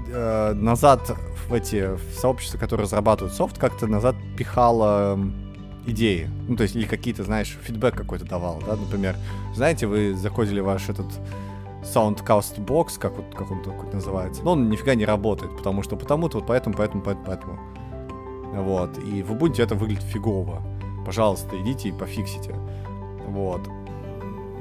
[0.07, 1.15] э, назад
[1.47, 5.19] в эти в сообщества, которые разрабатывают софт, как-то назад пихала
[5.85, 6.29] идеи.
[6.47, 9.15] Ну, то есть, или какие-то, знаешь, фидбэк какой-то давал, да, например.
[9.55, 11.07] Знаете, вы заходили ваш этот
[11.83, 15.95] Soundcast Box, как, вот, как он такой называется, но он нифига не работает, потому что
[15.95, 17.59] потому-то, вот поэтому, поэтому, поэтому, поэтому.
[18.63, 18.97] Вот.
[18.99, 20.61] И в Ubuntu это выглядит фигово.
[21.05, 22.55] Пожалуйста, идите и пофиксите.
[23.27, 23.61] Вот.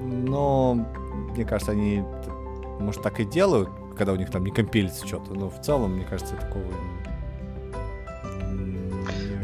[0.02, 0.86] Но
[1.34, 2.02] мне кажется, они,
[2.80, 6.04] может, так и делают, когда у них там не компилится что-то, но в целом, мне
[6.04, 6.64] кажется, такого...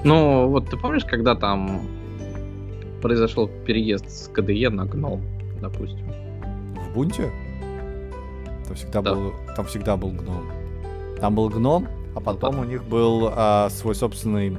[0.05, 1.83] Ну, вот ты помнишь, когда там
[3.03, 5.23] произошел переезд с KDE на GNOME,
[5.61, 6.07] допустим?
[6.75, 7.31] В Бунте?
[8.67, 9.15] Там всегда, Да.
[9.15, 10.45] был, там всегда был гном.
[11.21, 12.61] Там был гном, а потом да.
[12.61, 14.57] у них был а, свой собственный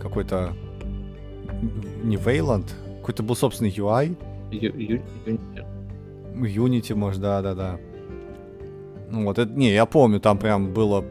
[0.00, 0.52] какой-то
[2.02, 2.66] не Wayland,
[3.00, 4.16] какой-то был собственный UI,
[4.50, 5.40] Ю- ю- ю-
[6.34, 7.78] Unity, может, да, да, да.
[9.10, 11.04] Ну вот, это, не, я помню, там прям было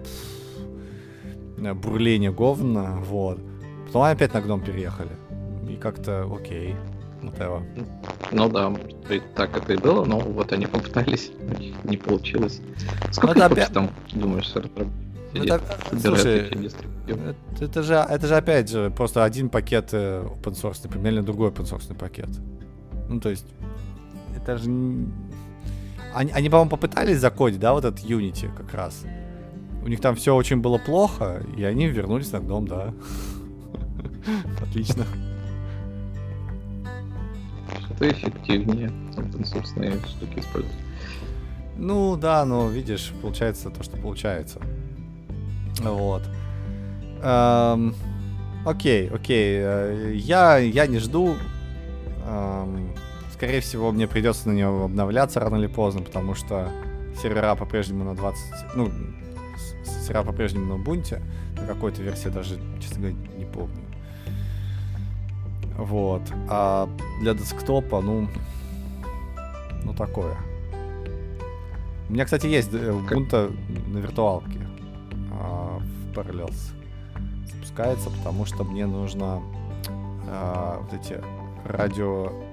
[1.58, 3.40] э, бурление говна, вот.
[3.88, 5.10] Потом опять на гном переехали.
[5.70, 6.76] И как-то окей.
[7.22, 7.62] whatever.
[8.32, 11.32] Ну да, может быть, так это и было, но вот они попытались,
[11.84, 12.62] не получилось.
[13.12, 14.88] Сколько это их вообще опять- там, думаешь, разработчиков
[15.34, 16.22] Ну, сидит, это- собирает
[16.52, 16.76] слушай?
[17.10, 21.50] Это, это же, это же опять же просто один пакет э, open source, примерно другой
[21.50, 22.30] open source пакет.
[23.10, 23.48] Ну, то есть,
[24.36, 24.70] это же...
[26.14, 29.04] Они, они по-моему, попытались закодить, да, вот этот Unity как раз.
[29.84, 32.94] У них там все очень было плохо, и они вернулись на гном, да.
[34.62, 35.06] Отлично.
[37.96, 40.78] Что эффективнее open-source штуки использовать.
[41.78, 44.60] Ну да, но видишь, получается то, что получается.
[45.82, 46.24] Вот.
[47.22, 47.96] Эм,
[48.66, 49.60] окей, окей.
[49.62, 51.36] э, Я, я не жду.
[52.26, 52.94] Эм,
[53.40, 56.70] скорее всего, мне придется на него обновляться рано или поздно, потому что
[57.22, 58.76] сервера по-прежнему на 20...
[58.76, 58.92] Ну,
[59.86, 61.22] сервера по-прежнему на бунте.
[61.56, 63.82] На какой-то версии даже, честно говоря, не помню.
[65.78, 66.22] Вот.
[66.50, 66.90] А
[67.22, 68.28] для десктопа, ну...
[69.86, 70.36] Ну, такое.
[72.10, 73.56] У меня, кстати, есть э, Ubuntu
[73.88, 74.68] на виртуалке
[75.32, 76.74] а, в Parallels.
[77.50, 79.42] Запускается, потому что мне нужно
[80.28, 81.22] а, вот эти
[81.64, 82.49] радио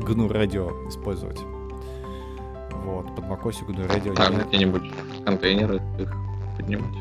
[0.00, 1.40] GNU радио использовать.
[2.84, 4.82] Вот, под macOS GNU радио А не- где-нибудь
[5.24, 6.12] контейнеры их
[6.56, 6.94] поднимать?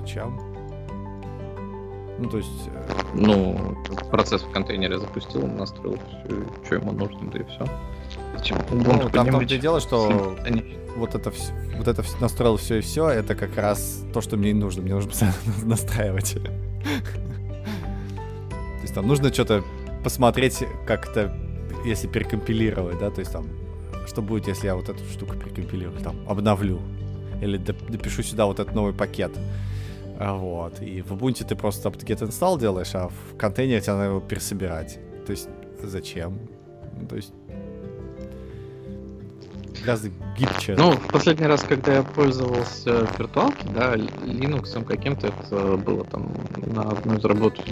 [0.00, 0.38] Зачем?
[2.18, 2.68] Ну, то есть...
[2.68, 2.84] э,
[3.14, 3.76] Ну,
[4.10, 7.66] процесс в контейнере запустил, настроил все, что ему нужно, да и все.
[8.36, 8.58] Зачем?
[8.70, 9.60] Ну, там и поднимать?
[9.60, 10.36] дело, что
[10.96, 14.36] вот это все, вот это вс- настроил все и все, это как раз то, что
[14.36, 14.82] мне и нужно.
[14.82, 16.34] Мне нужно постоянно настраивать.
[18.76, 19.62] То есть там нужно что-то
[20.02, 21.34] посмотреть, как это,
[21.84, 23.46] если перекомпилировать, да, то есть там,
[24.06, 26.80] что будет, если я вот эту штуку перекомпилирую, там, обновлю.
[27.40, 29.32] Или доп- допишу сюда вот этот новый пакет.
[30.18, 30.80] А, Вот.
[30.80, 34.98] И в Ubuntu ты просто apt-get install делаешь, а в контейнере тебе надо его пересобирать.
[35.26, 35.48] То есть
[35.82, 36.38] зачем?
[37.00, 37.32] Ну, то есть
[39.82, 40.74] гораздо гибче.
[40.76, 47.16] Ну, последний раз, когда я пользовался виртуалки, да, Linux каким-то, это было там на одну
[47.16, 47.64] из работ в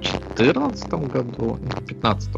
[0.00, 2.30] 2014 году, не, в 2015.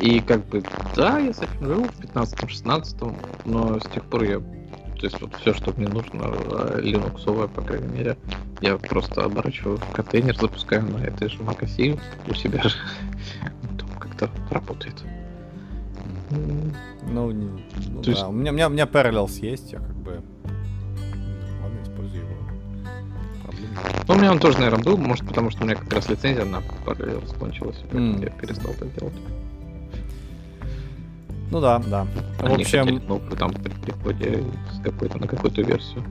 [0.00, 0.62] И как бы,
[0.96, 5.34] да, я с этим жил в 15-16, но с тех пор я, то есть вот
[5.36, 8.16] все, что мне нужно, э, линуксовое, по крайней мере,
[8.60, 12.76] я просто оборачиваю в контейнер, запускаю на этой же macOS у себя же.
[13.78, 15.02] Там как-то работает.
[16.30, 17.62] Ну, ну
[18.02, 18.10] да.
[18.10, 20.22] есть- У, меня, у, меня, у меня Parallels есть, я как бы...
[24.08, 26.44] Ну, у меня он тоже, наверное, был, может, потому что у меня как раз лицензия
[26.44, 28.20] на Parallels кончилась, и поэтому М.
[28.22, 29.14] я перестал так делать.
[31.50, 32.06] Ну да, да.
[32.38, 34.42] В Они хотели общем, кнопку там при переходе
[34.72, 36.02] с какой-то на какую-то версию.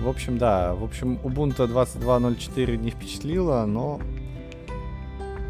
[0.00, 0.74] в общем, да.
[0.74, 4.00] В общем, Ubuntu 22.04 не впечатлило, но...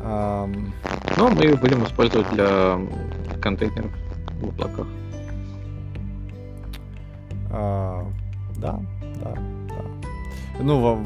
[0.02, 0.72] ам,
[1.18, 2.78] Но мы ее будем использовать для
[3.42, 3.90] контейнеров
[4.40, 4.86] в облаках.
[7.50, 8.04] да,
[8.56, 8.80] да,
[9.22, 9.34] да.
[10.60, 11.04] Ну,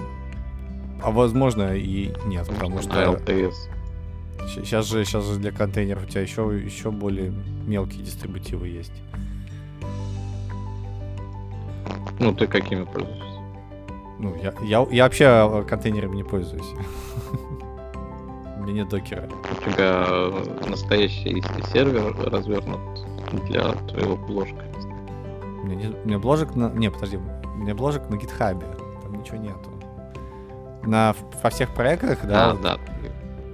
[1.02, 3.54] а возможно и нет, потому что LTS.
[4.48, 7.32] сейчас же, сейчас же для контейнеров у тебя еще, еще более
[7.66, 8.92] мелкие дистрибутивы есть.
[12.18, 13.24] Ну, ты какими пользуешься?
[14.18, 16.68] Ну, я, я, я вообще э, контейнерами не пользуюсь.
[18.58, 19.26] У меня нет докера.
[19.26, 22.78] У тебя э, настоящий сервер развернут
[23.48, 24.62] для твоего бложка.
[25.62, 26.68] У меня, не- у меня бложек на...
[26.68, 27.16] Не, подожди.
[27.16, 28.66] У меня бложек на гитхабе.
[29.20, 29.70] Ничего нету.
[30.82, 32.78] На, во всех проектах, да, Да, да.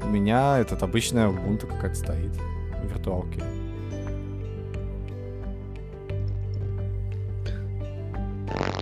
[0.04, 2.32] у меня этот обычная Ubuntu какая-то стоит.
[2.82, 3.42] В виртуалке.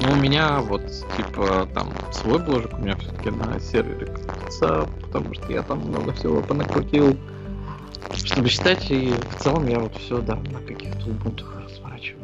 [0.03, 0.83] Ну, у меня вот,
[1.17, 6.13] типа, там, свой бложек у меня все-таки на сервере крутится, потому что я там много
[6.13, 7.17] всего понакрутил,
[8.13, 12.23] чтобы считать, и в целом я вот все, да, на каких-то убунтах разворачиваю.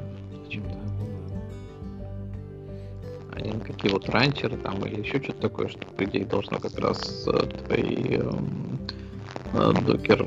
[3.41, 6.59] А не на какие вот ранчеры там или еще что-то такое, что, по идее, должно
[6.59, 8.79] как раз э, твои эм,
[9.55, 10.27] э, докер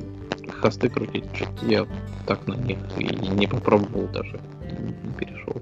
[0.52, 1.88] хосты крутить, что-то я
[2.26, 5.62] так на них и не попробовал даже, не перешел.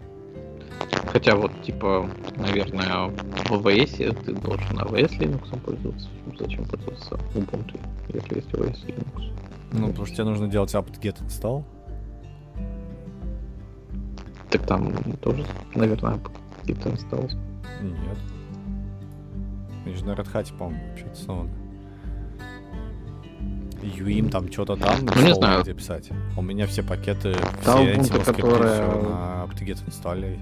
[1.12, 3.08] Хотя вот, типа, наверное,
[3.50, 6.08] в AWS ты должен AWS Linux пользоваться.
[6.40, 7.80] Зачем пользоваться Ubuntu,
[8.14, 9.34] если есть AWS Linux?
[9.74, 11.64] Ну, потому что тебе нужно делать apt-get install.
[14.50, 15.46] Так там тоже,
[15.76, 16.20] наверное,
[16.62, 17.32] apt-get install.
[17.82, 18.18] Нет.
[19.86, 21.52] Они же на Hat, по-моему, вообще основаны.
[23.82, 25.64] UIM там что-то там ну, не знаю.
[25.64, 26.12] где писать.
[26.38, 28.88] У меня все пакеты, все Ubuntu, которая...
[28.88, 30.40] на apt-get install.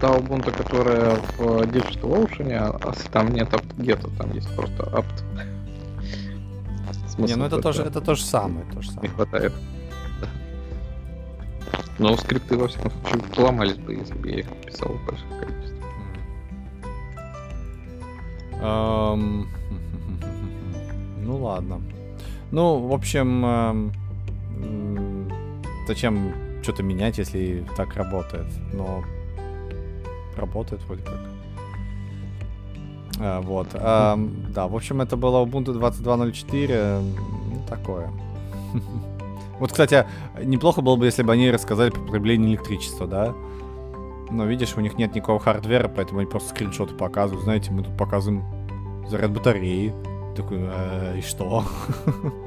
[0.00, 5.24] Та Ubuntu, которая в Digital Ocean, а там нет apt-get, там есть просто apt.
[7.18, 9.08] Не, ну это тоже, это то же самое, то же самое.
[9.10, 9.52] Не хватает.
[12.00, 15.84] Но скрипты, во всяком случае, поломались бы, если бы я их писал в больших количествах.
[18.62, 19.46] Um,
[21.18, 21.82] ну ладно.
[22.52, 23.92] Ну, в общем,
[25.86, 26.32] зачем
[26.62, 28.46] что-то менять, если так работает?
[28.72, 29.04] Но
[30.38, 31.20] работает вроде как.
[33.20, 33.68] А, вот.
[33.74, 34.18] А,
[34.54, 37.00] да, в общем, это было Ubuntu 22.04.
[37.02, 38.10] Ну, такое.
[39.60, 40.06] Вот, кстати,
[40.42, 43.34] неплохо было бы, если бы они рассказали про потребление электричества, да?
[44.30, 47.44] Но видишь, у них нет никакого хардвера, поэтому они просто скриншоты показывают.
[47.44, 48.42] Знаете, мы тут показываем
[49.06, 49.92] заряд батареи.
[50.34, 51.64] Такой, э, и что?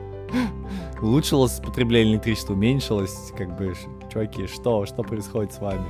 [1.03, 3.75] Улучшилось потребление электричества, уменьшилось, как бы,
[4.11, 4.87] чуваки, что?
[4.87, 5.85] Что происходит с вами?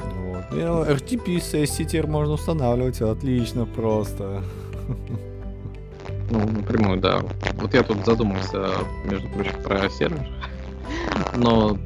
[0.00, 0.44] Вот.
[0.50, 4.42] Ну, RTP сессии можно устанавливать, отлично просто.
[6.30, 7.20] Ну, напрямую, да.
[7.54, 8.68] Вот я тут задумался,
[9.04, 10.26] между прочим, про сервер.
[11.36, 11.78] Но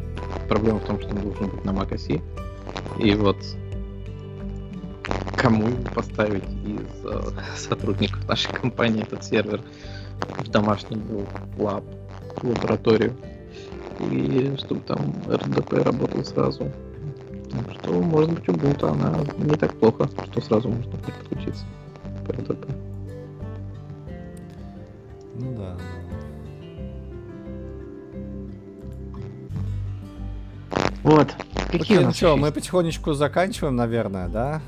[0.48, 2.20] проблема в том, что он должен быть на macOS.
[2.98, 3.36] И вот
[5.36, 7.20] кому поставить из э,
[7.56, 9.60] сотрудников нашей компании этот сервер
[10.38, 11.26] в домашнюю
[11.58, 11.84] лаб,
[12.42, 13.16] лабораторию.
[14.10, 16.70] И чтобы там RDP работал сразу.
[17.50, 21.64] Так что, может быть, Ubuntu она не так плохо, что сразу можно подключиться
[22.26, 22.91] к RDP.
[25.34, 25.76] Ну да.
[31.02, 31.34] Вот.
[31.70, 34.62] Какие Окей, ну что, мы потихонечку заканчиваем, наверное, да?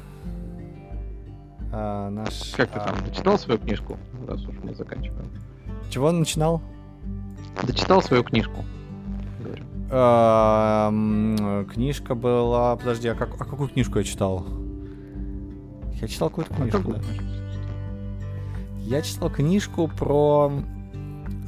[1.71, 2.53] А, наш...
[2.57, 5.31] Как ты там, дочитал свою книжку, раз уж мы заканчиваем?
[5.91, 6.61] Чего он начинал?
[7.63, 8.65] Дочитал свою книжку.
[9.91, 10.91] А,
[11.73, 12.77] книжка была...
[12.77, 13.35] Подожди, а, как...
[13.41, 14.47] а какую книжку я читал?
[16.01, 17.01] Я читал какую-то а книжку, а да.
[18.87, 20.53] Я читал книжку про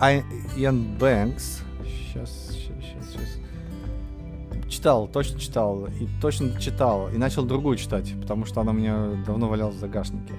[0.01, 1.61] Иэн Бэнкс.
[1.85, 4.71] Сейчас, сейчас, сейчас.
[4.71, 5.87] Читал, точно читал.
[6.01, 7.11] И точно читал.
[7.11, 10.33] И начал другую читать, потому что она у меня давно валялась в загашнике.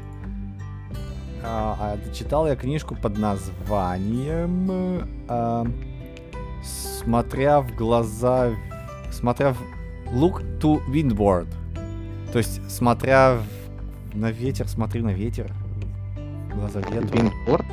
[1.43, 5.67] А, а дочитал я книжку под названием а,
[6.63, 8.49] «Смотря в глаза...»
[9.11, 9.61] Смотря в...
[10.11, 11.47] Look to windward.
[12.31, 14.15] То есть, смотря в...
[14.15, 15.53] на ветер, смотри на ветер
[16.57, 17.17] глаза ветра.
[17.17, 17.65] Windward?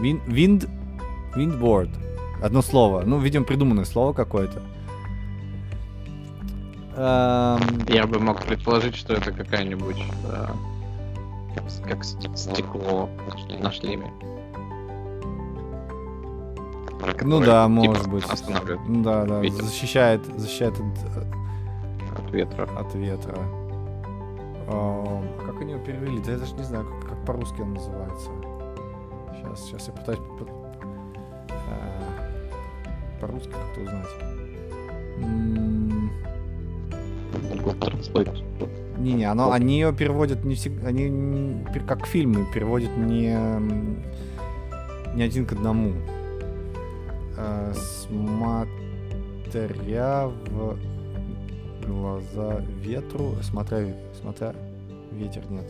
[0.00, 0.66] Win, wind,
[1.34, 1.90] windward.
[2.42, 3.02] Одно слово.
[3.06, 4.62] Ну, видимо, придуманное слово какое-то.
[6.96, 7.60] Эм...
[7.88, 10.46] Я бы мог предположить, что это какая-нибудь э,
[11.88, 13.08] как стекло
[13.60, 14.12] на шлеме.
[17.22, 18.24] Ну да, типа, может быть.
[18.88, 19.62] Да, да, ветер.
[19.64, 22.68] защищает, защищает от, от ветра.
[22.78, 23.36] От ветра.
[24.66, 26.20] А, как они его перевели?
[26.22, 28.30] Да я даже не знаю, как, как по-русски он называется.
[29.34, 30.46] Сейчас, сейчас я пытаюсь по,
[31.50, 32.02] а,
[33.20, 34.06] по-русски как-то узнать.
[38.98, 43.36] Не-не, оно, они ее переводят не всегда, они как фильмы переводят не,
[45.14, 45.92] не один к одному.
[47.36, 48.68] А, смотря
[50.28, 50.78] в
[51.86, 54.54] глаза ветру, смотря, смотря
[55.12, 55.66] ветер нет.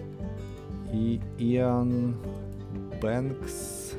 [0.95, 2.17] И Иоанн
[3.03, 3.95] Бэнкс.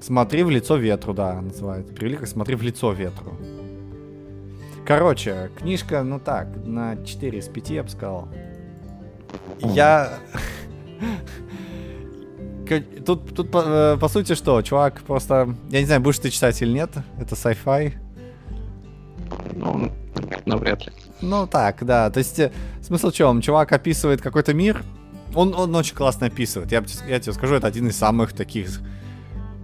[0.00, 1.92] Смотри в лицо ветру, да, называется.
[1.92, 3.36] Перевели как смотри в лицо ветру.
[4.86, 8.28] Короче, книжка, ну так, на 4 из 5, я бы сказал.
[9.60, 10.18] Я...
[13.04, 15.56] Тут, тут по, э, по сути что, чувак просто...
[15.70, 17.94] Я не знаю, будешь ты читать или нет, это sci-fi.
[19.56, 19.90] Ну,
[20.46, 20.92] навряд ли.
[21.20, 22.08] Ну так, да.
[22.10, 23.40] То есть э, смысл в чем?
[23.40, 24.84] Чувак описывает какой-то мир.
[25.34, 26.72] Он, он очень классно описывает.
[26.72, 28.80] Я, я тебе скажу, это один из самых таких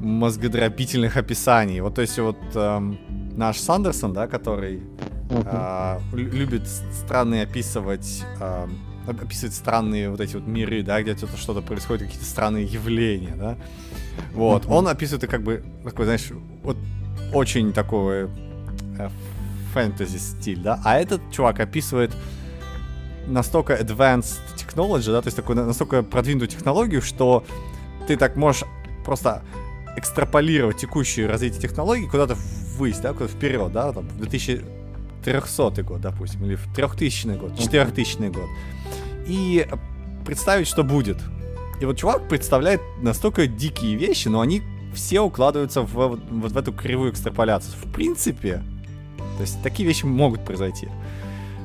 [0.00, 1.80] мозгодробительных описаний.
[1.80, 2.98] Вот то есть вот эм,
[3.36, 4.82] наш Сандерсон, да, который
[5.30, 8.68] э, любит странные описывать э,
[9.06, 13.56] описывает странные вот эти вот миры, да, где что-то что-то происходит, какие-то странные явления, да.
[14.32, 16.30] Вот, он описывает это как бы такой, знаешь,
[16.62, 16.76] вот
[17.32, 18.28] очень такой
[18.98, 19.08] э,
[19.72, 22.12] фэнтези стиль, да, а этот чувак описывает
[23.26, 27.44] настолько advanced technology, да, то есть такую настолько продвинутую технологию, что
[28.06, 28.64] ты так можешь
[29.04, 29.42] просто
[29.96, 32.36] экстраполировать текущее развитие технологий куда-то
[32.76, 38.28] ввысь, да, куда-то вперед, да, там, в 2300 год, допустим, или в 3000 год, 4000
[38.28, 38.48] год.
[39.26, 39.66] И
[40.24, 41.18] представить, что будет.
[41.80, 44.62] И вот чувак представляет настолько дикие вещи, но они
[44.94, 47.74] все укладываются в, вот в эту кривую экстраполяцию.
[47.82, 48.62] В принципе,
[49.36, 50.88] то есть такие вещи могут произойти.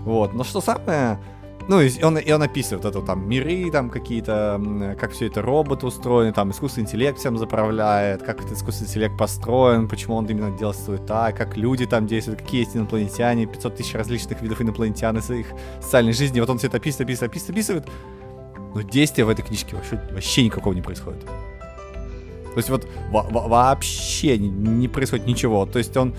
[0.04, 0.34] Вот.
[0.34, 1.20] Но что самое
[1.68, 5.86] ну, и он, и он описывает это там миры там какие-то, как все это роботы
[5.86, 11.06] устроены, там искусственный интеллект всем заправляет, как этот искусственный интеллект построен, почему он именно действует
[11.06, 15.48] так, как люди там действуют, какие есть инопланетяне, 500 тысяч различных видов инопланетян из их
[15.82, 16.40] социальной жизни.
[16.40, 17.90] Вот он все это описывает, описывает, описывает, описывает.
[18.74, 21.26] Но действия в этой книжке вообще, вообще никакого не происходит.
[21.26, 25.66] То есть вот вообще не происходит ничего.
[25.66, 26.14] То есть он,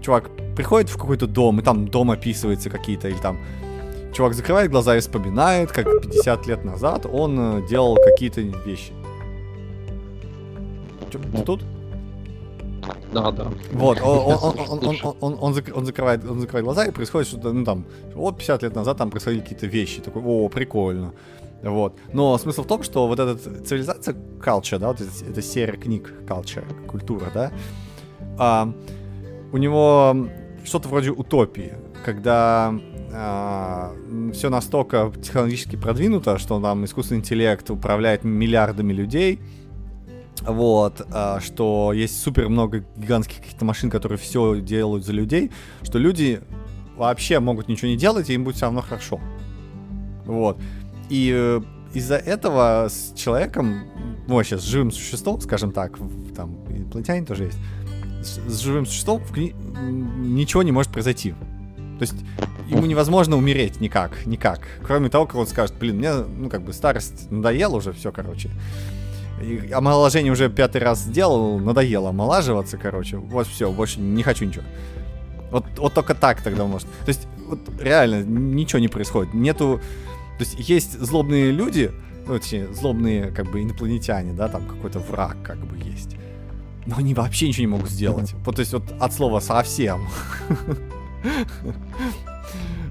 [0.00, 3.38] чувак, приходит в какой-то дом, и там дом описывается какие-то, или там
[4.14, 8.92] Чувак закрывает глаза и вспоминает, как 50 лет назад он э, делал какие-то вещи.
[11.10, 11.64] Че, ты тут?
[13.12, 13.48] Да, да.
[13.72, 17.52] Вот, он, он, он, он, он, он, он, закрывает, он закрывает глаза, и происходит что-то,
[17.52, 20.00] ну там, вот 50 лет назад там происходили какие-то вещи.
[20.00, 21.12] Такой, о, прикольно.
[21.62, 21.96] Вот.
[22.12, 26.12] Но смысл в том, что вот эта цивилизация culture, да, вот это, это серия книг
[26.26, 27.52] culture, культура, да,
[28.38, 28.72] а,
[29.52, 30.28] у него
[30.64, 31.74] что-то вроде утопии,
[32.04, 32.74] когда
[33.16, 33.94] а,
[34.32, 39.40] все настолько технологически продвинуто, что нам искусственный интеллект управляет миллиардами людей,
[40.42, 45.98] вот, а, что есть супер много гигантских каких-то машин, которые все делают за людей, что
[45.98, 46.40] люди
[46.96, 49.20] вообще могут ничего не делать, и им будет все равно хорошо.
[50.24, 50.58] Вот.
[51.08, 51.60] И э,
[51.92, 53.84] из-за этого с человеком,
[54.26, 55.98] ну, вообще, с живым существом, скажем так,
[56.34, 57.58] там, инопланетяне тоже есть,
[58.22, 61.32] с, живым существом ничего не может произойти.
[61.98, 62.14] То есть
[62.68, 64.60] ему невозможно умереть никак, никак.
[64.82, 68.50] Кроме того, как он скажет, блин, мне, ну, как бы старость надоела уже все, короче.
[69.42, 73.16] И омоложение уже пятый раз сделал, надоело омолаживаться, короче.
[73.16, 74.64] Вот все, больше не хочу ничего.
[75.50, 76.88] Вот, вот только так тогда может.
[77.04, 79.34] То есть, вот реально, ничего не происходит.
[79.34, 79.80] Нету...
[80.38, 81.92] То есть, есть злобные люди,
[82.26, 86.16] ну, точнее, злобные, как бы, инопланетяне, да, там какой-то враг, как бы, есть.
[86.86, 88.32] Но они вообще ничего не могут сделать.
[88.44, 90.08] Вот, то есть, вот от слова совсем.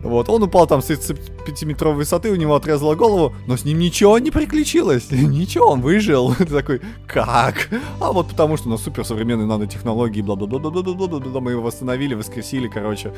[0.03, 4.19] Вот, он упал там с 35-метровой высоты, у него отрезало голову, но с ним ничего
[4.19, 5.09] не приключилось.
[5.11, 6.35] Ничего, он выжил.
[6.37, 7.69] Ты такой, как?
[8.01, 13.13] А вот потому что у нас суперсовременные нанотехнологии, бла-бла-бла-бла-бла-бла-бла, мы его восстановили, воскресили, короче.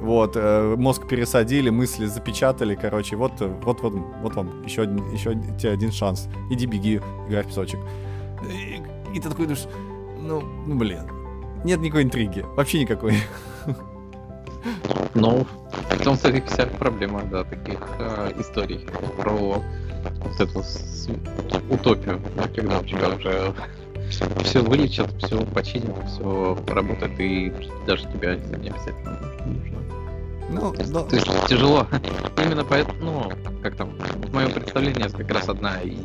[0.00, 3.14] Вот, э, мозг пересадили, мысли запечатали, короче.
[3.16, 6.28] Вот, вот, вот, вот вам еще один, еще тебе один шанс.
[6.50, 7.78] Иди беги, играй в песочек.
[8.50, 8.82] И,
[9.16, 9.66] и ты такой думаешь,
[10.20, 11.02] ну, ну, блин,
[11.64, 13.14] нет никакой интриги, вообще никакой.
[15.14, 15.46] Ну,
[15.90, 18.80] в том то вся проблема, да, таких э, историй
[19.16, 21.08] про вот эту с,
[21.70, 23.54] утопию, да, когда у тебя уже
[24.42, 27.52] все вылечат, все починят, все работает, и
[27.86, 29.78] даже тебя не обязательно нужно.
[30.50, 31.02] Ну, но...
[31.02, 31.86] то есть тяжело.
[32.36, 33.32] Именно поэтому, ну,
[33.62, 35.98] как там, в моем представлении это как раз одна из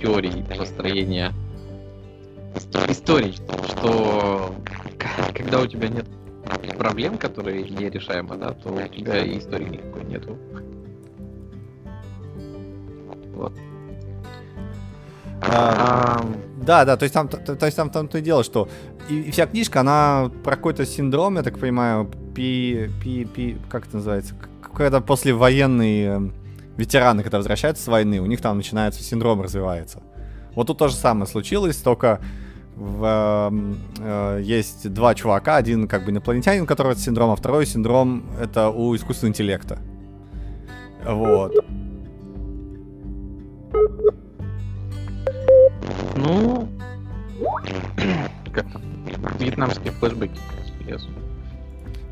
[0.00, 1.32] теорий построения
[2.88, 3.34] историй,
[3.68, 4.54] что
[5.34, 6.06] когда у тебя нет
[6.78, 10.38] проблем, которые нерешаемы, да, то у тебя и истории никакой нету.
[13.34, 13.52] Вот.
[15.44, 16.26] А, а,
[16.56, 18.68] да, да, то есть там, то, то есть там, там то и дело, что
[19.08, 23.86] и, и вся книжка, она про какой-то синдром, я так понимаю, пи, пи, пи, как
[23.86, 24.34] это называется,
[24.74, 26.34] когда послевоенные эм,
[26.76, 30.02] ветераны, когда возвращаются с войны, у них там начинается синдром развивается.
[30.54, 32.20] Вот тут то же самое случилось, только
[32.76, 33.52] в,
[33.98, 38.24] э, есть два чувака, один как бы инопланетянин, у которого это синдром, а второй синдром
[38.40, 39.78] это у искусственного интеллекта.
[41.04, 41.52] Вот.
[46.16, 46.68] Ну,
[48.52, 48.66] как
[49.38, 50.38] вьетнамские флешбеки.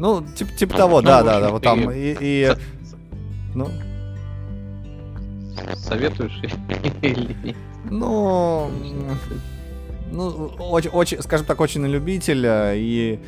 [0.01, 2.53] Ну, типа, типа того, да, да, да, вот там и, и
[3.55, 3.69] ну.
[5.75, 6.41] Советуешь
[7.03, 7.55] или
[7.91, 8.71] Ну,
[10.11, 13.19] ну, очень, очень, скажем так, очень на любителя и...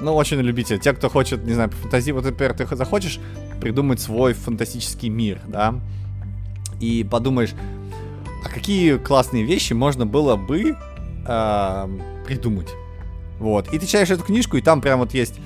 [0.00, 0.78] Ну, очень на любителя.
[0.78, 3.20] Те, кто хочет, не знаю, фантазии, вот, например, ты захочешь
[3.60, 5.80] придумать свой фантастический мир, да,
[6.80, 7.54] и подумаешь,
[8.44, 10.76] а какие классные вещи можно было бы
[11.26, 11.88] э,
[12.26, 12.68] придумать.
[13.38, 13.72] Вот.
[13.72, 15.38] И ты читаешь эту книжку, и там прям вот есть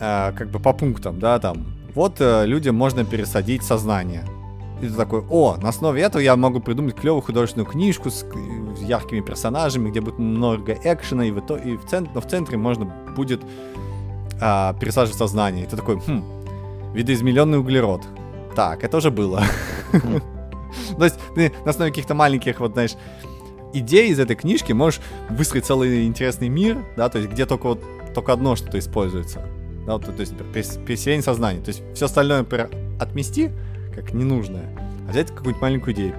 [0.00, 4.24] э, как бы по пунктам, да, там вот э, людям можно пересадить сознание.
[4.84, 8.26] И ты такой, о, на основе этого я могу придумать клевую художественную книжку с,
[8.82, 12.58] яркими персонажами, где будет много экшена, и в, итоге, и в, центре, но в центре
[12.58, 12.84] можно
[13.16, 13.40] будет
[14.42, 15.64] а, пересаживать сознание.
[15.64, 16.22] И ты такой, хм,
[16.92, 18.02] видоизмененный углерод.
[18.54, 19.42] Так, это уже было.
[20.98, 22.96] То есть ты на основе каких-то маленьких, вот знаешь,
[23.72, 25.00] идей из этой книжки можешь
[25.30, 27.80] выстроить целый интересный мир, да, то есть где только вот
[28.14, 29.40] только одно что-то используется.
[29.86, 30.36] Да, вот, то есть
[30.84, 31.60] переселение сознания.
[31.60, 32.46] То есть все остальное,
[33.00, 33.50] отмести,
[33.94, 34.68] как ненужное,
[35.06, 36.14] а взять какую-нибудь маленькую идею,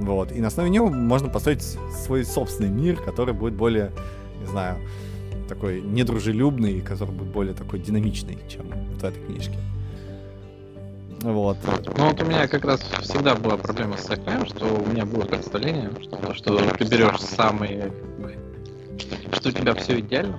[0.00, 3.92] вот, и на основе нее можно построить свой собственный мир, который будет более,
[4.40, 4.78] не знаю,
[5.48, 9.56] такой недружелюбный, который будет более такой динамичный, чем в этой книжке.
[11.20, 11.56] Вот.
[11.96, 15.22] Ну вот у меня как раз всегда была проблема с таким, что у меня было
[15.22, 17.90] представление, что, что ты берешь самые...
[19.32, 20.38] что у тебя все идеально,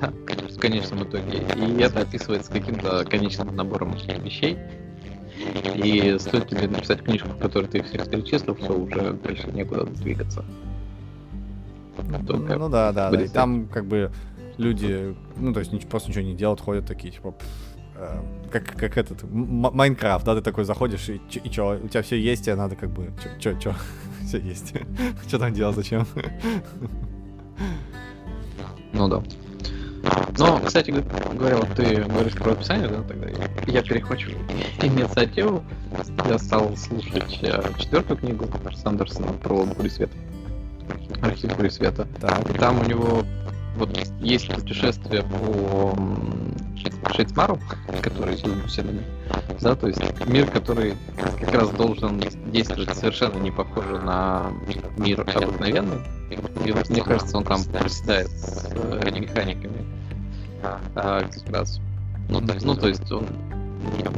[0.00, 0.12] да,
[0.48, 3.94] в конечном итоге, и это описывается каким-то конечным набором
[4.24, 4.58] вещей,
[5.74, 10.44] и стоит тебе написать книжку, в которой ты всех перечислил, все, уже дальше некуда двигаться.
[12.26, 13.22] Только ну да, да, да.
[13.22, 14.10] И там как бы
[14.56, 17.34] люди, ну то есть просто ничего не делают, ходят такие, типа,
[17.96, 22.20] э, как, как этот, Майнкрафт, да, ты такой заходишь, и, и чё, у тебя все
[22.20, 23.74] есть, тебе надо как бы, чё, чё, чё,
[24.26, 24.74] все есть.
[25.28, 26.06] что там делать, зачем?
[28.92, 29.22] ну да.
[30.38, 33.28] Но, кстати говоря, вот ты говоришь про описание, да, тогда
[33.66, 34.30] я перехвачу
[34.82, 35.62] инициативу.
[36.28, 40.12] Я стал слушать э, четвертую книгу Сандерсона про Бурю Света.
[41.22, 42.06] Архив Бурю Света.
[42.20, 42.28] Да.
[42.58, 43.24] Там у него
[43.76, 45.96] вот есть путешествие по
[47.14, 47.58] Шейцмару,
[48.02, 49.02] который сильно усиленный,
[49.60, 54.52] да, то есть мир, который как раз должен действовать совершенно не похоже на
[54.96, 55.98] мир обыкновенный.
[56.64, 59.84] И вот мне кажется, он там проседает с э, механиками
[60.62, 61.80] а, как раз.
[62.28, 63.26] Ну, то есть, ну, то есть он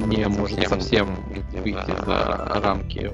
[0.09, 1.17] не может совсем
[1.53, 3.11] выйти за рамки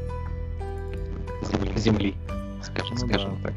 [1.77, 2.15] земли,
[2.63, 3.49] скажем, ну, скажем да.
[3.49, 3.55] так.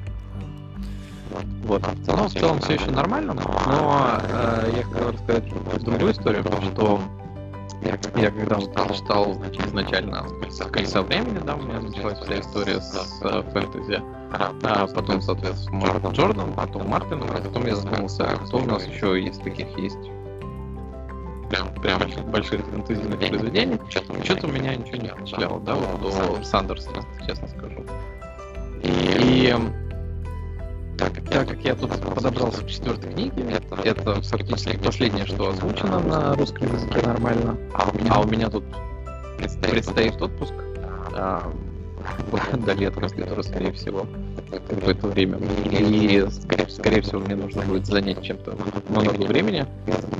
[1.63, 1.81] Вот.
[2.07, 6.43] Но в целом все еще нормально, но э, я хотел рассказать другую историю,
[6.73, 7.01] что
[7.81, 9.33] я, я когда вот читал
[9.67, 10.25] изначально
[10.71, 14.01] «Колеса времени», да, у меня началась вся история с э, фэнтези,
[14.63, 19.21] а потом, соответственно, Джордан, потом Мартин, а потом я задумался, а кто у нас еще
[19.21, 19.97] из таких есть
[21.51, 23.79] прям, прям больших, больших фэнтезийных произведений.
[23.89, 27.85] Что-то меня ничего не впечатляло, да, вот до Сандерсона, честно скажу.
[28.83, 29.55] И
[31.01, 36.35] так, так как я тут подобрался к четвертой книге, это, фактически последнее, что озвучено на
[36.35, 37.57] русском языке нормально.
[37.73, 38.63] А у меня, а у меня тут
[39.37, 40.53] предстоит, предстоит отпуск
[41.13, 41.51] а,
[42.53, 44.05] до лета, который, скорее всего,
[44.51, 45.39] это время.
[45.71, 48.55] И, скорее, скорее всего, мне нужно будет занять чем-то
[48.89, 49.65] много времени.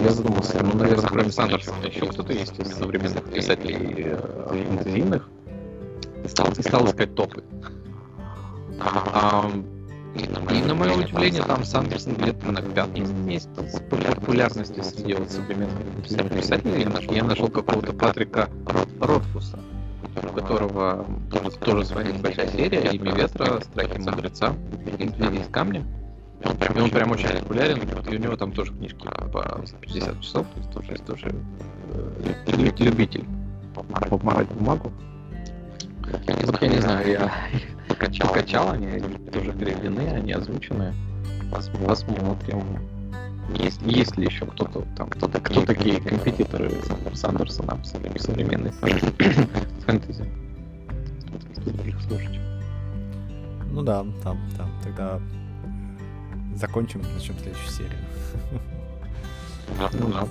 [0.04, 4.16] Я задумался, ну, наверное, кроме Сандерсона, еще кто-то есть из современных писателей
[4.48, 5.30] фэнтезийных.
[6.24, 7.44] И стал искать топы.
[8.80, 9.52] А,
[10.16, 13.50] и на мое, удивление, там Сандерсон где-то на пятом месте
[13.90, 16.04] по популярности среди вот современных
[16.36, 16.82] писателей.
[16.82, 18.50] Я нашел, я нашел какого-то Патрика
[19.00, 19.60] Ротфуса,
[20.22, 21.06] у которого
[21.62, 24.54] тоже, своя небольшая серия, «Имя ветра», «Страхи мудреца»,
[25.00, 25.84] «Медведи из камня».
[26.44, 30.60] И он прям очень популярен, и у него там тоже книжки по 50 часов, то
[30.60, 31.36] есть тоже, тоже
[31.92, 33.26] э, любитель
[33.74, 34.92] помарать бумагу.
[36.46, 37.32] Вот я не знаю, я
[37.88, 40.94] покачал, покачал они, они тоже переведены, они озвучены.
[41.52, 42.80] Посмотрим.
[43.56, 46.72] Есть, есть ли еще кто-то там, кто, -то, кто такие компетиторы
[47.14, 48.72] Сандерсона современной
[49.86, 50.26] фэнтези?
[52.08, 52.40] слушать.
[53.72, 55.20] Ну да, там, там, тогда
[56.56, 58.00] закончим, начнем следующую серию.
[59.94, 60.28] Ну да.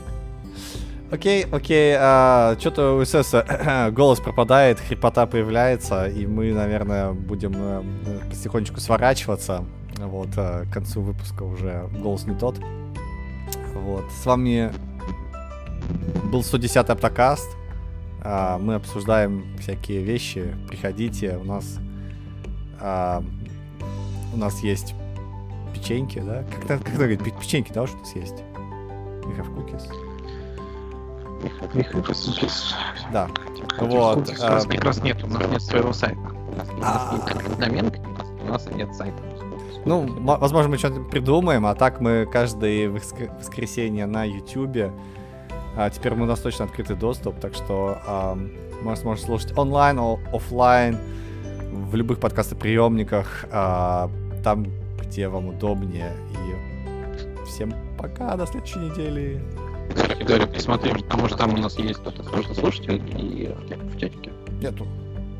[1.10, 3.34] Окей, окей, а, что-то у СС
[3.90, 7.84] голос пропадает, хрипота появляется, и мы, наверное, будем а,
[8.30, 9.64] потихонечку сворачиваться.
[9.98, 12.60] Вот, а, к концу выпуска уже голос не тот.
[13.74, 14.72] Вот, с вами
[16.30, 17.56] был 110-й Аптокаст.
[18.22, 20.54] А, мы обсуждаем всякие вещи.
[20.68, 21.78] Приходите, у нас
[22.78, 23.24] а,
[24.32, 24.94] у нас есть
[25.74, 26.44] печеньки, да?
[26.68, 28.44] Как, как говорит, печеньки, да, что у нас есть?
[29.24, 30.09] We have cookies.
[33.12, 33.28] Да.
[33.78, 34.28] Вот.
[34.28, 36.20] Нас как раз нет, у нас нет своего сайта.
[36.20, 37.92] У нас домен,
[38.42, 39.16] у нас нет сайта.
[39.84, 44.92] Ну, возможно, мы что-то придумаем, а так мы каждое воскресенье на YouTube.
[45.76, 48.38] А теперь у нас точно открытый доступ, так что а,
[48.82, 49.98] мы сможем слушать онлайн,
[50.32, 50.98] офлайн,
[51.72, 54.10] в любых подкастоприемниках, а,
[54.42, 54.66] там,
[55.00, 56.12] где вам удобнее.
[56.32, 59.40] И всем пока, до следующей недели
[60.18, 63.98] и говорю, смотри, потому а что там у нас есть кто-то сложный слушатель и в
[63.98, 64.32] чатике.
[64.60, 64.86] Нету.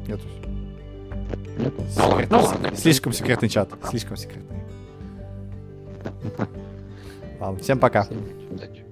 [0.06, 0.24] Нету.
[1.58, 1.84] Нету.
[1.98, 2.76] Ну, ну, ладно.
[2.76, 3.70] Слишком секретный чат.
[3.88, 4.62] Слишком секретный.
[7.40, 8.02] Ладно, всем пока.
[8.04, 8.18] Всем
[8.50, 8.84] удачи.